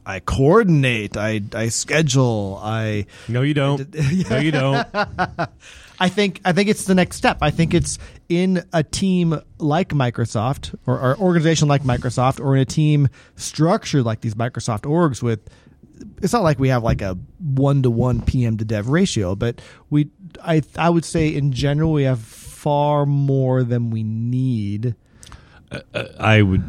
I 0.04 0.20
coordinate, 0.20 1.16
I 1.16 1.42
I 1.54 1.68
schedule, 1.68 2.60
I 2.62 3.06
No, 3.28 3.42
you 3.42 3.54
don't. 3.54 3.94
no, 4.30 4.38
you 4.38 4.50
don't. 4.50 4.86
I 5.98 6.08
think 6.08 6.40
I 6.44 6.52
think 6.52 6.68
it's 6.68 6.84
the 6.84 6.94
next 6.94 7.16
step. 7.16 7.38
I 7.40 7.50
think 7.50 7.74
it's 7.74 7.98
in 8.28 8.64
a 8.72 8.82
team 8.82 9.40
like 9.58 9.90
Microsoft 9.90 10.74
or, 10.86 10.98
or 11.00 11.18
organization 11.18 11.68
like 11.68 11.82
Microsoft 11.82 12.40
or 12.40 12.54
in 12.56 12.62
a 12.62 12.66
team 12.66 13.08
structured 13.36 14.04
like 14.04 14.20
these 14.20 14.34
Microsoft 14.34 14.82
orgs 14.82 15.22
with 15.22 15.48
it's 16.22 16.32
not 16.32 16.42
like 16.42 16.58
we 16.58 16.68
have 16.68 16.82
like 16.82 17.02
a 17.02 17.18
one 17.38 17.82
to 17.82 17.90
one 17.90 18.20
PM 18.22 18.58
to 18.58 18.64
dev 18.64 18.88
ratio, 18.88 19.34
but 19.34 19.60
we 19.90 20.10
I 20.42 20.62
I 20.76 20.90
would 20.90 21.04
say 21.04 21.28
in 21.28 21.52
general 21.52 21.92
we 21.92 22.04
have 22.04 22.20
far 22.20 23.06
more 23.06 23.62
than 23.62 23.90
we 23.90 24.02
need, 24.02 24.94
uh, 25.70 25.80
uh, 25.94 26.04
I 26.18 26.42
would 26.42 26.64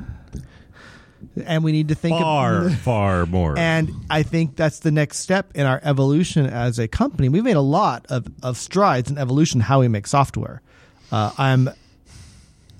and 1.45 1.63
we 1.63 1.71
need 1.71 1.89
to 1.89 1.95
think 1.95 2.17
far, 2.17 2.65
of, 2.65 2.75
far 2.79 3.25
more. 3.25 3.57
And 3.57 3.91
I 4.09 4.23
think 4.23 4.55
that's 4.55 4.79
the 4.79 4.91
next 4.91 5.19
step 5.19 5.51
in 5.55 5.65
our 5.65 5.79
evolution 5.83 6.45
as 6.45 6.79
a 6.79 6.87
company. 6.87 7.29
We've 7.29 7.43
made 7.43 7.55
a 7.55 7.61
lot 7.61 8.05
of, 8.09 8.27
of 8.43 8.57
strides 8.57 9.09
in 9.09 9.17
evolution 9.17 9.61
how 9.61 9.81
we 9.81 9.87
make 9.87 10.07
software. 10.07 10.61
Uh, 11.11 11.31
I'm 11.37 11.69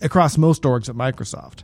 across 0.01 0.37
most 0.37 0.63
orgs 0.63 0.89
at 0.89 0.95
Microsoft. 0.95 1.63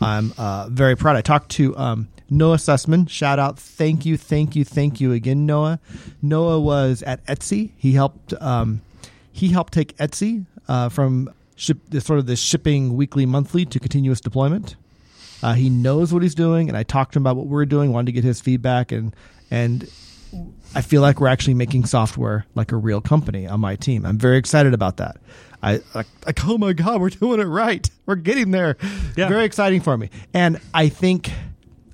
I'm 0.00 0.32
uh, 0.36 0.68
very 0.68 0.96
proud. 0.96 1.16
I 1.16 1.20
talked 1.20 1.50
to 1.52 1.76
um, 1.76 2.08
Noah 2.28 2.56
Sussman. 2.56 3.08
Shout 3.08 3.38
out, 3.38 3.58
thank 3.58 4.04
you, 4.04 4.16
thank 4.16 4.56
you, 4.56 4.64
thank 4.64 5.00
you 5.00 5.12
again, 5.12 5.46
Noah. 5.46 5.78
Noah 6.20 6.60
was 6.60 7.02
at 7.04 7.24
Etsy. 7.26 7.72
He 7.76 7.92
helped. 7.92 8.34
Um, 8.40 8.82
he 9.30 9.48
helped 9.48 9.72
take 9.72 9.96
Etsy 9.96 10.44
uh, 10.68 10.88
from 10.88 11.32
ship, 11.56 11.78
sort 12.00 12.18
of 12.18 12.26
the 12.26 12.36
shipping 12.36 12.96
weekly, 12.96 13.26
monthly 13.26 13.64
to 13.66 13.78
continuous 13.78 14.20
deployment. 14.20 14.76
Uh, 15.42 15.54
he 15.54 15.68
knows 15.68 16.12
what 16.12 16.22
he's 16.22 16.34
doing, 16.34 16.68
and 16.68 16.76
I 16.76 16.82
talked 16.82 17.12
to 17.14 17.18
him 17.18 17.24
about 17.24 17.36
what 17.36 17.46
we're 17.46 17.66
doing. 17.66 17.92
Wanted 17.92 18.06
to 18.06 18.12
get 18.12 18.24
his 18.24 18.40
feedback, 18.40 18.92
and 18.92 19.14
and 19.50 19.90
I 20.74 20.82
feel 20.82 21.02
like 21.02 21.20
we're 21.20 21.28
actually 21.28 21.54
making 21.54 21.84
software 21.84 22.46
like 22.54 22.72
a 22.72 22.76
real 22.76 23.00
company 23.00 23.46
on 23.46 23.60
my 23.60 23.76
team. 23.76 24.06
I'm 24.06 24.18
very 24.18 24.38
excited 24.38 24.74
about 24.74 24.98
that. 24.98 25.16
I 25.62 25.80
like, 25.94 26.06
oh 26.46 26.58
my 26.58 26.72
god, 26.72 27.00
we're 27.00 27.10
doing 27.10 27.40
it 27.40 27.44
right. 27.44 27.88
We're 28.06 28.16
getting 28.16 28.50
there. 28.50 28.76
Yeah. 29.16 29.28
Very 29.28 29.44
exciting 29.44 29.80
for 29.80 29.96
me, 29.96 30.10
and 30.32 30.60
I 30.74 30.88
think. 30.88 31.30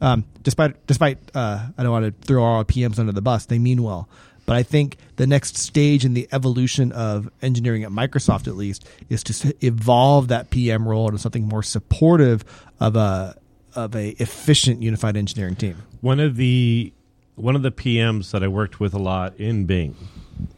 Um, 0.00 0.24
despite 0.44 0.86
despite 0.86 1.18
uh, 1.34 1.66
I 1.76 1.82
don't 1.82 1.90
want 1.90 2.04
to 2.04 2.26
throw 2.26 2.44
all 2.44 2.58
our 2.58 2.64
PMs 2.64 3.00
under 3.00 3.10
the 3.10 3.20
bus. 3.20 3.46
They 3.46 3.58
mean 3.58 3.82
well, 3.82 4.08
but 4.48 4.56
I 4.56 4.62
think 4.62 4.96
the 5.16 5.26
next 5.26 5.58
stage 5.58 6.06
in 6.06 6.14
the 6.14 6.26
evolution 6.32 6.90
of 6.92 7.30
engineering 7.42 7.84
at 7.84 7.90
Microsoft, 7.90 8.48
at 8.48 8.56
least, 8.56 8.88
is 9.10 9.22
to 9.24 9.54
evolve 9.60 10.28
that 10.28 10.48
PM 10.48 10.88
role 10.88 11.06
into 11.06 11.18
something 11.18 11.46
more 11.46 11.62
supportive 11.62 12.46
of 12.80 12.96
a 12.96 13.36
of 13.74 13.94
a 13.94 14.16
efficient 14.18 14.80
unified 14.80 15.18
engineering 15.18 15.54
team. 15.54 15.76
one 16.00 16.18
of 16.18 16.36
the 16.36 16.94
one 17.34 17.56
of 17.56 17.62
the 17.62 17.70
PMs 17.70 18.30
that 18.30 18.42
I 18.42 18.48
worked 18.48 18.80
with 18.80 18.94
a 18.94 18.98
lot 18.98 19.36
in 19.36 19.66
Bing 19.66 19.94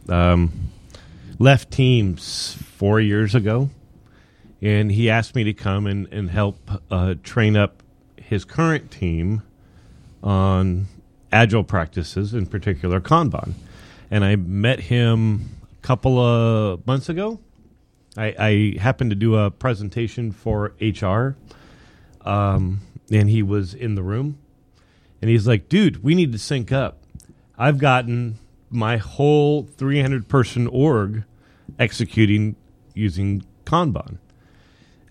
um, 0.07 0.71
left 1.37 1.69
teams 1.69 2.53
four 2.53 3.01
years 3.01 3.35
ago, 3.35 3.71
and 4.61 4.89
he 4.89 5.09
asked 5.09 5.35
me 5.35 5.43
to 5.43 5.53
come 5.53 5.85
and 5.85 6.07
and 6.13 6.29
help 6.29 6.57
uh, 6.89 7.15
train 7.23 7.57
up 7.57 7.83
his 8.15 8.45
current 8.45 8.89
team 8.89 9.41
on 10.23 10.87
agile 11.29 11.65
practices, 11.65 12.33
in 12.33 12.45
particular 12.45 13.01
Kanban. 13.01 13.55
And 14.11 14.23
I 14.23 14.35
met 14.35 14.81
him 14.81 15.49
a 15.71 15.81
couple 15.81 16.19
of 16.19 16.85
months 16.85 17.09
ago. 17.09 17.39
I, 18.17 18.35
I 18.37 18.79
happened 18.79 19.09
to 19.11 19.15
do 19.15 19.35
a 19.37 19.49
presentation 19.49 20.31
for 20.33 20.73
HR, 20.81 21.37
um, 22.27 22.81
and 23.09 23.29
he 23.29 23.41
was 23.41 23.73
in 23.73 23.95
the 23.95 24.03
room. 24.03 24.37
And 25.21 25.29
he's 25.29 25.47
like, 25.47 25.69
dude, 25.69 26.03
we 26.03 26.13
need 26.13 26.33
to 26.33 26.37
sync 26.37 26.71
up. 26.71 27.03
I've 27.57 27.77
gotten 27.77 28.37
my 28.69 28.97
whole 28.97 29.63
300 29.63 30.27
person 30.27 30.67
org 30.67 31.23
executing 31.79 32.55
using 32.93 33.45
Kanban. 33.65 34.17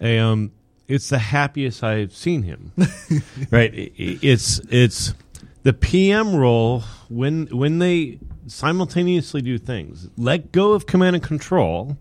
Um, 0.01 0.53
it's 0.89 1.09
the 1.09 1.19
happiest 1.19 1.85
I've 1.85 2.15
seen 2.15 2.43
him. 2.43 2.73
right? 3.51 3.71
It's 3.75 4.61
it's 4.71 5.15
the 5.63 5.73
PM 5.73 6.35
role 6.35 6.85
when 7.09 7.47
when 7.47 7.79
they 7.79 8.19
simultaneously 8.47 9.43
do 9.43 9.59
things. 9.59 10.09
Let 10.17 10.53
go 10.53 10.73
of 10.73 10.87
command 10.87 11.17
and 11.17 11.25
control 11.25 11.97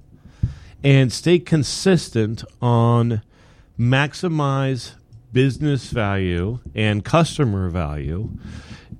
and 0.83 1.11
stay 1.11 1.39
consistent 1.39 2.43
on 2.61 3.21
maximize 3.77 4.93
business 5.31 5.89
value 5.91 6.59
and 6.73 7.05
customer 7.05 7.69
value, 7.69 8.31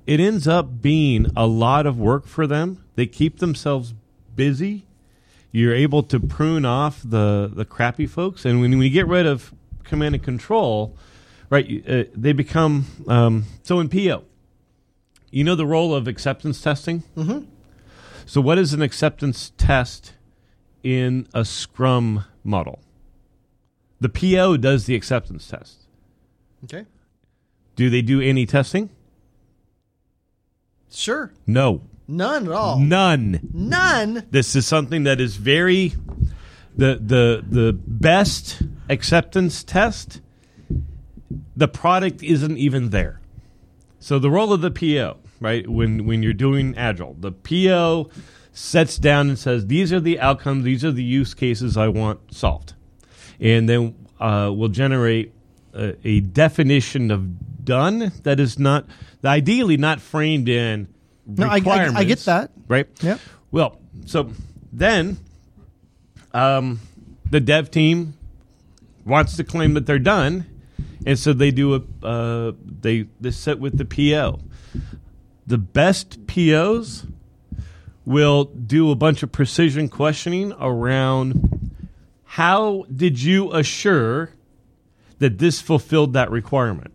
it 0.06 0.20
ends 0.20 0.46
up 0.46 0.80
being 0.80 1.26
a 1.36 1.46
lot 1.46 1.86
of 1.86 1.98
work 1.98 2.26
for 2.26 2.46
them. 2.46 2.84
They 2.94 3.06
keep 3.06 3.38
themselves 3.38 3.94
busy. 4.34 4.86
You're 5.52 5.74
able 5.74 6.02
to 6.04 6.20
prune 6.20 6.64
off 6.64 7.02
the, 7.04 7.50
the 7.52 7.64
crappy 7.64 8.06
folks. 8.06 8.44
And 8.44 8.60
when, 8.60 8.80
you 8.80 8.90
get 8.90 9.06
rid 9.06 9.26
of 9.26 9.52
command 9.84 10.14
and 10.14 10.22
control, 10.22 10.96
right, 11.48 11.82
uh, 11.88 12.04
they 12.14 12.32
become. 12.32 12.86
Um, 13.08 13.46
so 13.62 13.80
in 13.80 13.88
PO, 13.88 14.24
you 15.30 15.44
know 15.44 15.54
the 15.54 15.66
role 15.66 15.94
of 15.94 16.08
acceptance 16.08 16.60
testing? 16.60 17.02
Mm-hmm. 17.16 17.44
So, 18.26 18.40
what 18.40 18.58
is 18.58 18.72
an 18.72 18.82
acceptance 18.82 19.52
test 19.56 20.12
in 20.82 21.26
a 21.34 21.44
Scrum 21.44 22.24
model? 22.44 22.80
The 24.00 24.08
PO 24.08 24.56
does 24.58 24.86
the 24.86 24.94
acceptance 24.94 25.46
test. 25.46 25.78
Okay. 26.64 26.86
Do 27.76 27.90
they 27.90 28.02
do 28.02 28.20
any 28.20 28.46
testing? 28.46 28.90
Sure. 30.90 31.32
No, 31.46 31.82
None 32.08 32.46
at 32.46 32.52
all. 32.52 32.78
none. 32.80 33.40
None. 33.52 34.26
This 34.30 34.56
is 34.56 34.66
something 34.66 35.04
that 35.04 35.20
is 35.20 35.36
very 35.36 35.92
the 36.76 36.98
the 37.00 37.44
the 37.48 37.72
best 37.72 38.62
acceptance 38.88 39.62
test. 39.62 40.20
The 41.56 41.68
product 41.68 42.22
isn't 42.22 42.56
even 42.58 42.90
there. 42.90 43.19
So 44.00 44.18
the 44.18 44.30
role 44.30 44.52
of 44.52 44.60
the 44.62 44.70
PO, 44.70 45.18
right? 45.40 45.68
When 45.68 46.06
when 46.06 46.22
you're 46.22 46.32
doing 46.32 46.74
agile, 46.76 47.14
the 47.20 47.30
PO 47.32 48.10
sets 48.52 48.96
down 48.96 49.28
and 49.28 49.38
says, 49.38 49.66
"These 49.66 49.92
are 49.92 50.00
the 50.00 50.18
outcomes. 50.18 50.64
These 50.64 50.84
are 50.84 50.90
the 50.92 51.04
use 51.04 51.34
cases 51.34 51.76
I 51.76 51.88
want 51.88 52.34
solved," 52.34 52.74
and 53.38 53.68
then 53.68 53.94
uh, 54.18 54.52
will 54.56 54.68
generate 54.68 55.32
a, 55.74 55.94
a 56.06 56.20
definition 56.20 57.10
of 57.10 57.64
done 57.64 58.10
that 58.22 58.40
is 58.40 58.58
not 58.58 58.86
ideally 59.24 59.76
not 59.76 60.00
framed 60.00 60.48
in 60.48 60.88
No, 61.26 61.46
I- 61.46 61.60
I- 61.64 61.92
I 61.94 62.04
get 62.04 62.18
that. 62.20 62.50
right? 62.68 62.86
Yep. 63.02 63.20
Well, 63.50 63.78
so 64.06 64.30
then 64.72 65.18
um, 66.32 66.80
the 67.30 67.40
dev 67.40 67.70
team 67.70 68.14
wants 69.04 69.36
to 69.36 69.44
claim 69.44 69.74
that 69.74 69.86
they're 69.86 69.98
done, 69.98 70.46
and 71.06 71.18
so 71.18 71.32
they 71.32 71.50
do 71.50 71.74
a 71.74 72.06
uh, 72.06 72.52
they 72.64 73.06
they 73.20 73.30
sit 73.30 73.58
with 73.58 73.78
the 73.78 73.84
PO. 73.84 74.40
The 75.46 75.58
best 75.58 76.26
POs 76.26 77.06
will 78.04 78.44
do 78.44 78.90
a 78.90 78.94
bunch 78.94 79.22
of 79.22 79.32
precision 79.32 79.88
questioning 79.88 80.52
around 80.60 81.70
how 82.24 82.84
did 82.94 83.20
you 83.20 83.52
assure 83.52 84.30
that 85.18 85.38
this 85.38 85.60
fulfilled 85.60 86.12
that 86.12 86.30
requirement. 86.30 86.92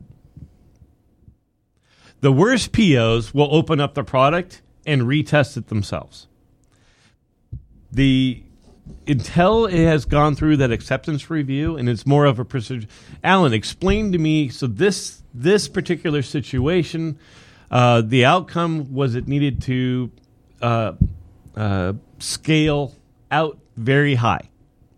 The 2.22 2.32
worst 2.32 2.72
POs 2.72 3.34
will 3.34 3.54
open 3.54 3.80
up 3.80 3.94
the 3.94 4.04
product 4.04 4.62
and 4.86 5.04
retest 5.04 5.58
it 5.58 5.68
themselves. 5.68 6.28
The 7.92 8.45
until 9.08 9.66
it 9.66 9.86
has 9.86 10.06
gone 10.06 10.36
through 10.36 10.58
that 10.58 10.72
acceptance 10.72 11.30
review 11.30 11.78
and 11.78 11.90
it's 11.90 12.06
more 12.06 12.26
of 12.26 12.40
a 12.40 12.46
procedure. 12.46 12.88
Alan, 13.24 13.54
explain 13.54 14.12
to 14.12 14.18
me. 14.18 14.50
So 14.50 14.68
this 14.68 15.22
this 15.34 15.68
particular 15.68 16.22
situation, 16.22 17.20
uh, 17.70 18.02
the 18.02 18.26
outcome 18.26 18.94
was 18.94 19.16
it 19.16 19.28
needed 19.28 19.62
to 19.64 20.12
uh, 20.62 20.94
uh, 21.56 21.94
scale 22.20 22.96
out 23.32 23.60
very 23.76 24.16
high, 24.16 24.50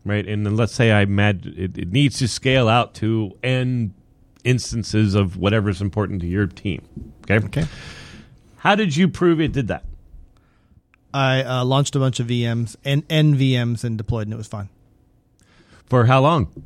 right? 0.06 0.28
And 0.28 0.46
then 0.46 0.56
let's 0.56 0.74
say 0.74 0.92
I 0.92 1.02
imagine 1.02 1.56
it, 1.58 1.78
it 1.78 1.92
needs 1.92 2.20
to 2.20 2.28
scale 2.28 2.70
out 2.70 2.94
to 2.96 3.38
n 3.44 3.94
instances 4.44 5.16
of 5.16 5.38
whatever's 5.38 5.82
important 5.82 6.22
to 6.22 6.28
your 6.28 6.48
team. 6.48 6.88
Okay. 7.24 7.46
Okay. 7.46 7.68
How 8.58 8.76
did 8.76 8.96
you 8.96 9.08
prove 9.08 9.42
it 9.42 9.52
did 9.52 9.68
that? 9.68 9.84
I 11.18 11.42
uh, 11.42 11.66
launched 11.66 11.96
a 11.96 12.00
bunch 12.00 12.20
of 12.20 12.28
VMs 12.28 12.76
and 12.86 13.08
NVMs 13.08 13.84
and 13.84 13.98
deployed, 13.98 14.28
and 14.28 14.34
it 14.36 14.38
was 14.38 14.48
fine. 14.48 14.70
For 15.88 16.06
how 16.06 16.22
long? 16.22 16.64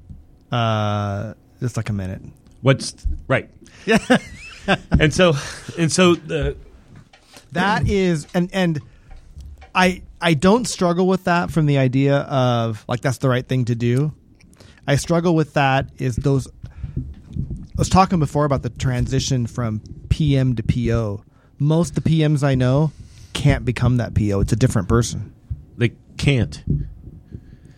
Uh, 0.51 1.35
just 1.61 1.77
like 1.77 1.87
a 1.87 1.93
minute. 1.93 2.21
What's 2.59 3.07
right? 3.29 3.49
Yeah. 3.85 3.97
and 4.99 5.13
so 5.13 5.35
and 5.77 5.89
so 5.89 6.15
the 6.15 6.57
That 7.53 7.87
is, 7.87 8.27
and 8.33 8.49
and 8.51 8.81
I 9.73 10.01
I 10.19 10.33
don't 10.33 10.65
struggle 10.65 11.07
with 11.07 11.23
that 11.23 11.49
from 11.49 11.65
the 11.65 11.77
idea 11.77 12.17
of 12.17 12.83
like 12.89 12.99
that's 12.99 13.19
the 13.19 13.29
right 13.29 13.47
thing 13.47 13.63
to 13.65 13.75
do. 13.75 14.11
I 14.85 14.97
struggle 14.97 15.33
with 15.33 15.53
that 15.53 15.91
is 15.97 16.17
those. 16.17 16.49
I 16.49 17.77
was 17.77 17.87
talking 17.87 18.19
before 18.19 18.43
about 18.43 18.63
the 18.63 18.69
transition 18.69 19.47
from 19.47 19.81
PM 20.09 20.57
to 20.57 20.63
PO. 20.63 21.23
Most 21.57 21.97
of 21.97 22.03
the 22.03 22.09
PMs 22.09 22.43
I 22.43 22.55
know 22.55 22.91
can't 23.33 23.65
become 23.65 23.97
that 23.97 24.13
PO. 24.13 24.41
It's 24.41 24.53
a 24.53 24.55
different 24.55 24.87
person. 24.87 25.33
they 25.77 25.93
can't. 26.17 26.63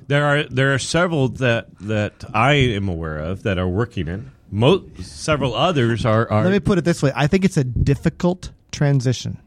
There 0.07 0.25
are 0.25 0.43
there 0.43 0.73
are 0.73 0.79
several 0.79 1.29
that 1.29 1.67
that 1.79 2.23
I 2.33 2.53
am 2.53 2.89
aware 2.89 3.17
of 3.17 3.43
that 3.43 3.57
are 3.57 3.67
working 3.67 4.07
in. 4.07 4.31
Mo- 4.51 4.85
several 5.01 5.55
others 5.55 6.05
are 6.05 6.29
are 6.29 6.43
Let 6.43 6.51
me 6.51 6.59
put 6.59 6.77
it 6.77 6.83
this 6.85 7.01
way: 7.01 7.11
I 7.15 7.27
think 7.27 7.45
it's 7.45 7.57
a 7.57 7.63
difficult 7.63 8.51
transition. 8.71 9.39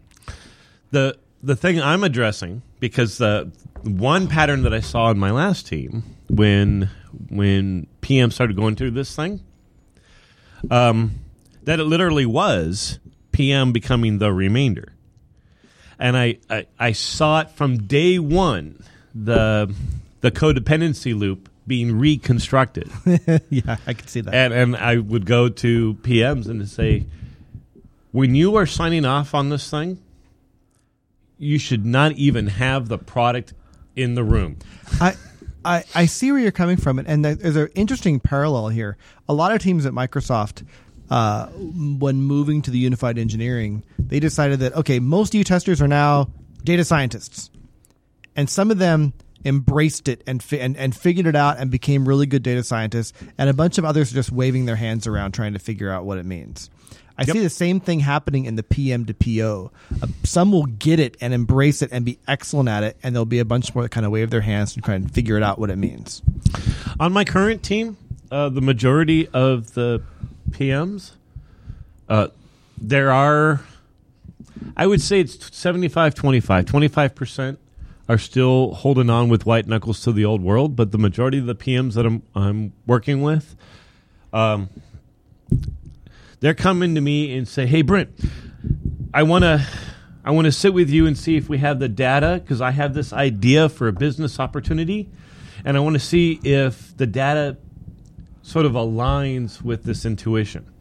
the 0.91 1.17
the 1.43 1.55
thing 1.55 1.81
I'm 1.81 2.03
addressing 2.03 2.63
because 2.81 3.19
the 3.19 3.53
one 3.83 4.27
pattern 4.29 4.63
that 4.63 4.73
I 4.75 4.81
saw 4.81 5.11
in 5.11 5.19
my 5.19 5.31
last 5.31 5.67
team 5.69 6.03
when 6.29 6.89
when 7.29 7.87
PM 8.01 8.31
started 8.31 8.57
going 8.57 8.75
through 8.77 8.93
this 8.93 9.15
thing, 9.15 9.43
um, 10.71 11.17
that 11.65 11.79
it 11.79 11.85
literally 11.85 12.27
was 12.27 12.99
PM 13.33 13.73
becoming 13.73 14.19
the 14.19 14.33
remainder, 14.33 14.95
and 15.99 16.17
I, 16.17 16.39
I 16.51 16.67
I 16.79 16.93
saw 16.93 17.41
it 17.41 17.51
from 17.51 17.79
day 17.87 18.19
one 18.19 18.83
the 19.15 19.73
the 20.21 20.31
codependency 20.31 21.19
loop 21.19 21.49
being 21.67 21.99
reconstructed 21.99 22.89
yeah, 23.51 23.77
I 23.87 23.93
can 23.95 24.07
see 24.07 24.21
that. 24.21 24.33
and 24.35 24.53
and 24.55 24.77
I 24.77 24.97
would 24.99 25.27
go 25.27 25.49
to 25.49 25.95
PMs 26.03 26.47
and 26.49 26.69
say, 26.69 27.07
when 28.13 28.35
you 28.35 28.55
are 28.57 28.67
signing 28.67 29.05
off 29.05 29.35
on 29.35 29.49
this 29.49 29.69
thing, 29.71 29.99
you 31.39 31.59
should 31.59 31.85
not 31.85 32.13
even 32.13 32.47
have 32.47 32.89
the 32.89 32.99
product 32.99 33.53
in 33.95 34.15
the 34.15 34.25
room. 34.25 34.59
I, 35.01 35.15
I 35.65 35.85
I 35.95 36.07
see 36.07 36.31
where 36.33 36.41
you're 36.41 36.53
coming 36.53 36.77
from, 36.77 36.99
and 36.99 37.25
there- 37.25 37.35
there's 37.35 37.57
an 37.57 37.69
interesting 37.75 38.21
parallel 38.21 38.69
here. 38.69 38.97
A 39.29 39.35
lot 39.35 39.53
of 39.53 39.61
teams 39.61 39.85
at 39.87 39.93
Microsoft, 39.93 40.65
uh, 41.11 41.47
when 41.47 42.17
moving 42.17 42.63
to 42.63 42.71
the 42.71 42.79
unified 42.79 43.19
engineering, 43.19 43.83
they 43.99 44.21
decided 44.21 44.61
that 44.61 44.75
okay, 44.77 44.99
most 44.99 45.35
U 45.35 45.45
testers 45.45 45.81
are 45.81 45.89
now 45.89 46.31
data 46.65 46.85
scientists, 46.85 47.51
and 48.35 48.49
some 48.51 48.71
of 48.71 48.79
them 48.79 49.13
embraced 49.45 50.09
it 50.09 50.23
and 50.27 50.43
fi- 50.43 50.61
and, 50.61 50.77
and 50.77 50.95
figured 50.95 51.27
it 51.27 51.37
out 51.37 51.59
and 51.59 51.71
became 51.71 52.07
really 52.07 52.27
good 52.27 52.43
data 52.43 52.63
scientists, 52.63 53.13
and 53.39 53.49
a 53.49 53.55
bunch 53.55 53.79
of 53.79 53.85
others 53.85 54.11
are 54.13 54.15
just 54.15 54.33
waving 54.33 54.67
their 54.67 54.77
hands 54.77 55.07
around 55.07 55.33
trying 55.33 55.53
to 55.53 55.59
figure 55.59 55.91
out 55.91 56.05
what 56.05 56.19
it 56.19 56.27
means. 56.27 56.71
I 57.19 57.25
see 57.25 57.41
the 57.41 57.49
same 57.49 57.81
thing 57.81 58.01
happening 58.01 58.45
in 58.45 58.57
the 58.57 58.63
PM 58.63 59.07
to 59.07 59.15
PO. 59.15 59.71
Uh, 60.03 60.07
some 60.25 60.53
will 60.53 60.67
get 60.67 61.01
it 61.01 61.17
and 61.21 61.33
embrace 61.33 61.81
it 61.81 61.91
and 61.91 62.05
be 62.05 62.19
excellent 62.29 62.69
at 62.69 62.83
it, 62.83 62.99
and 63.03 63.15
there'll 63.15 63.25
be 63.25 63.39
a 63.39 63.45
bunch 63.45 63.75
more 63.75 63.83
that 63.85 63.91
kind 63.91 64.05
of 64.05 64.13
wave 64.13 64.29
their 64.31 64.43
hands 64.43 64.75
and 64.75 64.85
try 64.85 64.95
and 64.95 65.11
figure 65.11 65.37
it 65.37 65.43
out 65.43 65.59
what 65.59 65.71
it 65.71 65.77
means. 65.77 66.21
On 67.01 67.13
my 67.13 67.25
current 67.25 67.63
team, 67.63 67.97
uh, 68.31 68.51
the 68.51 68.61
majority 68.61 69.29
of 69.29 69.73
the 69.73 70.03
PMs, 70.51 71.13
uh, 72.09 72.29
there 72.79 73.11
are, 73.11 73.63
I 74.77 74.87
would 74.87 75.01
say 75.01 75.21
it's 75.21 75.55
75 75.57 76.15
25. 76.15 76.65
25% 76.65 77.57
are 78.09 78.19
still 78.19 78.75
holding 78.75 79.11
on 79.11 79.29
with 79.29 79.47
white 79.47 79.67
knuckles 79.67 80.01
to 80.03 80.13
the 80.13 80.25
old 80.25 80.43
world, 80.43 80.77
but 80.77 80.93
the 80.93 80.99
majority 80.99 81.39
of 81.39 81.47
the 81.47 81.55
PMs 81.55 81.95
that 81.95 82.07
I'm, 82.07 82.23
I'm 82.35 82.73
working 82.87 83.23
with, 83.23 83.57
um, 84.33 84.71
they're 86.41 86.55
coming 86.55 86.95
to 86.95 87.01
me 87.01 87.37
and 87.37 87.49
say, 87.49 87.67
"Hey, 87.67 87.83
Brent, 87.83 88.11
I 89.13 89.23
want 89.23 89.45
to." 89.45 89.67
I 90.27 90.33
want 90.33 90.47
to 90.47 90.53
sit 90.53 90.75
with 90.75 90.91
you 90.91 91.07
and 91.07 91.17
see 91.17 91.37
if 91.37 91.49
we 91.49 91.59
have 91.59 91.79
the 91.79 91.89
data 91.89 92.41
because 92.43 92.61
I 92.61 92.73
have 92.73 92.95
this 92.95 93.13
idea 93.13 93.69
for 93.69 93.87
a 93.87 93.93
business 93.93 94.41
opportunity, 94.41 95.09
and 95.65 95.77
I 95.77 95.81
want 95.81 95.95
to 95.95 96.01
see 96.01 96.41
if 96.43 96.97
the 96.97 97.07
data 97.07 97.59
sort 98.47 98.65
of 98.65 98.73
aligns 98.73 99.61
with 99.61 99.83
this 99.83 100.05
intuition. 100.05 100.73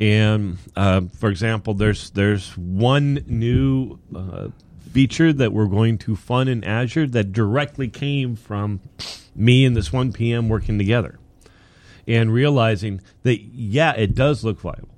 And 0.00 0.58
uh, 0.74 1.02
for 1.18 1.30
example, 1.30 1.72
there's 1.74 2.10
there's 2.10 2.58
one 2.58 3.24
new 3.28 4.00
uh, 4.14 4.48
feature 4.90 5.32
that 5.32 5.52
we're 5.52 5.68
going 5.68 5.98
to 5.98 6.16
fund 6.16 6.48
in 6.50 6.64
Azure 6.64 7.06
that 7.06 7.32
directly 7.32 7.88
came 7.88 8.34
from 8.34 8.80
me 9.36 9.64
and 9.64 9.76
this 9.76 9.92
one 9.92 10.12
PM 10.12 10.48
working 10.48 10.76
together, 10.76 11.20
and 12.08 12.32
realizing 12.32 13.00
that 13.22 13.40
yeah, 13.40 13.92
it 13.92 14.16
does 14.16 14.42
look 14.42 14.58
viable. 14.58 14.88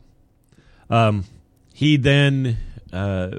Um, 0.88 1.24
he 1.74 1.98
then 1.98 2.56
uh, 2.90 3.32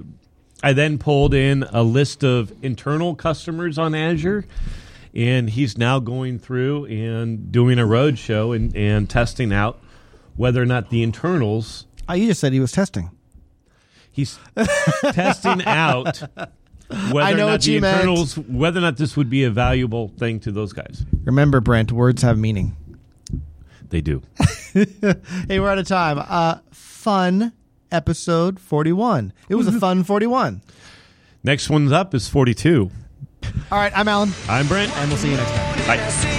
I 0.61 0.73
then 0.73 0.99
pulled 0.99 1.33
in 1.33 1.63
a 1.63 1.81
list 1.81 2.23
of 2.23 2.53
internal 2.61 3.15
customers 3.15 3.79
on 3.79 3.95
Azure, 3.95 4.45
and 5.17 5.49
he's 5.49 5.77
now 5.77 5.99
going 5.99 6.39
through 6.39 6.85
and 6.85 7.51
doing 7.51 7.79
a 7.79 7.83
roadshow 7.83 8.55
and, 8.55 8.73
and 8.77 9.09
testing 9.09 9.51
out 9.51 9.79
whether 10.37 10.61
or 10.61 10.65
not 10.65 10.89
the 10.91 11.03
internals 11.03 11.85
Oh, 12.07 12.13
you 12.13 12.27
just 12.27 12.39
said 12.39 12.53
he 12.53 12.59
was 12.61 12.71
testing. 12.71 13.09
he's 14.11 14.39
testing 15.11 15.65
out 15.65 16.19
whether 17.11 17.19
I 17.19 17.33
know 17.33 17.47
or 17.47 17.47
not 17.47 17.51
what 17.51 17.61
the 17.63 17.71
you 17.73 17.81
meant. 17.81 17.97
internals 17.99 18.37
whether 18.37 18.77
or 18.77 18.81
not 18.81 18.95
this 18.97 19.17
would 19.17 19.29
be 19.29 19.43
a 19.43 19.49
valuable 19.51 20.07
thing 20.17 20.39
to 20.41 20.51
those 20.53 20.71
guys. 20.71 21.03
Remember, 21.25 21.59
Brent, 21.59 21.91
words 21.91 22.21
have 22.21 22.37
meaning. 22.37 22.77
They 23.89 24.01
do. 24.01 24.21
Hey, 25.47 25.59
we're 25.59 25.69
out 25.69 25.79
of 25.79 25.87
time. 25.87 26.19
Uh, 26.19 26.59
fun 26.71 27.51
episode 27.91 28.59
41. 28.59 29.33
It 29.49 29.55
was 29.55 29.65
a 29.67 29.71
fun 29.79 30.03
41. 30.03 30.61
Next 31.43 31.67
one's 31.69 31.91
up 31.91 32.13
is 32.13 32.27
42. 32.29 32.91
All 33.71 33.77
right, 33.77 33.91
I'm 33.95 34.07
Alan, 34.07 34.31
I'm 34.47 34.67
Brent. 34.67 34.95
and 34.97 35.09
we'll 35.09 35.17
see 35.17 35.31
you 35.31 35.37
next 35.37 35.51
time. 35.51 35.87
Bye. 35.87 35.97
see 36.09 36.27
you 36.27 36.33
soon. 36.33 36.36